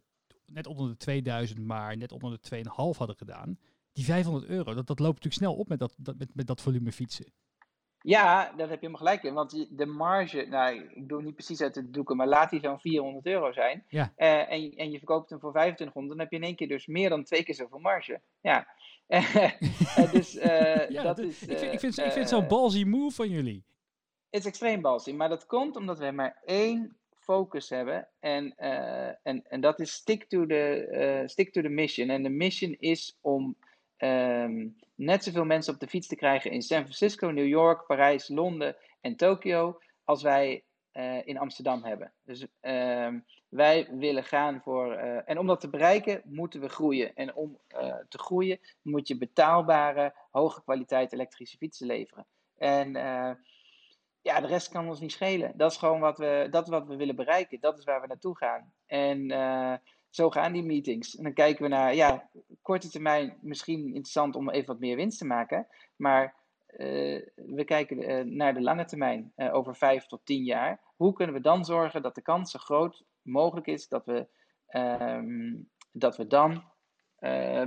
net 0.47 0.67
onder 0.67 0.89
de 0.89 0.97
2000, 0.97 1.59
maar 1.59 1.97
net 1.97 2.13
onder 2.13 2.39
de 2.41 2.57
2,5 2.57 2.65
hadden 2.75 3.17
gedaan. 3.17 3.59
Die 3.93 4.05
500 4.05 4.45
euro, 4.45 4.75
dat, 4.75 4.87
dat 4.87 4.99
loopt 4.99 5.15
natuurlijk 5.15 5.43
snel 5.43 5.55
op 5.55 5.69
met 5.69 5.79
dat, 5.79 5.95
dat, 5.99 6.19
met, 6.19 6.35
met 6.35 6.47
dat 6.47 6.61
volume 6.61 6.93
fietsen. 6.93 7.33
Ja, 8.07 8.53
dat 8.57 8.69
heb 8.69 8.81
je 8.81 8.87
helemaal 8.87 8.99
gelijk 8.99 9.23
in. 9.23 9.35
Want 9.35 9.67
de 9.79 9.87
marge, 9.87 10.47
nou, 10.49 10.88
ik 10.95 11.09
doe 11.09 11.23
niet 11.23 11.35
precies 11.35 11.61
uit 11.61 11.75
de 11.75 11.90
doeken, 11.90 12.17
maar 12.17 12.27
laat 12.27 12.51
die 12.51 12.61
zo'n 12.61 12.81
400 12.81 13.27
euro 13.27 13.53
zijn. 13.53 13.85
Ja. 13.88 14.12
Uh, 14.17 14.53
en, 14.53 14.73
en 14.77 14.90
je 14.90 14.99
verkoopt 14.99 15.31
hem 15.31 15.40
voor 15.40 15.51
2500, 15.51 16.17
dan 16.17 16.19
heb 16.19 16.31
je 16.31 16.37
in 16.37 16.43
één 16.43 16.57
keer 16.57 16.69
dus 16.69 16.87
meer 16.87 17.09
dan 17.09 17.25
twee 17.25 17.45
keer 17.45 17.55
zoveel 17.55 17.79
marge. 17.79 18.21
Ja. 18.40 18.67
dus 20.12 20.35
uh, 20.35 20.88
ja, 20.97 21.03
dat, 21.03 21.19
is. 21.19 21.43
ik 21.43 21.59
vind, 21.59 21.73
ik 21.73 21.81
vind, 21.81 21.99
ik 21.99 22.12
vind 22.12 22.29
zo'n 22.29 22.47
ballsy 22.47 22.85
move 22.85 23.14
van 23.14 23.29
jullie. 23.29 23.64
Het 24.31 24.40
is 24.40 24.47
extreem 24.49 24.81
ballsy, 24.81 25.12
maar 25.12 25.29
dat 25.29 25.47
komt 25.47 25.77
omdat 25.77 25.99
we 25.99 26.11
maar 26.11 26.40
één 26.45 26.97
focus 27.19 27.69
hebben. 27.69 28.09
En, 28.21 28.55
uh, 28.59 29.27
en, 29.27 29.45
en 29.49 29.61
dat 29.61 29.81
is 29.81 29.93
stick 29.93 30.25
to, 30.25 30.47
the, 30.47 31.23
stick 31.27 31.53
to 31.53 31.62
the 31.62 31.69
mission. 31.69 32.11
En 32.11 32.23
de 32.23 32.29
mission 32.29 32.77
is 32.79 33.19
om 33.21 33.57
um, 33.99 34.77
net 34.95 35.25
zoveel 35.25 35.45
mensen 35.45 35.75
op 35.75 35.81
de 35.81 35.89
fiets 35.89 36.07
te 36.07 36.17
krijgen 36.17 36.51
in 36.51 36.63
San 36.63 36.81
Francisco, 36.81 37.29
New 37.29 37.47
York, 37.47 37.87
Parijs, 37.87 38.29
Londen 38.29 38.77
en 39.01 39.17
Tokio 39.17 39.79
als 40.05 40.23
wij 40.23 40.65
uh, 40.93 41.27
in 41.27 41.39
Amsterdam 41.39 41.85
hebben. 41.85 42.13
Dus 42.23 42.47
uh, 42.63 43.09
wij 43.49 43.89
willen 43.91 44.25
gaan 44.25 44.61
voor. 44.63 44.93
Uh, 44.93 45.29
en 45.29 45.39
om 45.39 45.47
dat 45.47 45.61
te 45.61 45.71
bereiken, 45.71 46.23
moeten 46.25 46.61
we 46.61 46.69
groeien. 46.69 47.15
En 47.15 47.35
om 47.35 47.59
uh, 47.69 47.95
te 48.09 48.19
groeien, 48.19 48.59
moet 48.83 49.09
je 49.09 49.19
betaalbare, 49.19 50.15
hoge 50.31 50.63
kwaliteit 50.63 51.13
elektrische 51.13 51.57
fietsen 51.57 51.87
leveren. 51.87 52.27
En 52.57 52.93
ja, 54.23 54.41
de 54.41 54.47
rest 54.47 54.69
kan 54.69 54.89
ons 54.89 55.01
niet 55.01 55.13
schelen. 55.13 55.53
Dat 55.57 55.71
is 55.71 55.77
gewoon 55.77 56.01
wat 56.01 56.19
we, 56.19 56.47
dat 56.51 56.69
wat 56.69 56.87
we 56.87 56.97
willen 56.97 57.17
bereiken. 57.17 57.61
Dat 57.61 57.79
is 57.79 57.85
waar 57.85 58.01
we 58.01 58.07
naartoe 58.07 58.37
gaan. 58.37 58.73
En 58.87 59.27
zo 60.14 60.31
gaan 60.31 60.53
die 60.53 60.62
meetings. 60.62 61.16
En 61.16 61.22
dan 61.22 61.33
kijken 61.33 61.62
we 61.62 61.68
naar, 61.68 61.94
ja, 61.94 62.31
korte 62.62 62.90
termijn 62.90 63.38
misschien 63.40 63.87
interessant 63.87 64.37
om 64.37 64.50
even 64.50 64.66
wat 64.66 64.79
meer 64.79 64.96
winst 64.96 65.18
te 65.18 65.27
maken. 65.27 65.66
Maar 65.96 66.35
we 67.35 67.62
kijken 67.64 68.37
naar 68.37 68.55
de 68.55 68.61
lange 68.61 68.85
termijn, 68.85 69.33
over 69.37 69.77
vijf 69.77 70.07
tot 70.07 70.27
tien 70.27 70.44
jaar. 70.44 70.81
Hoe 70.96 71.12
kunnen 71.12 71.35
we 71.35 71.40
dan 71.40 71.64
zorgen 71.64 72.03
dat 72.03 72.14
de 72.14 72.22
kans 72.22 72.50
zo 72.50 72.59
groot 72.59 73.05
mogelijk 73.22 73.66
is 73.66 73.88
dat 73.88 74.05
we, 74.05 74.27
ehm, 74.66 75.55
dat 75.92 76.16
we 76.16 76.27
dan 76.27 76.64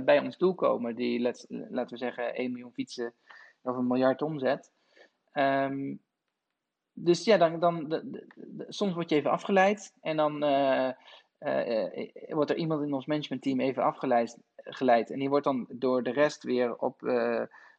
bij 0.04 0.20
ons 0.20 0.36
doel 0.36 0.54
komen, 0.54 0.96
die 0.96 1.20
laten 1.20 1.88
we 1.88 1.96
zeggen 1.96 2.40
1 2.40 2.52
miljoen 2.52 2.72
fietsen 2.72 3.14
of 3.62 3.76
een 3.76 3.86
miljard 3.86 4.22
omzet. 4.22 4.72
Ehm, 5.32 5.94
dus 6.92 7.24
ja, 7.24 7.36
dan, 7.36 7.60
dan, 7.60 8.04
soms 8.68 8.94
word 8.94 9.10
je 9.10 9.16
even 9.16 9.30
afgeleid 9.30 9.94
en 10.00 10.16
dan 10.16 10.42
wordt 12.28 12.50
er 12.50 12.56
iemand 12.56 12.82
in 12.82 12.92
ons 12.92 13.06
managementteam 13.06 13.60
even 13.60 13.82
afgeleid 13.82 14.38
geleid, 14.54 15.10
en 15.10 15.18
die 15.18 15.28
wordt 15.28 15.44
dan 15.44 15.66
door 15.68 16.02
de 16.02 16.12
rest 16.12 16.42
weer 16.42 16.76
op, 16.76 17.02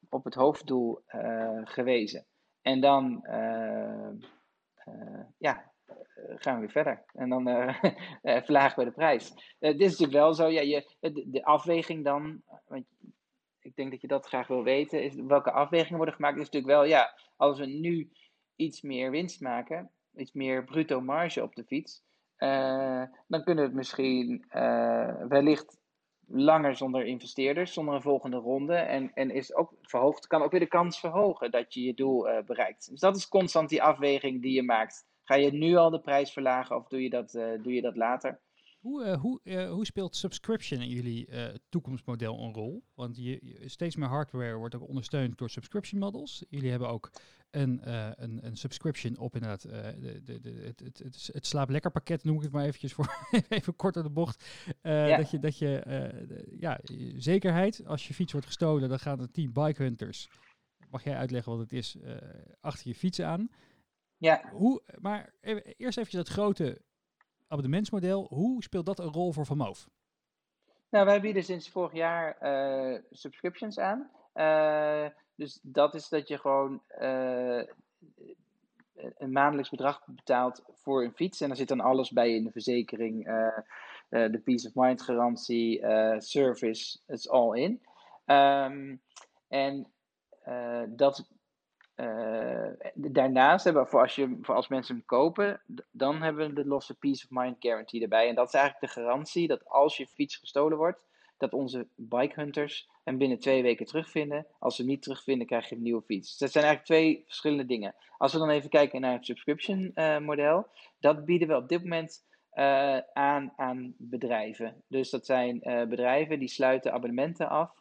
op 0.10 0.24
het 0.24 0.34
hoofddoel 0.34 1.02
gewezen. 1.64 2.26
En 2.62 2.82
dan 2.82 3.26
ja, 5.38 5.72
gaan 6.36 6.54
we 6.54 6.60
weer 6.60 6.70
verder. 6.70 7.04
En 7.14 7.30
dan 7.30 7.44
verlagen 8.46 8.80
we 8.80 8.86
de 8.86 8.96
prijs. 8.96 9.30
dit 9.60 9.82
is 9.82 9.90
natuurlijk 9.90 10.20
wel 10.20 10.34
zo, 10.34 10.48
ja, 10.48 10.62
je, 10.62 10.96
de, 11.00 11.30
de 11.30 11.44
afweging 11.44 12.04
dan, 12.04 12.42
want 12.68 12.86
ik 13.62 13.76
denk 13.76 13.92
dat 13.92 14.02
je 14.02 14.08
dat 14.08 14.28
graag 14.28 14.48
wil 14.48 14.64
weten, 14.64 15.04
is 15.04 15.16
welke 15.16 15.52
afwegingen 15.52 15.98
worden 15.98 16.16
gemaakt, 16.16 16.38
is 16.38 16.44
natuurlijk 16.44 16.74
wel, 16.74 16.86
ja, 16.86 17.14
als 17.36 17.60
we 17.60 17.66
nu 17.66 18.10
iets 18.56 18.82
meer 18.82 19.12
winst 19.12 19.42
maken, 19.42 19.92
iets 20.16 20.34
meer 20.34 20.64
bruto 20.64 21.02
marge 21.02 21.44
op 21.44 21.56
de 21.56 21.64
fiets, 21.64 22.04
uh, 22.40 23.04
dan 23.28 23.44
kunnen 23.44 23.64
we 23.64 23.70
het 23.70 23.78
misschien 23.78 24.46
uh, 24.56 25.14
wellicht 25.28 25.78
langer 26.28 26.76
zonder 26.76 27.06
investeerders, 27.06 27.74
zonder 27.74 27.94
een 27.94 28.02
volgende 28.02 28.38
ronde. 28.38 28.76
En, 28.76 29.12
en 29.14 29.32
is 29.32 29.56
ook 29.56 29.74
verhoogd, 29.82 30.28
kan 30.28 30.42
ook 30.42 30.52
weer 30.52 30.60
de 30.60 30.68
kans 30.68 31.00
verhogen 31.00 31.52
dat 31.52 31.74
je 31.74 31.84
je 31.84 31.94
doel 31.94 32.30
uh, 32.30 32.38
bereikt. 32.46 32.90
Dus 32.90 33.00
dat 33.00 33.16
is 33.16 33.28
constant 33.28 33.70
die 33.70 33.84
afweging 33.84 34.42
die 34.42 34.54
je 34.54 34.64
maakt. 34.64 35.08
Ga 35.24 35.36
je 35.36 35.52
nu 35.52 35.76
al 35.76 35.90
de 35.90 36.02
prijs 36.02 36.32
verlagen 36.32 36.76
of 36.76 36.88
doe 36.88 37.04
je 37.04 37.10
dat, 37.10 37.32
doe 37.32 37.74
je 37.74 37.82
dat 37.82 37.96
later? 37.96 38.40
Hoe, 38.80 39.06
uh, 39.06 39.20
hoe, 39.20 39.40
uh, 39.44 39.72
hoe 39.72 39.86
speelt 39.86 40.16
subscription 40.16 40.82
in 40.82 40.90
jullie 40.90 41.28
uh, 41.28 41.46
toekomstmodel 41.70 42.40
een 42.40 42.54
rol? 42.54 42.84
Want 42.94 43.18
je, 43.18 43.64
steeds 43.66 43.96
meer 43.96 44.08
hardware 44.08 44.56
wordt 44.56 44.76
ook 44.76 44.88
ondersteund 44.88 45.38
door 45.38 45.50
subscription 45.50 46.00
models. 46.00 46.46
Jullie 46.50 46.70
hebben 46.70 46.90
ook 46.90 47.12
een, 47.50 47.92
een, 48.24 48.46
een 48.46 48.58
subscription 48.58 49.18
op 49.18 49.34
inderdaad 49.36 49.62
de, 49.62 50.22
de, 50.24 50.40
de, 50.40 50.52
het, 50.52 50.80
het, 50.80 50.98
het, 50.98 51.30
het 51.34 51.46
slaap 51.46 51.70
lekker 51.70 51.92
pakket, 51.92 52.24
noem 52.24 52.36
ik 52.36 52.42
het 52.42 52.52
maar 52.52 52.66
eventjes 52.66 52.94
voor 52.94 53.28
even 53.50 53.76
kort 53.76 53.98
aan 53.98 54.04
de 54.04 54.10
bocht. 54.10 54.46
Ja. 54.82 55.18
Dat 55.18 55.32
je, 55.32 55.40
dat 55.40 55.58
je 55.58 55.84
ja, 56.60 56.80
zekerheid, 57.16 57.86
als 57.86 58.08
je 58.08 58.14
fiets 58.14 58.32
wordt 58.32 58.48
gestolen, 58.48 58.90
dan 58.90 59.00
gaat 59.00 59.20
een 59.20 59.32
team 59.32 59.54
bike 59.54 59.84
hunters, 59.84 60.30
mag 60.90 61.04
jij 61.04 61.16
uitleggen 61.16 61.52
wat 61.52 61.62
het 61.62 61.74
is, 61.74 61.98
achter 62.62 62.88
je 62.88 62.96
fiets 62.96 63.22
aan. 63.22 63.50
Ja. 64.18 64.50
Hoe, 64.52 64.82
maar 65.00 65.34
eerst 65.78 65.98
even 65.98 66.18
dat 66.18 66.28
grote 66.28 66.82
abonnementsmodel. 67.50 68.28
Hoe 68.30 68.64
speelt 68.64 68.86
dat 68.86 69.00
een 69.00 69.12
rol 69.12 69.32
voor 69.32 69.46
Van 69.46 69.58
Moof? 69.58 69.90
Nou, 70.90 71.06
wij 71.06 71.22
bieden 71.22 71.44
sinds 71.44 71.70
vorig 71.70 71.94
jaar 71.94 72.38
uh, 72.42 73.00
subscriptions 73.12 73.80
aan. 73.80 74.10
Uh, 74.34 75.08
dus 75.36 75.60
dat 75.62 75.94
is 75.94 76.10
dat 76.10 76.28
je 76.28 76.38
gewoon 76.38 76.82
uh, 77.02 77.64
een 78.94 79.32
maandelijks 79.32 79.70
bedrag 79.70 80.04
betaalt 80.06 80.64
voor 80.72 81.04
een 81.04 81.14
fiets. 81.14 81.42
En 81.42 81.48
daar 81.48 81.58
zit 81.58 81.68
dan 81.68 81.80
alles 81.80 82.12
bij 82.12 82.36
in 82.36 82.44
de 82.44 82.52
verzekering, 82.52 83.26
de 84.10 84.42
peace 84.44 84.68
of 84.68 84.74
mind 84.76 85.02
garantie, 85.02 85.86
service, 86.18 87.00
it's 87.08 87.28
all 87.28 87.60
in. 87.60 87.82
Um, 88.26 89.02
en 89.48 89.92
dat 90.90 91.30
uh, 92.00 92.68
daarnaast 92.94 93.64
hebben 93.64 93.84
we, 93.84 93.90
voor 93.90 94.02
als, 94.02 94.16
je, 94.16 94.38
voor 94.42 94.56
als 94.56 94.68
mensen 94.68 94.96
hem 94.96 95.06
kopen, 95.06 95.62
dan 95.92 96.22
hebben 96.22 96.48
we 96.48 96.54
de 96.54 96.68
losse 96.68 96.98
Peace 96.98 97.24
of 97.24 97.30
Mind 97.30 97.56
Guarantee 97.60 98.02
erbij. 98.02 98.30
En 98.30 98.36
dat 98.36 98.48
is 98.48 98.54
eigenlijk 98.54 98.94
de 98.94 99.00
garantie 99.02 99.48
dat 99.48 99.66
als 99.66 99.98
je 99.98 100.08
fiets 100.08 100.36
gestolen 100.36 100.78
wordt, 100.78 101.08
dat 101.38 101.54
onze 101.54 101.88
bikehunters 101.96 102.90
hem 103.04 103.18
binnen 103.18 103.40
twee 103.40 103.62
weken 103.62 103.86
terugvinden. 103.86 104.46
Als 104.60 104.76
ze 104.76 104.82
hem 104.82 104.92
niet 104.92 105.02
terugvinden, 105.02 105.48
krijg 105.48 105.70
je 105.70 105.76
een 105.76 105.82
nieuwe 105.82 106.02
fiets. 106.02 106.30
Dus 106.30 106.38
dat 106.38 106.52
zijn 106.52 106.66
eigenlijk 106.66 106.94
twee 106.94 107.24
verschillende 107.26 107.66
dingen. 107.66 107.96
Als 108.18 108.34
we 108.34 108.40
dan 108.40 108.50
even 108.50 108.70
kijken 108.70 109.02
naar 109.02 109.14
het 109.14 109.26
subscription 109.26 109.92
uh, 109.96 110.20
model, 110.20 110.68
dat 111.00 111.26
bieden 111.26 111.48
we 111.48 111.56
op 111.56 111.70
dit 111.70 111.84
moment 111.84 112.26
uh, 112.54 112.98
aan 113.14 113.54
aan 113.56 113.94
bedrijven. 113.98 114.84
Dus 114.88 115.10
dat 115.10 115.26
zijn 115.26 115.60
bedrijven 115.90 116.40
die 116.40 116.48
sluiten 116.48 116.94
abonnementen 116.94 117.50
af 117.50 117.72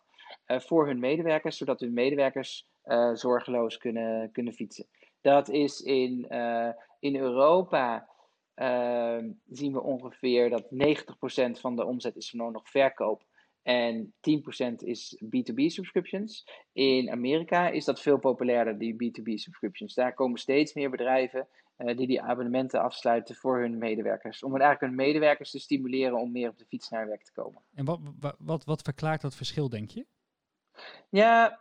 voor 0.47 0.87
hun 0.87 0.99
medewerkers, 0.99 1.57
zodat 1.57 1.81
hun 1.81 1.93
medewerkers 1.93 2.69
uh, 2.89 3.15
zorgeloos 3.15 3.79
kunnen, 3.79 4.33
kunnen 4.33 4.53
fietsen. 4.53 4.87
Dat 5.21 5.49
is 5.49 5.81
in, 5.81 6.27
uh, 6.29 6.71
in 7.01 7.17
Europa 7.17 8.09
uh, 8.55 9.19
zien 9.47 9.73
we 9.73 9.83
ongeveer 9.83 10.51
dat 10.51 10.65
90% 10.65 11.61
van 11.61 11.77
de 11.77 11.85
omzet 11.85 12.17
is 12.17 12.31
gewoon 12.31 12.53
nog 12.53 12.69
verkoop. 12.71 13.27
En 13.63 14.15
10% 14.71 14.75
is 14.77 15.23
B2B 15.25 15.65
subscriptions. 15.67 16.49
In 16.73 17.11
Amerika 17.11 17.69
is 17.69 17.85
dat 17.85 18.01
veel 18.01 18.19
populairder, 18.19 18.79
die 18.79 18.95
B2B 18.95 19.35
subscriptions. 19.35 19.95
Daar 19.95 20.15
komen 20.15 20.39
steeds 20.39 20.75
meer 20.75 20.91
bedrijven 20.91 21.49
die 21.77 22.07
die 22.07 22.23
abonnementen 22.23 22.81
afsluiten 22.81 23.35
voor 23.35 23.61
hun 23.61 23.79
medewerkers. 23.79 24.43
Om 24.43 24.51
eigenlijk 24.51 24.81
hun 24.81 24.95
medewerkers 24.95 25.51
te 25.51 25.59
stimuleren 25.59 26.19
om 26.19 26.33
meer 26.33 26.49
op 26.49 26.59
de 26.59 26.65
fiets 26.65 26.89
naar 26.89 27.07
werk 27.07 27.25
te 27.25 27.33
komen. 27.33 27.63
En 27.75 27.85
wat, 27.85 28.01
wat, 28.21 28.37
wat, 28.39 28.65
wat 28.65 28.83
verklaart 28.83 29.21
dat 29.21 29.35
verschil, 29.35 29.69
denk 29.69 29.91
je? 29.91 30.07
Ja, 31.11 31.61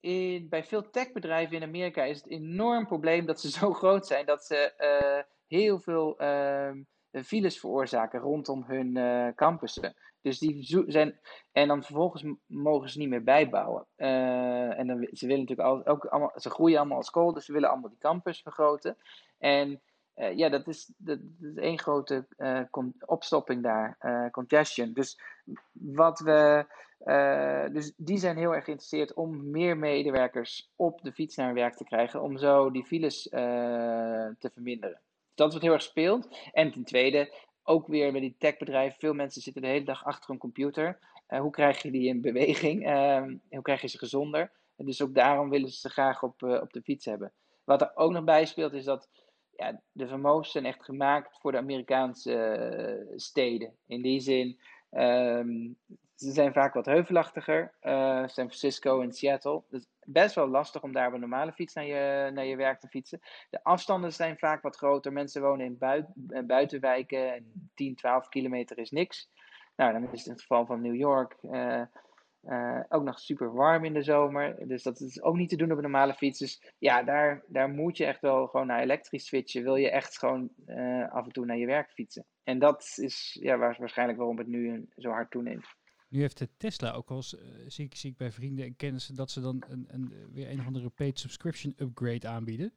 in, 0.00 0.48
bij 0.48 0.64
veel 0.64 0.90
techbedrijven 0.90 1.56
in 1.56 1.62
Amerika 1.62 2.04
is 2.04 2.16
het 2.16 2.30
enorm 2.30 2.86
probleem 2.86 3.26
dat 3.26 3.40
ze 3.40 3.50
zo 3.50 3.72
groot 3.82 4.06
zijn 4.06 4.26
dat 4.26 4.44
ze 4.44 4.72
uh, 4.78 5.22
heel 5.46 5.80
veel 5.80 6.22
uh, 6.22 6.70
files 7.12 7.60
veroorzaken 7.60 8.20
rondom 8.20 8.64
hun 8.66 9.34
campussen. 9.34 9.94
Dus 10.22 10.38
die 10.38 10.84
zijn, 10.86 11.20
en 11.52 11.68
dan 11.68 11.82
vervolgens 11.82 12.24
mogen 12.46 12.90
ze 12.90 12.98
niet 12.98 13.08
meer 13.08 13.22
bijbouwen. 13.22 13.86
en 13.96 14.86
dan, 14.86 15.08
ze 15.12 15.26
willen 15.26 15.44
natuurlijk 15.46 15.88
ook 15.88 16.04
allemaal, 16.04 16.32
ze 16.34 16.50
groeien 16.50 16.78
allemaal 16.78 16.96
als 16.96 17.06
school, 17.06 17.32
dus 17.32 17.44
ze 17.44 17.52
willen 17.52 17.70
allemaal 17.70 17.90
die 17.90 17.98
campus 17.98 18.42
vergroten. 18.42 18.96
En 19.38 19.80
ja, 20.34 20.48
dat 20.48 20.66
is, 20.66 20.92
dat, 20.96 21.18
is 21.40 21.54
één 21.54 21.78
grote 21.78 22.26
opstopping 23.06 23.62
daar, 23.62 23.96
congestion. 24.30 24.92
Dus 24.92 25.20
wat 25.72 26.18
we 26.20 26.66
dus 27.72 27.92
die 27.96 28.18
zijn 28.18 28.36
heel 28.36 28.54
erg 28.54 28.64
geïnteresseerd 28.64 29.14
om 29.14 29.50
meer 29.50 29.76
medewerkers 29.76 30.70
op 30.76 31.02
de 31.02 31.12
fiets 31.12 31.36
naar 31.36 31.54
werk 31.54 31.76
te 31.76 31.84
krijgen, 31.84 32.22
om 32.22 32.38
zo 32.38 32.70
die 32.70 32.84
files 32.84 33.22
te 33.22 34.50
verminderen. 34.52 35.00
Dat 35.34 35.48
is 35.48 35.54
wat 35.54 35.62
heel 35.62 35.72
erg 35.72 35.82
speelt. 35.82 36.28
En 36.52 36.72
ten 36.72 36.84
tweede, 36.84 37.34
ook 37.62 37.86
weer 37.86 38.12
bij 38.12 38.20
die 38.20 38.36
techbedrijven, 38.38 38.98
veel 38.98 39.14
mensen 39.14 39.42
zitten 39.42 39.62
de 39.62 39.68
hele 39.68 39.84
dag 39.84 40.04
achter 40.04 40.30
een 40.30 40.38
computer. 40.38 40.98
Hoe 41.26 41.50
krijg 41.50 41.82
je 41.82 41.90
die 41.90 42.08
in 42.08 42.20
beweging? 42.20 42.86
Ehm, 42.86 43.36
hoe 43.48 43.62
krijg 43.62 43.80
je 43.80 43.88
ze 43.88 43.98
gezonder? 43.98 44.50
En 44.76 44.86
dus 44.86 45.02
ook 45.02 45.14
daarom 45.14 45.50
willen 45.50 45.68
ze 45.68 45.78
ze 45.78 45.88
graag 45.88 46.22
op, 46.22 46.42
op 46.42 46.72
de 46.72 46.82
fiets 46.82 47.04
hebben. 47.04 47.32
Wat 47.64 47.80
er 47.80 47.90
ook 47.94 48.12
nog 48.12 48.24
bij 48.24 48.46
speelt, 48.46 48.72
is 48.72 48.84
dat 48.84 49.08
ja, 49.60 49.80
de 49.92 50.06
vermogens 50.06 50.50
zijn 50.50 50.66
echt 50.66 50.84
gemaakt 50.84 51.38
voor 51.40 51.52
de 51.52 51.58
Amerikaanse 51.58 53.12
steden. 53.16 53.76
In 53.86 54.02
die 54.02 54.20
zin. 54.20 54.58
Um, 54.90 55.76
ze 56.20 56.32
zijn 56.32 56.52
vaak 56.52 56.74
wat 56.74 56.86
heuvelachtiger, 56.86 57.72
uh, 57.82 58.18
San 58.18 58.28
Francisco 58.28 59.00
en 59.00 59.12
Seattle. 59.12 59.62
Dus 59.68 59.86
best 60.04 60.34
wel 60.34 60.48
lastig 60.48 60.82
om 60.82 60.92
daar 60.92 61.06
op 61.06 61.12
een 61.12 61.20
normale 61.20 61.52
fiets 61.52 61.74
naar 61.74 61.84
je, 61.84 62.30
naar 62.34 62.44
je 62.44 62.56
werk 62.56 62.80
te 62.80 62.88
fietsen. 62.88 63.20
De 63.50 63.64
afstanden 63.64 64.12
zijn 64.12 64.38
vaak 64.38 64.62
wat 64.62 64.76
groter. 64.76 65.12
Mensen 65.12 65.42
wonen 65.42 65.66
in 65.66 65.76
eh, 65.78 66.44
buitenwijken 66.46 67.34
en 67.34 67.70
10, 67.74 67.94
12 67.94 68.28
kilometer 68.28 68.78
is 68.78 68.90
niks. 68.90 69.30
Nou, 69.76 69.92
dan 69.92 70.02
is 70.02 70.10
het 70.10 70.26
in 70.26 70.32
het 70.32 70.40
geval 70.40 70.66
van 70.66 70.80
New 70.80 70.94
York 70.94 71.36
uh, 72.44 72.80
ook 72.88 73.02
nog 73.02 73.18
super 73.18 73.52
warm 73.52 73.84
in 73.84 73.92
de 73.92 74.02
zomer. 74.02 74.68
Dus 74.68 74.82
dat 74.82 75.00
is 75.00 75.22
ook 75.22 75.36
niet 75.36 75.48
te 75.48 75.56
doen 75.56 75.70
op 75.70 75.76
een 75.76 75.82
normale 75.82 76.14
fiets. 76.14 76.38
Dus 76.38 76.72
ja, 76.78 77.02
daar, 77.02 77.42
daar 77.46 77.68
moet 77.68 77.96
je 77.96 78.04
echt 78.04 78.20
wel 78.20 78.46
gewoon 78.46 78.66
naar 78.66 78.80
elektrisch 78.80 79.26
switchen. 79.26 79.62
Wil 79.62 79.76
je 79.76 79.90
echt 79.90 80.18
gewoon 80.18 80.50
af 81.10 81.24
en 81.24 81.32
toe 81.32 81.44
naar 81.44 81.58
je 81.58 81.66
werk 81.66 81.90
fietsen. 81.90 82.24
En 82.44 82.58
dat 82.58 82.94
is 82.96 83.38
ja, 83.40 83.58
waarschijnlijk 83.58 84.18
waarom 84.18 84.38
het 84.38 84.46
nu 84.46 84.88
zo 84.96 85.10
hard 85.10 85.30
toeneemt. 85.30 85.66
Nu 86.08 86.20
heeft 86.20 86.38
de 86.38 86.48
Tesla 86.56 86.92
ook 86.92 87.10
al 87.10 87.16
eens, 87.16 87.34
uh, 87.34 87.40
zie, 87.66 87.84
ik, 87.84 87.94
zie 87.94 88.10
ik 88.10 88.16
bij 88.16 88.30
vrienden 88.30 88.64
en 88.64 88.76
kennissen, 88.76 89.14
dat 89.14 89.30
ze 89.30 89.40
dan 89.40 89.62
een, 89.68 89.86
een, 89.88 90.28
weer 90.32 90.50
een 90.50 90.60
of 90.60 90.66
andere 90.66 90.88
paid 90.88 91.18
subscription 91.18 91.74
upgrade 91.76 92.28
aanbieden. 92.28 92.72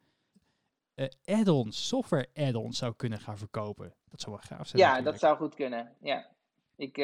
Add-ons, 1.25 1.87
software 1.87 2.27
add-ons 2.33 2.77
zou 2.77 2.93
kunnen 2.95 3.19
gaan 3.19 3.37
verkopen. 3.37 3.93
Dat 4.09 4.21
zou 4.21 4.35
wel 4.35 4.57
gaaf 4.57 4.67
zijn. 4.67 4.81
Ja, 4.81 5.01
dat 5.01 5.19
zou 5.19 5.37
goed 5.37 5.55
kunnen. 5.55 5.95
Ja. 5.99 6.29
Ik, 6.75 6.97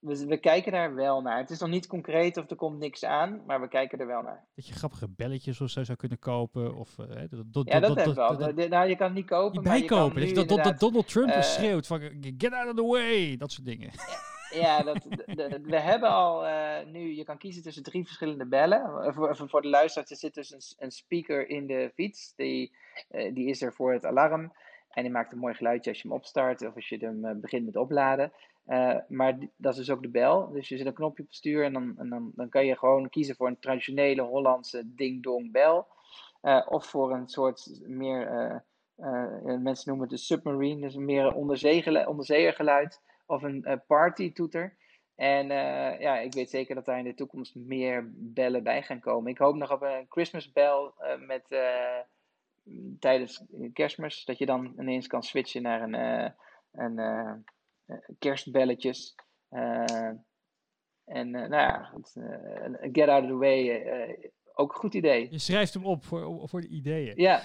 we, 0.00 0.26
we, 0.26 0.36
kijken 0.36 0.72
daar 0.72 0.94
wel 0.94 1.20
naar. 1.20 1.38
Het 1.38 1.50
is 1.50 1.58
nog 1.58 1.68
niet 1.70 1.86
concreet 1.86 2.36
of 2.36 2.50
er 2.50 2.56
komt 2.56 2.78
niks 2.78 3.04
aan, 3.04 3.42
maar 3.46 3.60
we 3.60 3.68
kijken 3.68 3.98
er 3.98 4.06
wel 4.06 4.22
naar. 4.22 4.44
Dat 4.54 4.66
je 4.66 4.72
grappige 4.72 5.08
belletjes 5.08 5.60
of 5.60 5.70
zo 5.70 5.84
zou 5.84 5.98
kunnen 5.98 6.18
kopen. 6.18 6.74
Of, 6.76 6.98
uh, 6.98 7.06
ja, 7.64 7.80
dat 7.80 7.94
heb 7.94 8.14
wel. 8.14 8.38
nou, 8.68 8.88
je 8.88 8.96
kan 8.96 9.06
het 9.06 9.14
niet 9.14 9.26
kopen. 9.26 9.62
Je 9.62 9.68
bijkopen. 9.68 10.34
dat, 10.34 10.48
dat, 10.48 10.80
Donald 10.80 11.08
Trump 11.08 11.28
uh, 11.28 11.42
schreeuwt 11.42 11.86
van 11.86 12.00
get 12.38 12.52
out 12.52 12.68
of 12.68 12.74
the 12.74 12.86
way. 12.86 13.36
Dat 13.36 13.52
soort 13.52 13.66
dingen. 13.66 13.90
Ja, 14.50 14.82
dat, 14.82 15.04
we 15.62 15.80
hebben 15.80 16.08
al 16.08 16.46
uh, 16.46 16.76
nu, 16.86 17.16
je 17.16 17.24
kan 17.24 17.38
kiezen 17.38 17.62
tussen 17.62 17.82
drie 17.82 18.04
verschillende 18.04 18.46
bellen. 18.46 19.14
Voor, 19.14 19.36
voor 19.48 19.62
de 19.62 19.68
luisteraars, 19.68 20.10
er 20.10 20.16
zit 20.16 20.34
dus 20.34 20.52
een, 20.52 20.84
een 20.84 20.90
speaker 20.90 21.48
in 21.48 21.66
de 21.66 21.90
fiets. 21.94 22.32
Die, 22.36 22.72
die 23.08 23.48
is 23.48 23.62
er 23.62 23.72
voor 23.72 23.92
het 23.92 24.04
alarm. 24.04 24.52
En 24.90 25.02
die 25.02 25.12
maakt 25.12 25.32
een 25.32 25.38
mooi 25.38 25.54
geluidje 25.54 25.90
als 25.90 26.02
je 26.02 26.08
hem 26.08 26.16
opstart 26.16 26.66
of 26.66 26.74
als 26.74 26.88
je 26.88 26.96
hem 26.98 27.40
begint 27.40 27.64
met 27.64 27.76
opladen. 27.76 28.32
Maar 29.08 29.38
dat 29.56 29.72
is 29.72 29.78
dus 29.78 29.90
ook 29.90 30.02
de 30.02 30.08
bel. 30.08 30.50
Dus 30.50 30.68
je 30.68 30.76
zet 30.76 30.86
een 30.86 30.94
knopje 30.94 31.22
op 31.22 31.32
stuur 31.32 31.64
en, 31.64 31.72
dan, 31.72 31.94
en 31.98 32.08
dan, 32.08 32.32
dan 32.34 32.48
kan 32.48 32.66
je 32.66 32.78
gewoon 32.78 33.08
kiezen 33.08 33.36
voor 33.36 33.46
een 33.46 33.58
traditionele 33.58 34.22
Hollandse 34.22 34.94
ding-dong 34.94 35.52
bel. 35.52 35.86
of 36.68 36.86
voor 36.86 37.12
een 37.12 37.28
soort 37.28 37.80
meer, 37.86 38.62
mensen 39.60 39.88
noemen 39.88 40.08
het 40.08 40.10
de 40.10 40.24
submarine, 40.24 40.80
dus 40.80 40.94
meer 40.94 41.34
onderzeeërgeluid 42.06 43.00
of 43.26 43.42
een 43.42 43.64
uh, 43.68 43.74
party 43.86 44.32
toeter. 44.32 44.76
En 45.14 45.46
ja, 46.00 46.18
ik 46.18 46.34
weet 46.34 46.50
zeker 46.50 46.74
dat 46.74 46.84
daar 46.84 46.98
in 46.98 47.04
de 47.04 47.14
toekomst 47.14 47.54
meer 47.54 48.10
bellen 48.14 48.62
bij 48.62 48.82
gaan 48.82 49.00
komen. 49.00 49.30
Ik 49.30 49.38
hoop 49.38 49.54
nog 49.54 49.72
op 49.72 49.82
een 49.82 50.06
Christmas 50.08 50.52
bell 50.52 50.92
uh, 51.00 51.26
met 51.26 51.46
tijdens 53.00 53.44
kerstmis. 53.72 54.24
Dat 54.24 54.38
je 54.38 54.46
dan 54.46 54.74
ineens 54.78 55.06
kan 55.06 55.22
switchen 55.22 55.62
naar 55.62 55.82
een, 55.82 56.32
een 56.72 57.44
kerstbelletjes. 58.18 59.14
en 61.04 61.30
nou 61.30 61.50
ja, 61.50 61.92
get 62.92 63.08
out 63.08 63.22
of 63.22 63.28
the 63.28 63.36
way. 63.36 63.84
ook 64.52 64.72
een 64.72 64.78
goed 64.78 64.94
idee. 64.94 65.30
Je 65.30 65.38
schrijft 65.38 65.74
hem 65.74 65.86
op 65.86 66.04
voor, 66.04 66.48
voor 66.48 66.60
de 66.60 66.68
ideeën. 66.68 67.16
Ja. 67.16 67.42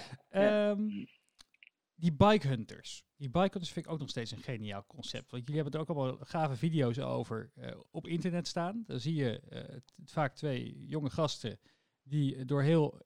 Um, 0.69 1.07
die 1.95 2.13
bike 2.13 2.47
hunters. 2.47 3.05
Die 3.15 3.29
bike 3.29 3.49
hunters 3.49 3.71
vind 3.71 3.85
ik 3.85 3.91
ook 3.91 3.99
nog 3.99 4.09
steeds 4.09 4.31
een 4.31 4.37
geniaal 4.37 4.85
concept. 4.87 5.31
Want 5.31 5.47
jullie 5.47 5.61
hebben 5.61 5.73
er 5.73 5.87
ook 5.87 5.95
allemaal 5.95 6.17
gave 6.25 6.55
video's 6.55 6.99
over 6.99 7.51
op 7.91 8.07
internet 8.07 8.47
staan. 8.47 8.83
Dan 8.87 8.99
zie 8.99 9.15
je 9.15 9.41
vaak 10.03 10.35
twee 10.35 10.85
jonge 10.87 11.09
gasten 11.09 11.59
die 12.03 12.45
door 12.45 12.61
heel 12.61 13.01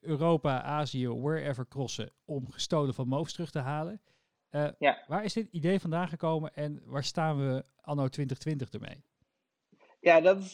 Europa, 0.00 0.62
Azië, 0.62 1.08
wherever 1.08 1.68
crossen 1.68 2.12
om 2.24 2.50
gestolen 2.50 2.94
van 2.94 3.08
moves 3.08 3.32
terug 3.32 3.50
te 3.50 3.58
halen. 3.58 4.00
Uh, 4.52 4.68
ja. 4.78 5.02
Waar 5.06 5.24
is 5.24 5.32
dit 5.32 5.48
idee 5.50 5.80
vandaan 5.80 6.08
gekomen 6.08 6.54
en 6.54 6.82
waar 6.84 7.04
staan 7.04 7.38
we 7.38 7.64
anno 7.80 8.08
2020 8.08 8.70
ermee? 8.70 9.04
Ja, 10.00 10.20
dat 10.20 10.38
is 10.38 10.52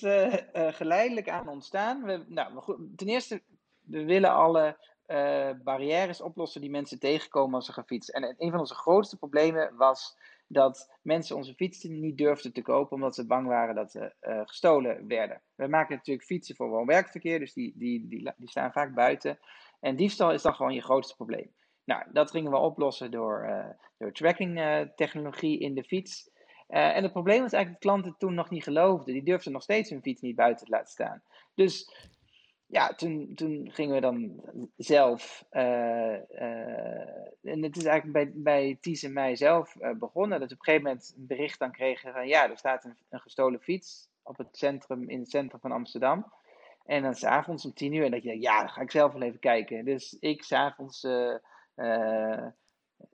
geleidelijk 0.76 1.28
aan 1.28 1.48
ontstaan. 1.48 2.02
We, 2.02 2.24
nou, 2.28 2.76
ten 2.96 3.08
eerste, 3.08 3.42
we 3.80 4.04
willen 4.04 4.32
alle 4.32 4.76
barrières 5.64 6.20
oplossen 6.20 6.60
die 6.60 6.70
mensen 6.70 6.98
tegenkomen 6.98 7.54
als 7.54 7.66
ze 7.66 7.72
gaan 7.72 7.86
fietsen. 7.86 8.14
En 8.14 8.34
een 8.38 8.50
van 8.50 8.60
onze 8.60 8.74
grootste 8.74 9.16
problemen 9.16 9.76
was 9.76 10.16
dat 10.48 10.90
mensen 11.02 11.36
onze 11.36 11.54
fietsen 11.54 12.00
niet 12.00 12.18
durfden 12.18 12.52
te 12.52 12.62
kopen 12.62 12.96
omdat 12.96 13.14
ze 13.14 13.26
bang 13.26 13.46
waren 13.46 13.74
dat 13.74 13.90
ze 13.90 14.14
uh, 14.20 14.40
gestolen 14.44 15.06
werden. 15.08 15.40
We 15.54 15.66
maken 15.66 15.96
natuurlijk 15.96 16.26
fietsen 16.26 16.56
voor 16.56 16.68
woon-werkverkeer, 16.68 17.38
dus 17.38 17.52
die, 17.52 17.72
die, 17.76 18.08
die, 18.08 18.32
die 18.36 18.48
staan 18.48 18.72
vaak 18.72 18.94
buiten. 18.94 19.38
En 19.80 19.96
diefstal 19.96 20.32
is 20.32 20.42
dan 20.42 20.54
gewoon 20.54 20.74
je 20.74 20.82
grootste 20.82 21.16
probleem. 21.16 21.52
Nou, 21.88 22.02
dat 22.12 22.30
gingen 22.30 22.50
we 22.50 22.56
oplossen 22.56 23.10
door, 23.10 23.44
uh, 23.48 23.66
door 23.98 24.12
tracking 24.12 24.60
technologie 24.96 25.58
in 25.58 25.74
de 25.74 25.84
fiets. 25.84 26.30
en 26.66 27.02
het 27.02 27.12
probleem 27.12 27.42
was 27.42 27.52
eigenlijk 27.52 27.82
dat 27.82 27.92
klanten 27.92 28.18
toen 28.18 28.34
nog 28.34 28.50
niet 28.50 28.62
geloofden. 28.62 29.14
Die 29.14 29.22
durfden 29.22 29.52
nog 29.52 29.62
steeds 29.62 29.90
hun 29.90 30.02
fiets 30.02 30.20
niet 30.20 30.36
buiten 30.36 30.66
te 30.66 30.72
laten 30.72 30.90
staan. 30.90 31.22
Dus 31.54 31.92
ja, 32.66 32.88
toen, 32.88 33.32
toen 33.34 33.70
gingen 33.72 33.94
we 33.94 34.00
dan 34.00 34.42
zelf, 34.76 35.44
en 35.50 36.26
het 37.62 37.76
is 37.76 37.84
eigenlijk 37.84 38.12
bij, 38.12 38.32
bij 38.34 38.78
Ties 38.80 39.02
en 39.02 39.12
mij 39.12 39.36
zelf 39.36 39.76
begonnen, 39.98 40.40
dat 40.40 40.48
we 40.48 40.54
op 40.54 40.60
een 40.60 40.64
gegeven 40.64 40.86
moment 40.86 41.14
een 41.16 41.26
bericht 41.26 41.58
dan 41.58 41.72
kregen 41.72 42.12
van, 42.12 42.28
ja, 42.28 42.50
er 42.50 42.58
staat 42.58 42.84
een, 42.84 42.96
een 43.08 43.20
gestolen 43.20 43.60
fiets 43.60 44.08
op 44.22 44.36
het 44.38 44.48
centrum, 44.56 45.08
in 45.08 45.20
het 45.20 45.30
centrum 45.30 45.60
van 45.60 45.72
Amsterdam. 45.72 46.32
En 46.84 47.02
dan 47.02 47.14
s'avonds 47.14 47.64
om 47.64 47.74
tien 47.74 47.92
uur, 47.92 48.04
en 48.04 48.10
dat 48.10 48.22
je, 48.22 48.40
ja, 48.40 48.58
dan 48.58 48.70
ga 48.70 48.80
ik 48.80 48.90
zelf 48.90 49.12
wel 49.12 49.22
even 49.22 49.40
kijken. 49.40 49.84
Dus 49.84 50.16
ik 50.20 50.42
s'avonds, 50.42 51.06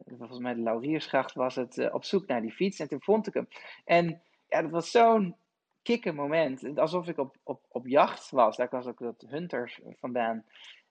volgens 0.07 0.38
mij 0.38 0.55
de 0.55 0.61
Lauriersgracht 0.61 1.35
was 1.35 1.55
het, 1.55 1.92
op 1.92 2.05
zoek 2.05 2.27
naar 2.27 2.40
die 2.40 2.53
fiets, 2.53 2.81
en 2.81 2.88
toen 2.88 3.03
vond 3.03 3.27
ik 3.27 3.35
hem. 3.35 3.48
En 3.85 4.22
ja, 4.48 4.62
dat 4.62 4.70
was 4.70 4.90
zo'n 4.90 5.37
kicken 5.83 6.14
moment. 6.14 6.79
Alsof 6.79 7.09
ik 7.09 7.18
op, 7.18 7.37
op, 7.42 7.61
op 7.68 7.87
jacht 7.87 8.31
was. 8.31 8.57
Daar 8.57 8.68
was 8.70 8.87
ook 8.87 8.98
dat 8.98 9.24
Hunters 9.29 9.81
vandaan. 10.00 10.44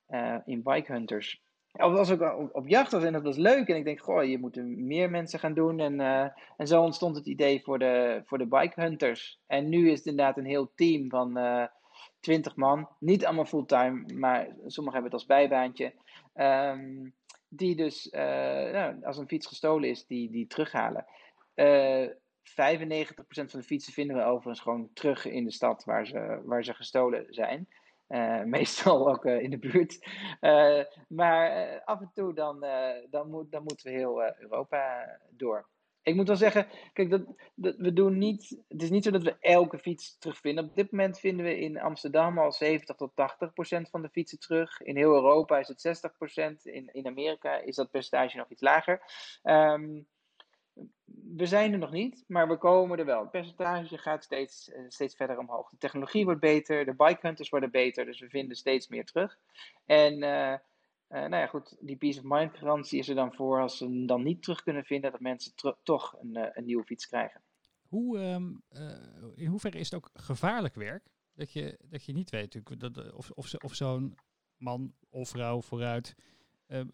Uh, 0.09 0.37
in 0.45 0.63
Bike 0.63 0.91
Hunters. 0.91 1.41
Of 1.71 1.95
als 1.95 2.09
ik 2.09 2.21
op, 2.53 2.67
jacht 2.67 2.91
was 2.91 3.03
en 3.03 3.13
dat 3.13 3.23
was 3.23 3.37
leuk. 3.37 3.67
En 3.67 3.75
ik 3.75 3.83
denk, 3.83 3.99
goh, 4.01 4.23
je 4.23 4.39
moet 4.39 4.55
meer 4.65 5.09
mensen 5.09 5.39
gaan 5.39 5.53
doen. 5.53 5.79
En, 5.79 5.99
en 6.57 6.67
zo 6.67 6.81
ontstond 6.81 7.15
het 7.15 7.27
idee 7.27 7.61
voor 7.61 7.79
de, 7.79 8.21
voor 8.25 8.37
de 8.37 8.47
Bike 8.47 8.81
Hunters. 8.81 9.39
En 9.47 9.69
nu 9.69 9.89
is 9.89 9.97
het 9.97 10.07
inderdaad 10.07 10.37
een 10.37 10.45
heel 10.45 10.71
team 10.75 11.09
van 11.09 11.37
eh, 11.37 11.65
20 12.23 12.55
man. 12.55 12.89
Niet 12.99 13.25
allemaal 13.25 13.45
fulltime, 13.45 14.13
maar 14.13 14.47
sommigen 14.65 15.01
hebben 15.01 15.03
het 15.03 15.13
als 15.13 15.25
bijbaantje. 15.25 15.93
Um, 16.35 17.13
die 17.47 17.75
dus, 17.75 18.09
nou, 18.11 19.03
als 19.03 19.17
een 19.17 19.27
fiets 19.27 19.47
gestolen 19.47 19.89
is, 19.89 20.05
die, 20.05 20.31
die 20.31 20.47
terughalen. 20.47 21.05
95% 21.05 21.05
van 23.25 23.59
de 23.59 23.63
fietsen 23.63 23.93
vinden 23.93 24.15
we 24.15 24.23
overigens 24.23 24.59
gewoon 24.59 24.89
terug 24.93 25.25
in 25.25 25.43
de 25.43 25.51
stad 25.51 25.83
waar 25.83 26.07
ze, 26.07 26.41
waar 26.45 26.63
ze 26.63 26.73
gestolen 26.73 27.25
zijn. 27.29 27.67
Uh, 28.09 28.43
meestal 28.57 29.09
ook 29.09 29.25
in 29.25 29.49
de 29.49 29.57
buurt. 29.57 30.07
Maar 31.07 31.81
af 31.85 31.99
en 31.99 32.11
toe 32.13 32.33
dan, 32.33 32.65
dan, 33.09 33.29
moet, 33.29 33.51
dan 33.51 33.63
moeten 33.63 33.91
we 33.91 33.97
heel 33.97 34.23
Europa 34.39 35.19
door. 35.29 35.67
Ik 36.03 36.15
moet 36.15 36.27
wel 36.27 36.35
zeggen, 36.35 36.67
kijk, 36.93 37.09
dat, 37.09 37.21
we 37.55 37.93
doen 37.93 38.17
niet. 38.17 38.63
Het 38.67 38.81
is 38.81 38.89
niet 38.89 39.03
zo 39.03 39.11
dat 39.11 39.23
we 39.23 39.35
elke 39.39 39.77
fiets 39.79 40.17
terugvinden. 40.17 40.63
Op 40.63 40.75
dit 40.75 40.91
moment 40.91 41.19
vinden 41.19 41.45
we 41.45 41.59
in 41.59 41.79
Amsterdam 41.79 42.37
al 42.37 42.51
70 42.51 42.95
tot 42.95 43.15
80 43.15 43.53
procent 43.53 43.89
van 43.89 44.01
de 44.01 44.09
fietsen 44.09 44.39
terug. 44.39 44.81
In 44.81 44.95
heel 44.95 45.13
Europa 45.13 45.59
is 45.59 45.67
het 45.67 45.81
60 45.81 46.17
procent. 46.17 46.65
In, 46.65 46.89
in 46.93 47.07
Amerika 47.07 47.55
is 47.61 47.75
dat 47.75 47.91
percentage 47.91 48.37
nog 48.37 48.49
iets 48.49 48.61
lager. 48.61 49.01
Um, 49.43 50.07
we 51.35 51.45
zijn 51.45 51.73
er 51.73 51.79
nog 51.79 51.91
niet, 51.91 52.23
maar 52.27 52.47
we 52.47 52.57
komen 52.57 52.99
er 52.99 53.05
wel. 53.05 53.21
Het 53.21 53.31
percentage 53.31 53.97
gaat 53.97 54.23
steeds, 54.23 54.71
eh, 54.71 54.81
steeds 54.87 55.15
verder 55.15 55.37
omhoog. 55.37 55.69
De 55.69 55.77
technologie 55.77 56.25
wordt 56.25 56.39
beter, 56.39 56.85
de 56.85 56.95
bike 56.95 57.27
hunters 57.27 57.49
worden 57.49 57.71
beter, 57.71 58.05
dus 58.05 58.19
we 58.19 58.29
vinden 58.29 58.57
steeds 58.57 58.87
meer 58.87 59.05
terug. 59.05 59.37
En 59.85 60.23
uh, 60.23 60.55
uh, 61.09 61.19
nou 61.19 61.35
ja, 61.35 61.47
goed, 61.47 61.77
die 61.79 61.97
peace 61.97 62.19
of 62.19 62.25
mind 62.25 62.57
garantie 62.57 62.99
is 62.99 63.09
er 63.09 63.15
dan 63.15 63.33
voor 63.33 63.61
als 63.61 63.77
ze 63.77 63.83
hem 63.83 64.05
dan 64.05 64.23
niet 64.23 64.41
terug 64.43 64.63
kunnen 64.63 64.83
vinden, 64.83 65.11
dat 65.11 65.19
mensen 65.19 65.53
toch 65.83 66.15
een, 66.19 66.57
een 66.57 66.65
nieuwe 66.65 66.83
fiets 66.83 67.07
krijgen. 67.07 67.41
Hoe, 67.87 68.19
um, 68.19 68.63
in 69.35 69.47
hoeverre 69.47 69.77
is 69.77 69.89
het 69.89 69.95
ook 69.95 70.09
gevaarlijk 70.13 70.75
werk? 70.75 71.11
Dat 71.33 71.53
je, 71.53 71.79
dat 71.81 72.05
je 72.05 72.13
niet 72.13 72.29
weet 72.29 72.53
natuurlijk, 72.53 72.95
dat, 72.95 73.13
of, 73.13 73.31
of, 73.31 73.53
of 73.53 73.73
zo'n 73.73 74.17
man 74.57 74.93
of 75.09 75.29
vrouw 75.29 75.61
vooruit 75.61 76.15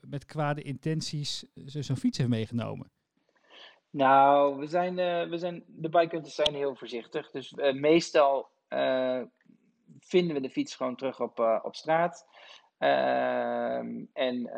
met 0.02 0.26
kwade 0.26 0.62
intenties 0.62 1.46
zo'n 1.66 1.98
fiets 1.98 2.18
heeft 2.18 2.30
meegenomen. 2.30 2.92
Nou, 3.90 4.58
we 4.58 4.68
zijn, 4.68 4.96
we 5.30 5.38
zijn, 5.38 5.64
de 5.68 5.90
bikehunters 5.90 6.36
zijn 6.36 6.54
heel 6.54 6.76
voorzichtig. 6.76 7.32
Dus 7.32 7.54
meestal 7.74 8.50
vinden 10.00 10.36
we 10.36 10.42
de 10.42 10.50
fiets 10.50 10.76
gewoon 10.76 10.96
terug 10.96 11.20
op, 11.20 11.40
op 11.64 11.76
straat. 11.76 12.26
Ehm, 12.80 14.06
en 14.14 14.50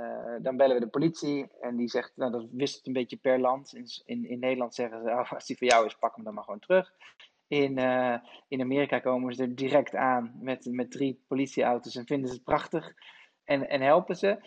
dan 0.42 0.58
bellen 0.58 0.76
we 0.76 0.82
de 0.82 0.90
politie 0.90 1.48
en 1.62 1.76
die 1.76 1.90
zegt, 1.90 2.12
nou 2.16 2.32
dat 2.32 2.48
wisselt 2.52 2.88
een 2.88 2.94
beetje 2.94 3.18
per 3.18 3.40
land. 3.40 3.74
In, 3.74 3.86
in, 4.06 4.30
in 4.30 4.40
Nederland 4.40 4.76
zeggen 4.76 5.02
ze, 5.02 5.10
oh, 5.20 5.32
als 5.32 5.46
die 5.46 5.58
voor 5.58 5.68
jou 5.68 5.86
is, 5.86 5.96
pak 5.96 6.16
hem 6.16 6.24
dan 6.24 6.34
maar 6.34 6.44
gewoon 6.44 6.60
terug. 6.60 6.94
In, 7.48 7.78
in 8.48 8.62
Amerika 8.62 9.00
komen 9.00 9.34
ze 9.34 9.44
er 9.44 9.56
direct 9.56 9.96
aan 9.96 10.38
met, 10.42 10.66
met 10.66 10.92
drie 10.92 11.24
politieauto's 11.28 11.96
en 11.96 12.06
vinden 12.06 12.28
ze 12.28 12.36
het 12.36 12.44
prachtig 12.44 12.94
en, 13.44 13.70
en 13.70 13.82
helpen 13.82 14.16
ze. 14.16 14.40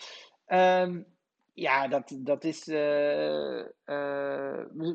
Um, 0.47 1.07
ja, 1.55 1.89
dat, 1.89 2.17
dat 2.19 2.45
is. 2.45 2.69
Uh, 2.69 3.65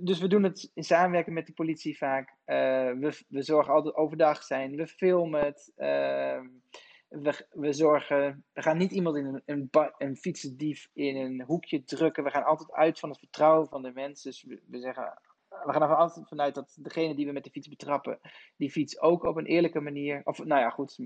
dus 0.02 0.20
we 0.20 0.28
doen 0.28 0.44
het 0.44 0.72
in 0.74 0.84
samenwerking 0.84 1.36
met 1.36 1.46
de 1.46 1.54
politie 1.54 1.98
vaak. 1.98 2.36
We, 2.46 3.24
we 3.28 3.42
zorgen 3.42 3.74
altijd 3.74 3.96
overdag 3.96 4.44
zijn. 4.44 4.76
We 4.76 4.88
filmen 4.88 5.46
het. 5.46 5.74
Ehm, 7.10 7.22
we, 7.22 7.46
we 7.50 7.74
zorgen. 7.74 8.46
We 8.54 8.62
gaan 8.62 8.78
niet 8.78 8.92
iemand 8.92 9.42
in 9.46 9.70
een, 9.98 10.18
fietsendief 10.18 10.90
in 10.94 11.16
een 11.16 11.42
hoekje 11.42 11.84
drukken. 11.84 12.24
We 12.24 12.30
gaan 12.30 12.44
altijd 12.44 12.72
uit 12.72 13.00
van 13.00 13.10
het 13.10 13.20
vertrouwen 13.20 13.68
van 13.68 13.82
de 13.82 13.92
mensen. 13.92 14.30
Dus 14.30 14.44
we, 14.44 14.80
zeggen. 14.80 15.22
We 15.50 15.72
gaan 15.72 15.82
er 15.82 15.96
altijd 15.96 16.28
vanuit 16.28 16.56
dat 16.56 16.78
degene 16.80 17.16
die 17.16 17.26
we 17.26 17.32
met 17.32 17.44
de 17.44 17.50
fiets 17.50 17.68
betrappen, 17.68 18.20
die 18.58 18.72
fiets 18.72 19.00
ook 19.00 19.24
op 19.24 19.36
een 19.36 19.46
eerlijke 19.46 19.80
manier, 19.80 20.22
of 20.24 20.44
nou 20.44 20.62
ja, 20.62 20.70
goed, 20.70 21.00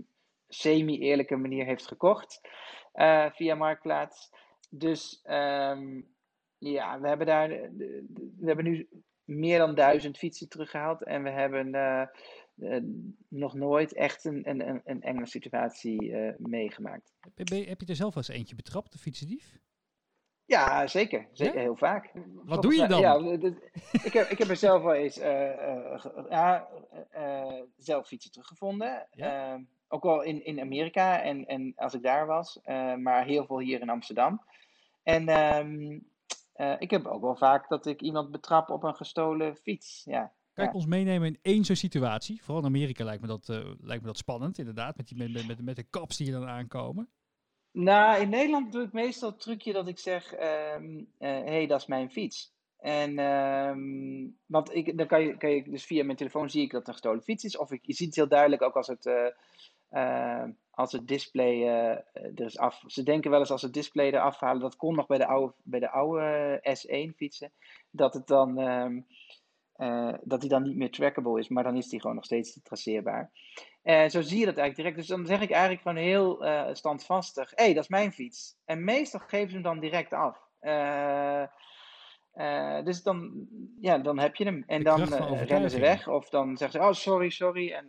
semi-eerlijke 0.47 1.35
manier 1.35 1.65
heeft 1.65 1.87
gekocht 1.87 2.41
via 3.31 3.55
Marktplaats. 3.55 4.31
Dus 4.69 5.23
um, 5.29 6.07
ja, 6.57 6.99
we 6.99 7.07
hebben 7.07 7.27
daar 7.27 7.49
we 7.49 8.45
hebben 8.45 8.65
nu 8.65 8.87
meer 9.23 9.57
dan 9.57 9.75
duizend 9.75 10.17
fietsen 10.17 10.49
teruggehaald. 10.49 11.03
En 11.03 11.23
we 11.23 11.29
hebben 11.29 11.67
uh, 11.67 12.05
uh, 12.55 12.77
nog 13.27 13.53
nooit 13.53 13.93
echt 13.93 14.25
een, 14.25 14.49
een, 14.49 14.81
een 14.85 15.01
enge 15.01 15.25
situatie 15.25 16.03
uh, 16.03 16.33
meegemaakt. 16.37 17.13
Heb 17.35 17.47
je, 17.47 17.55
heb 17.55 17.81
je 17.81 17.87
er 17.87 17.95
zelf 17.95 18.13
wel 18.13 18.23
eens 18.27 18.37
eentje 18.37 18.55
betrapt, 18.55 18.91
de 18.91 18.97
fietsendief? 18.97 19.59
Ja, 20.45 20.87
zeker. 20.87 21.27
zeker 21.31 21.59
Heel 21.59 21.75
vaak. 21.75 22.11
Wat 22.43 22.61
doe 22.61 22.75
je 22.75 22.87
dan? 22.87 22.99
Ja, 22.99 23.15
ik, 24.03 24.13
heb, 24.13 24.29
ik 24.29 24.37
heb 24.37 24.49
er 24.49 24.55
zelf 24.55 24.83
wel 24.83 24.93
eens 24.93 25.15
ja, 26.29 26.67
zelf 27.77 28.07
fietsen 28.07 28.31
teruggevonden. 28.31 29.07
Ehm, 29.11 29.61
ook 29.87 30.03
wel 30.03 30.21
in, 30.21 30.45
in 30.45 30.59
Amerika 30.59 31.21
en, 31.21 31.45
en 31.45 31.73
als 31.75 31.93
ik 31.93 32.01
daar 32.01 32.25
was. 32.25 32.59
maar 32.97 33.25
heel 33.25 33.45
veel 33.45 33.59
hier 33.59 33.81
in 33.81 33.89
Amsterdam. 33.89 34.41
En 35.03 35.27
ehm, 35.27 35.99
ik 36.79 36.89
heb 36.89 37.05
ook 37.05 37.21
wel 37.21 37.35
vaak 37.35 37.69
dat 37.69 37.85
ik 37.85 38.01
iemand 38.01 38.31
betrap 38.31 38.69
op 38.69 38.83
een 38.83 38.95
gestolen 38.95 39.55
fiets. 39.55 40.01
Ja. 40.05 40.33
Kan 40.53 40.65
je 40.65 40.73
ons 40.73 40.85
meenemen 40.85 41.27
in 41.27 41.39
één 41.41 41.65
zo'n 41.65 41.75
situatie? 41.75 42.43
Vooral 42.43 42.61
in 42.61 42.67
Amerika 42.67 43.03
lijkt 43.03 43.21
me 43.21 43.27
dat, 43.27 43.47
lijkt 43.81 44.01
me 44.01 44.07
dat 44.07 44.17
spannend, 44.17 44.57
inderdaad. 44.57 44.97
Met, 44.97 45.07
die, 45.07 45.17
met, 45.17 45.47
met, 45.47 45.61
met 45.61 45.75
de 45.75 45.83
kaps 45.83 46.17
die 46.17 46.27
er 46.27 46.39
dan 46.39 46.47
aankomen. 46.47 47.09
Nou, 47.71 48.21
in 48.21 48.29
Nederland 48.29 48.71
doe 48.71 48.83
ik 48.83 48.91
meestal 48.91 49.29
het 49.29 49.39
trucje 49.39 49.73
dat 49.73 49.87
ik 49.87 49.99
zeg: 49.99 50.31
hé, 50.31 50.75
um, 50.75 51.07
hey, 51.17 51.67
dat 51.67 51.79
is 51.79 51.87
mijn 51.87 52.11
fiets. 52.11 52.53
En, 52.79 53.19
um, 53.19 54.37
want 54.45 54.75
ik, 54.75 54.97
dan 54.97 55.07
kan 55.07 55.21
je, 55.21 55.37
kan 55.37 55.49
je, 55.49 55.63
dus 55.63 55.85
via 55.85 56.03
mijn 56.03 56.17
telefoon 56.17 56.49
zie 56.49 56.61
ik 56.61 56.71
dat 56.71 56.79
het 56.79 56.87
een 56.87 56.93
gestolen 56.93 57.23
fiets 57.23 57.43
is. 57.43 57.57
Of 57.57 57.71
ik, 57.71 57.85
je 57.85 57.93
ziet 57.93 58.07
het 58.07 58.15
heel 58.15 58.27
duidelijk 58.27 58.61
ook 58.61 58.75
als 58.75 58.87
het, 58.87 59.05
uh, 59.05 59.25
uh, 59.91 60.43
als 60.69 60.91
het 60.91 61.07
display 61.07 61.63
er 62.13 62.45
is 62.45 62.57
af. 62.57 62.83
Ze 62.87 63.03
denken 63.03 63.31
wel 63.31 63.39
eens 63.39 63.51
als 63.51 63.61
het 63.61 63.73
display 63.73 64.07
eraf 64.07 64.39
halen, 64.39 64.61
dat 64.61 64.75
kon 64.75 64.95
nog 64.95 65.07
bij 65.07 65.17
de 65.17 65.27
oude, 65.27 65.53
bij 65.63 65.79
de 65.79 65.89
oude 65.89 66.59
S1 66.79 67.15
fietsen, 67.15 67.51
dat 67.91 68.13
het 68.13 68.27
dan. 68.27 68.57
Um, 68.57 69.05
uh, 69.77 70.13
dat 70.23 70.41
die 70.41 70.49
dan 70.49 70.63
niet 70.63 70.75
meer 70.75 70.91
trackable 70.91 71.39
is, 71.39 71.47
maar 71.47 71.63
dan 71.63 71.77
is 71.77 71.87
die 71.87 72.01
gewoon 72.01 72.15
nog 72.15 72.25
steeds 72.25 72.59
traceerbaar. 72.63 73.31
En 73.81 74.11
zo 74.11 74.21
zie 74.21 74.39
je 74.39 74.45
dat 74.45 74.57
eigenlijk 74.57 74.75
direct. 74.75 74.95
Dus 74.95 75.07
dan 75.17 75.25
zeg 75.25 75.41
ik 75.41 75.51
eigenlijk 75.51 75.81
gewoon 75.81 75.97
heel 75.97 76.45
uh, 76.45 76.67
standvastig: 76.71 77.51
hé, 77.55 77.63
hey, 77.63 77.73
dat 77.73 77.83
is 77.83 77.89
mijn 77.89 78.11
fiets. 78.11 78.55
En 78.65 78.83
meestal 78.83 79.19
geven 79.19 79.47
ze 79.47 79.53
hem 79.53 79.63
dan 79.63 79.79
direct 79.79 80.13
af. 80.13 80.37
Uh, 80.61 81.43
dus 82.83 83.03
dan, 83.03 83.47
ja, 83.81 83.97
dan 83.97 84.19
heb 84.19 84.35
je 84.35 84.43
hem. 84.43 84.63
En 84.67 84.83
dan 84.83 85.03
rennen 85.43 85.69
ze 85.69 85.79
weg. 85.79 86.07
Of 86.07 86.29
dan 86.29 86.57
zeggen 86.57 86.81
ze: 86.81 86.87
oh, 86.87 86.93
sorry, 86.93 87.29
sorry. 87.29 87.71
En 87.71 87.87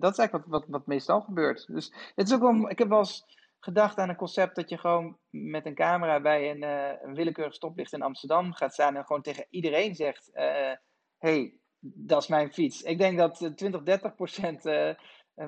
dat 0.00 0.12
is 0.12 0.18
eigenlijk 0.18 0.32
wat, 0.32 0.46
wat, 0.46 0.64
wat 0.68 0.86
meestal 0.86 1.20
gebeurt. 1.20 1.66
Dus 1.66 1.92
het 2.14 2.28
is 2.28 2.34
ook 2.34 2.40
wel. 2.40 2.70
Ik 2.70 2.78
heb 2.78 2.88
wel 2.88 2.98
eens 2.98 3.37
gedacht 3.60 3.98
aan 3.98 4.08
een 4.08 4.16
concept 4.16 4.56
dat 4.56 4.68
je 4.68 4.78
gewoon 4.78 5.18
met 5.30 5.66
een 5.66 5.74
camera 5.74 6.20
bij 6.20 6.50
een, 6.50 6.62
uh, 6.62 7.02
een 7.02 7.14
willekeurig 7.14 7.54
stoplicht 7.54 7.92
in 7.92 8.02
Amsterdam 8.02 8.52
gaat 8.52 8.72
staan 8.72 8.96
en 8.96 9.04
gewoon 9.04 9.22
tegen 9.22 9.46
iedereen 9.50 9.94
zegt: 9.94 10.30
uh, 10.34 10.72
hey, 11.18 11.58
dat 11.80 12.22
is 12.22 12.28
mijn 12.28 12.52
fiets. 12.52 12.82
Ik 12.82 12.98
denk 12.98 13.18
dat 13.18 13.52
20, 13.56 13.82
30 13.82 14.14
procent 14.14 14.66
uh, 14.66 14.90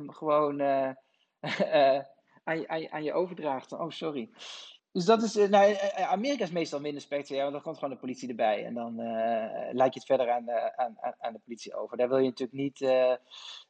gewoon 0.06 0.60
aan, 2.44 2.68
aan 2.90 3.04
je 3.04 3.12
overdraagt. 3.12 3.72
Oh, 3.72 3.90
sorry. 3.90 4.30
Dus 4.92 5.05
dat 5.05 5.22
is, 5.22 5.35
nou, 5.35 5.76
Amerika 5.96 6.44
is 6.44 6.50
meestal 6.50 6.81
minder 6.81 7.03
spectaculair, 7.03 7.42
want 7.42 7.55
dan 7.55 7.62
komt 7.62 7.79
gewoon 7.79 7.94
de 7.94 8.00
politie 8.00 8.29
erbij. 8.29 8.64
En 8.64 8.74
dan 8.74 9.00
uh, 9.00 9.07
laat 9.72 9.94
je 9.94 9.98
het 9.98 10.05
verder 10.05 10.31
aan 10.31 10.44
de, 10.44 10.76
aan, 10.76 10.96
aan 11.18 11.33
de 11.33 11.38
politie 11.44 11.74
over. 11.74 11.96
Daar 11.96 12.09
wil 12.09 12.18
je 12.18 12.29
natuurlijk 12.29 12.59
niet 12.59 12.81
uh, 12.81 13.14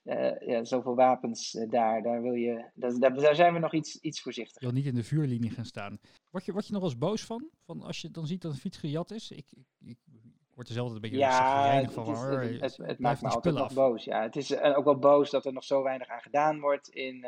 uh, 0.02 0.40
ja, 0.40 0.64
zoveel 0.64 0.94
wapens 0.94 1.52
daar. 1.68 2.02
Daar, 2.02 2.22
wil 2.22 2.32
je, 2.32 2.64
daar, 2.74 3.14
daar 3.14 3.34
zijn 3.34 3.52
we 3.52 3.58
nog 3.58 3.74
iets, 3.74 4.00
iets 4.00 4.22
voorzichtig. 4.22 4.60
Je 4.60 4.66
wil 4.66 4.74
niet 4.74 4.86
in 4.86 4.94
de 4.94 5.04
vuurlinie 5.04 5.50
gaan 5.50 5.64
staan. 5.64 5.98
Word 6.30 6.44
je, 6.44 6.52
word 6.52 6.66
je 6.66 6.72
nog 6.72 6.82
eens 6.82 6.98
boos 6.98 7.24
van? 7.24 7.48
van? 7.64 7.82
Als 7.82 8.00
je 8.00 8.10
dan 8.10 8.26
ziet 8.26 8.42
dat 8.42 8.52
een 8.52 8.58
fiets 8.58 8.78
gejat 8.78 9.10
is? 9.10 9.30
Ik, 9.30 9.46
ik, 9.80 9.98
ik 10.12 10.54
word 10.54 10.68
er 10.68 10.74
zelf 10.74 10.92
een 10.92 11.00
beetje 11.00 11.16
ja, 11.16 11.84
van. 11.90 12.08
Het, 12.08 12.50
is, 12.50 12.60
het, 12.60 12.76
het, 12.76 12.86
het 12.86 12.98
maakt 12.98 13.22
me 13.22 13.28
altijd 13.28 13.54
nog 13.54 13.72
boos. 13.72 14.04
Ja. 14.04 14.22
Het 14.22 14.36
is 14.36 14.58
ook 14.60 14.84
wel 14.84 14.98
boos 14.98 15.30
dat 15.30 15.46
er 15.46 15.52
nog 15.52 15.64
zo 15.64 15.82
weinig 15.82 16.08
aan 16.08 16.22
gedaan 16.22 16.60
wordt. 16.60 16.88
In, 16.88 17.26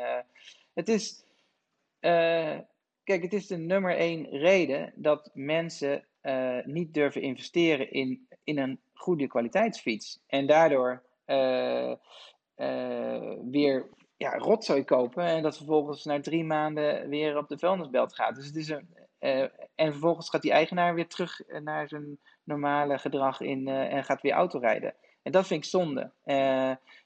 het 0.73 0.89
is... 0.89 1.25
Kijk, 3.03 3.21
het 3.21 3.33
is 3.33 3.47
de 3.47 3.57
nummer 3.57 3.97
één 3.97 4.29
reden 4.29 4.93
dat 4.95 5.29
mensen 5.33 6.05
uh, 6.21 6.65
niet 6.65 6.93
durven 6.93 7.21
investeren 7.21 7.91
in, 7.91 8.27
in 8.43 8.57
een 8.57 8.79
goede 8.93 9.27
kwaliteitsfiets. 9.27 10.23
En 10.27 10.47
daardoor 10.47 11.03
uh, 11.25 11.93
uh, 12.57 13.33
weer 13.51 13.89
ja, 14.17 14.37
rotzooi 14.37 14.83
kopen 14.83 15.23
en 15.23 15.43
dat 15.43 15.57
vervolgens 15.57 16.03
na 16.03 16.19
drie 16.19 16.43
maanden 16.43 17.09
weer 17.09 17.37
op 17.37 17.47
de 17.47 17.57
vuilnisbelt 17.57 18.15
gaat. 18.15 18.35
Dus 18.35 18.45
het 18.45 18.55
is 18.55 18.69
een, 18.69 18.87
en 19.75 19.91
vervolgens 19.91 20.29
gaat 20.29 20.41
die 20.41 20.51
eigenaar 20.51 20.95
weer 20.95 21.07
terug 21.07 21.39
naar 21.63 21.87
zijn 21.87 22.19
normale 22.43 22.97
gedrag 22.97 23.41
in, 23.41 23.67
en 23.67 24.03
gaat 24.03 24.21
weer 24.21 24.33
autorijden. 24.33 24.95
En 25.21 25.31
dat 25.31 25.47
vind 25.47 25.63
ik 25.63 25.69
zonde. 25.69 26.11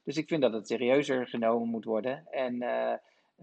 dus 0.04 0.18
ik 0.18 0.28
vind 0.28 0.42
dat 0.42 0.54
het 0.54 0.68
serieuzer 0.68 1.28
genomen 1.28 1.68
moet 1.68 1.86
worden. 1.86 2.28
En 2.30 2.64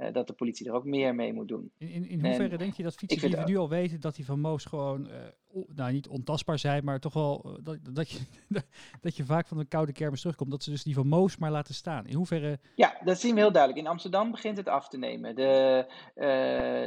uh, 0.00 0.12
dat 0.12 0.26
de 0.26 0.32
politie 0.32 0.66
er 0.66 0.74
ook 0.74 0.84
meer 0.84 1.14
mee 1.14 1.32
moet 1.32 1.48
doen. 1.48 1.72
In, 1.78 1.88
in, 1.88 2.08
in 2.08 2.20
hoeverre 2.20 2.48
en 2.48 2.58
denk 2.58 2.74
je 2.74 2.82
dat 2.82 2.94
fietsers 2.94 3.44
nu 3.44 3.56
al 3.56 3.68
weten 3.68 4.00
dat 4.00 4.14
die 4.14 4.24
van 4.24 4.40
Moos 4.40 4.64
gewoon, 4.64 5.06
uh, 5.06 5.64
nou 5.74 5.92
niet 5.92 6.08
ontastbaar 6.08 6.58
zijn, 6.58 6.84
maar 6.84 7.00
toch 7.00 7.12
wel 7.12 7.42
uh, 7.46 7.64
dat, 7.64 7.78
dat, 7.94 8.10
je, 8.10 8.18
dat 9.00 9.16
je 9.16 9.24
vaak 9.24 9.46
van 9.46 9.58
een 9.58 9.68
koude 9.68 9.92
kermis 9.92 10.20
terugkomt, 10.20 10.50
dat 10.50 10.62
ze 10.62 10.70
dus 10.70 10.82
die 10.82 10.94
van 10.94 11.06
Moos 11.06 11.36
maar 11.36 11.50
laten 11.50 11.74
staan. 11.74 12.06
In 12.06 12.14
hoeverre... 12.14 12.58
Ja, 12.74 12.96
dat 13.04 13.20
zien 13.20 13.34
we 13.34 13.40
heel 13.40 13.52
duidelijk. 13.52 13.84
In 13.84 13.90
Amsterdam 13.90 14.30
begint 14.30 14.56
het 14.56 14.68
af 14.68 14.88
te 14.88 14.98
nemen, 14.98 15.34
de, 15.34 15.86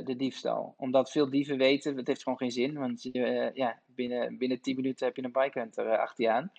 de 0.05 0.15
diefstal. 0.17 0.73
Omdat 0.77 1.11
veel 1.11 1.29
dieven 1.29 1.57
weten, 1.57 1.97
het 1.97 2.07
heeft 2.07 2.23
gewoon 2.23 2.37
geen 2.37 2.51
zin, 2.51 2.73
want 2.73 3.09
ja, 3.53 3.79
binnen, 3.85 4.37
binnen 4.37 4.61
10 4.61 4.75
minuten 4.75 5.05
heb 5.05 5.15
je 5.15 5.23
een 5.23 5.31
bikehunter 5.31 5.97
achter 5.97 6.23
je 6.23 6.31
aan. 6.31 6.51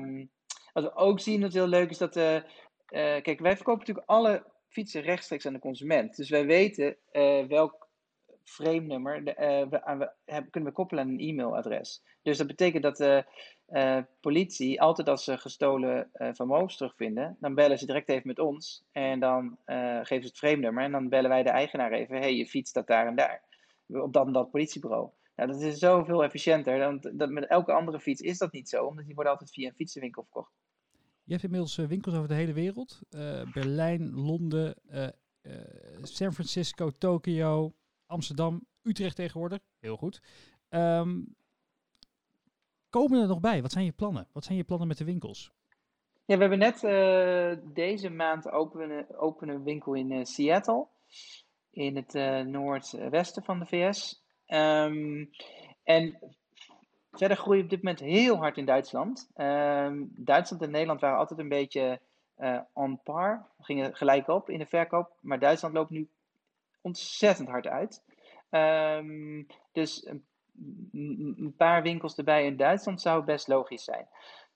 Um, 0.00 0.30
wat 0.72 0.84
we 0.84 0.94
ook 0.94 1.20
zien, 1.20 1.40
wat 1.40 1.52
heel 1.52 1.66
leuk 1.66 1.90
is, 1.90 1.98
dat, 1.98 2.12
kijk, 3.22 3.38
wij 3.38 3.56
verkopen 3.56 3.78
natuurlijk 3.78 4.06
alle 4.06 4.44
fietsen 4.68 5.02
rechtstreeks 5.02 5.46
aan 5.46 5.52
de 5.52 5.58
consument. 5.58 6.16
Dus 6.16 6.30
wij 6.30 6.46
weten 6.46 6.96
uh, 7.12 7.46
welk 7.46 7.88
frame-nummer 8.44 9.18
uh, 9.18 9.34
we, 9.68 9.96
we 9.98 10.10
hebben, 10.24 10.50
kunnen 10.50 10.68
we 10.68 10.74
koppelen 10.74 11.04
aan 11.04 11.10
een 11.10 11.20
e-mailadres. 11.20 12.02
Dus 12.22 12.38
dat 12.38 12.46
betekent 12.46 12.82
dat 12.82 12.96
de 12.96 13.24
uh, 13.68 13.98
politie 14.20 14.80
altijd 14.80 15.08
als 15.08 15.24
ze 15.24 15.38
gestolen 15.38 16.10
vermogens 16.12 16.76
terugvinden, 16.76 17.36
dan 17.40 17.54
bellen 17.54 17.78
ze 17.78 17.86
direct 17.86 18.08
even 18.08 18.26
met 18.26 18.38
ons 18.38 18.84
en 18.92 19.20
dan 19.20 19.58
geven 20.02 20.22
ze 20.22 20.28
het 20.28 20.38
frame-nummer 20.38 20.84
en 20.84 20.92
dan 20.92 21.08
bellen 21.08 21.30
wij 21.30 21.42
de 21.42 21.50
eigenaar 21.50 21.92
even, 21.92 22.16
hey, 22.16 22.34
je 22.34 22.46
fiets 22.46 22.70
staat 22.70 22.86
daar 22.86 23.06
en 23.06 23.16
daar. 23.16 23.42
Op 23.86 24.12
dat 24.12 24.26
en 24.26 24.32
dat 24.32 24.50
politiebureau. 24.50 25.10
Nou, 25.38 25.50
dat 25.50 25.60
is 25.60 25.78
zoveel 25.78 26.24
efficiënter. 26.24 26.78
Dan, 26.78 27.00
dat, 27.12 27.30
met 27.30 27.46
elke 27.46 27.72
andere 27.72 28.00
fiets 28.00 28.20
is 28.20 28.38
dat 28.38 28.52
niet 28.52 28.68
zo, 28.68 28.84
omdat 28.84 29.04
die 29.04 29.14
worden 29.14 29.32
altijd 29.32 29.50
via 29.50 29.68
een 29.68 29.74
fietsenwinkel 29.74 30.22
verkocht. 30.22 30.52
Je 31.28 31.34
hebt 31.34 31.46
inmiddels 31.46 31.78
eh, 31.78 31.86
winkels 31.86 32.14
over 32.14 32.28
de 32.28 32.34
hele 32.34 32.52
wereld. 32.52 33.00
Uh, 33.10 33.42
Berlijn, 33.52 34.14
Londen, 34.14 34.74
uh, 34.90 35.06
San 36.02 36.32
Francisco, 36.32 36.90
Tokio, 36.90 37.74
Amsterdam, 38.06 38.66
Utrecht 38.82 39.16
tegenwoordig. 39.16 39.58
Heel 39.80 39.96
goed. 39.96 40.22
Um, 40.70 41.36
komen 42.90 43.20
er 43.20 43.26
nog 43.26 43.40
bij? 43.40 43.62
Wat 43.62 43.72
zijn 43.72 43.84
je 43.84 43.92
plannen? 43.92 44.28
Wat 44.32 44.44
zijn 44.44 44.56
je 44.56 44.64
plannen 44.64 44.88
met 44.88 44.98
de 44.98 45.04
winkels? 45.04 45.52
Ja, 46.24 46.36
we 46.36 46.40
hebben 46.40 46.58
net 46.58 46.80
deze 47.74 48.10
maand 48.10 48.50
openen, 48.50 49.18
openen 49.18 49.54
een 49.54 49.62
winkel 49.62 49.94
in 49.94 50.26
Seattle. 50.26 50.86
In 51.70 51.96
het 51.96 52.12
noordwesten 52.46 53.44
van 53.44 53.58
de 53.58 53.66
VS. 53.66 54.24
Ehm, 54.46 55.24
en 55.84 56.18
Verder 57.18 57.36
groeien 57.36 57.62
op 57.62 57.70
dit 57.70 57.82
moment 57.82 58.00
heel 58.00 58.36
hard 58.36 58.56
in 58.56 58.64
Duitsland. 58.64 59.30
Uh, 59.36 59.90
Duitsland 60.06 60.62
en 60.62 60.70
Nederland 60.70 61.00
waren 61.00 61.18
altijd 61.18 61.38
een 61.40 61.48
beetje 61.48 62.00
uh, 62.38 62.60
on 62.72 63.00
par. 63.02 63.46
Gingen 63.60 63.96
gelijk 63.96 64.28
op 64.28 64.50
in 64.50 64.58
de 64.58 64.66
verkoop. 64.66 65.12
Maar 65.20 65.38
Duitsland 65.38 65.74
loopt 65.74 65.90
nu 65.90 66.08
ontzettend 66.80 67.48
hard 67.48 67.66
uit. 67.66 68.02
Um, 68.50 69.46
dus 69.72 70.06
een, 70.06 71.54
paar 71.56 71.82
winkels 71.82 72.16
erbij 72.16 72.44
in 72.44 72.56
Duitsland 72.56 73.00
zou 73.00 73.24
best 73.24 73.48
logisch 73.48 73.84
zijn. 73.84 74.08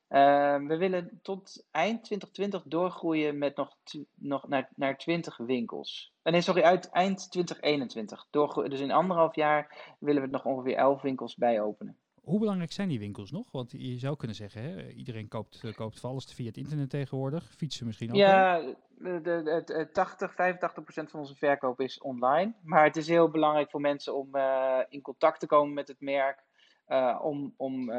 Uh, 0.09 0.68
we 0.68 0.77
willen 0.77 1.20
tot 1.22 1.66
eind 1.70 2.05
2020 2.05 2.62
doorgroeien 2.64 3.38
met 3.38 3.57
nog, 3.57 3.77
nog 4.14 4.48
naar, 4.48 4.68
naar 4.75 4.98
20 4.98 5.37
winkels. 5.37 6.12
Uh, 6.22 6.33
nee, 6.33 6.42
sorry, 6.42 6.62
uit 6.62 6.90
eind 6.90 7.31
2021. 7.31 8.27
Doorgroeien, 8.31 8.70
dus 8.70 8.81
in 8.81 8.90
anderhalf 8.90 9.35
jaar 9.35 9.94
willen 9.98 10.22
we 10.22 10.29
nog 10.29 10.44
ongeveer 10.44 10.77
11 10.77 11.03
winkels 11.03 11.37
bij 11.37 11.61
openen. 11.61 11.96
Hoe 12.23 12.39
belangrijk 12.39 12.73
zijn 12.73 12.89
die 12.89 12.99
winkels 12.99 13.31
nog? 13.31 13.51
Want 13.51 13.71
je 13.71 13.99
zou 13.99 14.17
kunnen 14.17 14.37
zeggen, 14.37 14.63
hè, 14.63 14.89
iedereen 14.89 15.29
koopt, 15.29 15.63
uh, 15.65 15.75
koopt 15.75 16.01
van 16.01 16.11
alles 16.11 16.25
via 16.25 16.47
het 16.47 16.57
internet 16.57 16.91
tegenwoordig. 16.91 17.55
Fietsen 17.57 17.87
misschien 17.87 18.11
ook. 18.11 18.17
Ja, 18.17 18.61
de, 18.99 19.21
de, 19.23 19.63
de, 19.65 19.89
80, 19.93 20.35
85 20.35 20.83
procent 20.85 21.11
van 21.11 21.21
onze 21.21 21.35
verkoop 21.35 21.81
is 21.81 22.01
online. 22.01 22.53
Maar 22.63 22.85
het 22.85 22.97
is 22.97 23.09
heel 23.09 23.31
belangrijk 23.31 23.71
voor 23.71 23.81
mensen 23.81 24.17
om 24.17 24.37
uh, 24.37 24.79
in 24.88 25.01
contact 25.01 25.40
te 25.40 25.46
komen 25.46 25.75
met 25.75 25.88
het 25.88 26.01
merk. 26.01 26.42
Uh, 26.88 27.21
om, 27.23 27.55
om, 27.57 27.92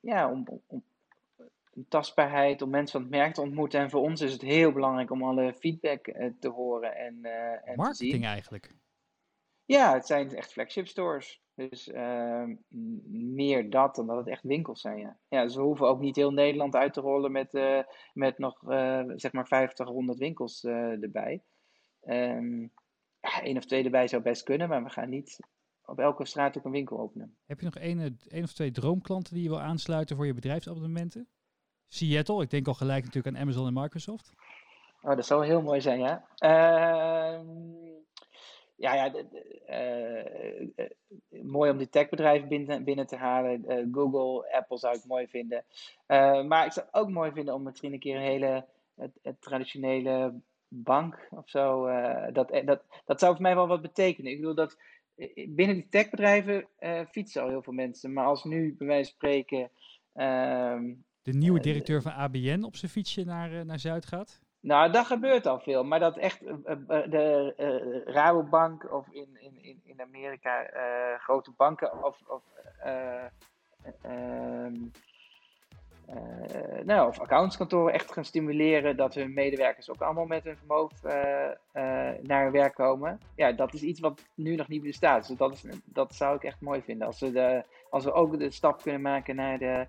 ja, 0.00 0.30
om, 0.30 0.46
om, 0.66 0.82
om 1.74 1.86
tastbaarheid, 1.88 2.62
om 2.62 2.70
mensen 2.70 3.00
van 3.00 3.10
het 3.10 3.18
merk 3.18 3.34
te 3.34 3.40
ontmoeten. 3.40 3.80
En 3.80 3.90
voor 3.90 4.00
ons 4.00 4.20
is 4.20 4.32
het 4.32 4.42
heel 4.42 4.72
belangrijk 4.72 5.10
om 5.10 5.22
alle 5.22 5.54
feedback 5.54 6.04
te 6.40 6.48
horen 6.48 6.96
en, 6.96 7.24
en 7.64 7.76
Marketing 7.76 8.10
te 8.10 8.16
zien. 8.16 8.24
eigenlijk. 8.24 8.74
Ja, 9.68 9.92
het 9.92 10.06
zijn 10.06 10.36
echt 10.36 10.52
flagship 10.52 10.86
stores. 10.86 11.42
Dus 11.54 11.88
uh, 11.88 12.44
meer 13.08 13.70
dat 13.70 13.94
dan 13.94 14.06
dat 14.06 14.16
het 14.16 14.28
echt 14.28 14.42
winkels 14.42 14.80
zijn. 14.80 14.98
Ja. 14.98 15.18
ja, 15.28 15.42
dus 15.42 15.54
we 15.54 15.62
hoeven 15.62 15.86
ook 15.86 16.00
niet 16.00 16.16
heel 16.16 16.30
Nederland 16.30 16.74
uit 16.74 16.92
te 16.92 17.00
rollen 17.00 17.32
met, 17.32 17.54
uh, 17.54 17.82
met 18.12 18.38
nog 18.38 18.62
uh, 18.62 19.02
zeg 19.06 19.32
maar 19.32 19.46
50, 19.46 19.86
100 19.88 20.18
winkels 20.18 20.62
uh, 20.62 21.02
erbij. 21.02 21.42
Um, 22.04 22.72
ja, 23.20 23.42
één 23.42 23.56
of 23.56 23.64
twee 23.64 23.84
erbij 23.84 24.08
zou 24.08 24.22
best 24.22 24.42
kunnen, 24.42 24.68
maar 24.68 24.84
we 24.84 24.90
gaan 24.90 25.08
niet 25.08 25.38
op 25.84 25.98
elke 25.98 26.24
straat 26.24 26.58
ook 26.58 26.64
een 26.64 26.70
winkel 26.70 26.98
openen. 26.98 27.36
Heb 27.46 27.58
je 27.58 27.64
nog 27.64 27.76
één, 27.76 28.18
één 28.28 28.44
of 28.44 28.52
twee 28.52 28.70
droomklanten 28.70 29.34
die 29.34 29.42
je 29.42 29.48
wil 29.48 29.60
aansluiten 29.60 30.16
voor 30.16 30.26
je 30.26 30.34
bedrijfsabonnementen? 30.34 31.28
Seattle, 31.88 32.42
ik 32.42 32.50
denk 32.50 32.66
al 32.66 32.74
gelijk 32.74 33.04
natuurlijk 33.04 33.36
aan 33.36 33.42
Amazon 33.42 33.66
en 33.66 33.82
Microsoft. 33.82 34.32
Oh, 35.02 35.16
dat 35.16 35.26
zou 35.26 35.46
heel 35.46 35.62
mooi 35.62 35.80
zijn, 35.80 36.00
ja. 36.00 36.28
Ehm, 36.34 37.87
ja, 38.78 38.94
ja 38.94 39.12
uh, 39.68 40.86
mooi 41.42 41.70
om 41.70 41.78
die 41.78 41.88
techbedrijven 41.88 42.48
binnen, 42.48 42.84
binnen 42.84 43.06
te 43.06 43.16
halen. 43.16 43.88
Google, 43.92 44.52
Apple 44.52 44.78
zou 44.78 44.96
ik 44.96 45.04
mooi 45.04 45.28
vinden. 45.28 45.64
maar 46.48 46.66
ik 46.66 46.72
zou 46.72 46.86
het 46.86 46.94
ook 46.94 47.10
mooi 47.10 47.32
vinden 47.32 47.54
om 47.54 47.62
misschien 47.62 47.92
een 47.92 47.98
keer 47.98 48.16
een 48.16 48.22
hele 48.22 48.66
het, 48.94 49.36
traditionele 49.40 50.40
bank 50.68 51.28
of 51.30 51.48
zo. 51.48 51.86
dat, 52.32 52.60
dat, 52.64 52.82
dat 53.04 53.20
zou 53.20 53.32
voor 53.32 53.42
mij 53.42 53.54
wel 53.54 53.68
wat 53.68 53.82
betekenen. 53.82 54.32
Ik 54.32 54.38
bedoel 54.38 54.54
dat 54.54 54.76
binnen 55.48 55.74
die 55.74 55.88
techbedrijven 55.88 56.68
fietsen 57.10 57.42
al 57.42 57.48
heel 57.48 57.62
veel 57.62 57.72
mensen. 57.72 58.12
Maar 58.12 58.26
als 58.26 58.44
nu 58.44 58.74
bij 58.78 58.86
wijze 58.86 59.10
van 59.10 59.14
spreken. 59.14 59.70
Ehm, 60.12 60.94
de 61.22 61.32
nieuwe 61.32 61.60
directeur 61.60 62.02
van 62.02 62.12
ABN 62.12 62.62
op 62.62 62.76
zijn 62.76 62.90
fietsje 62.90 63.24
naar, 63.24 63.66
naar 63.66 63.78
Zuid 63.78 64.06
gaat? 64.06 64.40
Nou, 64.60 64.92
dat 64.92 65.06
gebeurt 65.06 65.46
al 65.46 65.60
veel. 65.60 65.84
Maar 65.84 66.00
dat 66.00 66.16
echt 66.16 66.42
uh, 66.42 66.52
de 66.86 67.54
uh, 67.56 68.14
Rabobank 68.14 68.92
of 68.92 69.06
in, 69.10 69.28
in, 69.40 69.80
in 69.84 70.00
Amerika 70.00 70.66
grote 71.18 71.52
banken 71.56 72.04
of, 72.04 72.20
of, 72.26 72.42
ehm, 74.02 74.74
nou, 76.84 77.08
of 77.08 77.20
accountskantoren 77.20 77.92
echt 77.92 78.12
gaan 78.12 78.24
stimuleren 78.24 78.96
dat 78.96 79.14
hun 79.14 79.34
medewerkers 79.34 79.90
ook 79.90 80.00
allemaal 80.00 80.26
met 80.26 80.44
hun 80.44 80.56
vermogen 80.56 81.58
naar 82.22 82.42
hun 82.42 82.52
werk 82.52 82.74
komen. 82.74 83.20
Ja, 83.34 83.52
dat 83.52 83.74
is 83.74 83.82
iets 83.82 84.00
wat 84.00 84.22
nu 84.34 84.54
nog 84.54 84.68
niet 84.68 84.82
bestaat. 84.82 85.28
Dus 85.28 85.36
dat, 85.36 85.52
is, 85.52 85.64
dat 85.84 86.14
zou 86.14 86.36
ik 86.36 86.44
echt 86.44 86.60
mooi 86.60 86.82
vinden. 86.82 87.06
Als 87.06 87.20
we, 87.20 87.32
de, 87.32 87.64
als 87.90 88.04
we 88.04 88.12
ook 88.12 88.38
de 88.38 88.50
stap 88.50 88.82
kunnen 88.82 89.00
maken 89.02 89.36
naar 89.36 89.58
de 89.58 89.86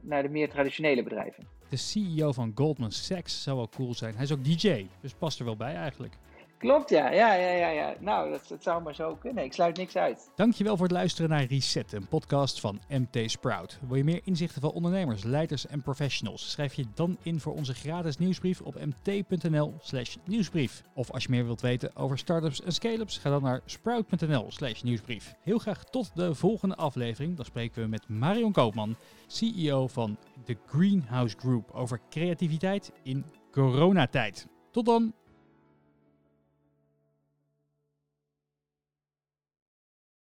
naar 0.00 0.22
de 0.22 0.28
meer 0.28 0.48
traditionele 0.48 1.02
bedrijven. 1.02 1.61
De 1.72 1.78
CEO 1.78 2.32
van 2.32 2.52
Goldman 2.54 2.92
Sachs 2.92 3.42
zou 3.42 3.56
wel 3.56 3.68
cool 3.68 3.94
zijn. 3.94 4.14
Hij 4.14 4.24
is 4.24 4.32
ook 4.32 4.44
DJ, 4.44 4.86
dus 5.00 5.14
past 5.14 5.38
er 5.38 5.44
wel 5.44 5.56
bij 5.56 5.74
eigenlijk. 5.74 6.16
Klopt, 6.62 6.90
ja. 6.90 7.10
Ja, 7.10 7.34
ja, 7.34 7.50
ja, 7.50 7.68
ja. 7.68 7.94
Nou, 8.00 8.30
dat, 8.30 8.48
dat 8.48 8.62
zou 8.62 8.82
maar 8.82 8.94
zo 8.94 9.14
kunnen. 9.14 9.44
Ik 9.44 9.52
sluit 9.52 9.76
niks 9.76 9.96
uit. 9.96 10.30
Dankjewel 10.36 10.76
voor 10.76 10.86
het 10.86 10.94
luisteren 10.94 11.30
naar 11.30 11.44
Reset, 11.44 11.92
een 11.92 12.08
podcast 12.08 12.60
van 12.60 12.80
MT 12.88 13.30
Sprout. 13.30 13.78
Wil 13.88 13.96
je 13.96 14.04
meer 14.04 14.20
inzichten 14.24 14.60
van 14.60 14.70
ondernemers, 14.70 15.24
leiders 15.24 15.66
en 15.66 15.82
professionals? 15.82 16.50
Schrijf 16.50 16.74
je 16.74 16.86
dan 16.94 17.16
in 17.22 17.40
voor 17.40 17.54
onze 17.54 17.74
gratis 17.74 18.18
nieuwsbrief 18.18 18.60
op 18.60 18.74
mt.nl 18.84 19.74
slash 19.80 20.16
nieuwsbrief. 20.24 20.82
Of 20.94 21.10
als 21.10 21.22
je 21.22 21.30
meer 21.30 21.44
wilt 21.44 21.60
weten 21.60 21.96
over 21.96 22.18
startups 22.18 22.62
en 22.62 22.72
scale-ups, 22.72 23.18
ga 23.18 23.30
dan 23.30 23.42
naar 23.42 23.60
sprout.nl 23.64 24.46
slash 24.48 24.82
nieuwsbrief. 24.82 25.34
Heel 25.42 25.58
graag 25.58 25.84
tot 25.84 26.10
de 26.14 26.34
volgende 26.34 26.76
aflevering. 26.76 27.36
Dan 27.36 27.44
spreken 27.44 27.82
we 27.82 27.88
met 27.88 28.08
Marion 28.08 28.52
Koopman, 28.52 28.96
CEO 29.26 29.86
van 29.88 30.16
The 30.52 30.58
Greenhouse 30.66 31.34
Group, 31.34 31.70
over 31.74 32.00
creativiteit 32.10 32.92
in 33.02 33.24
coronatijd. 33.50 34.46
Tot 34.70 34.84
dan! 34.84 35.14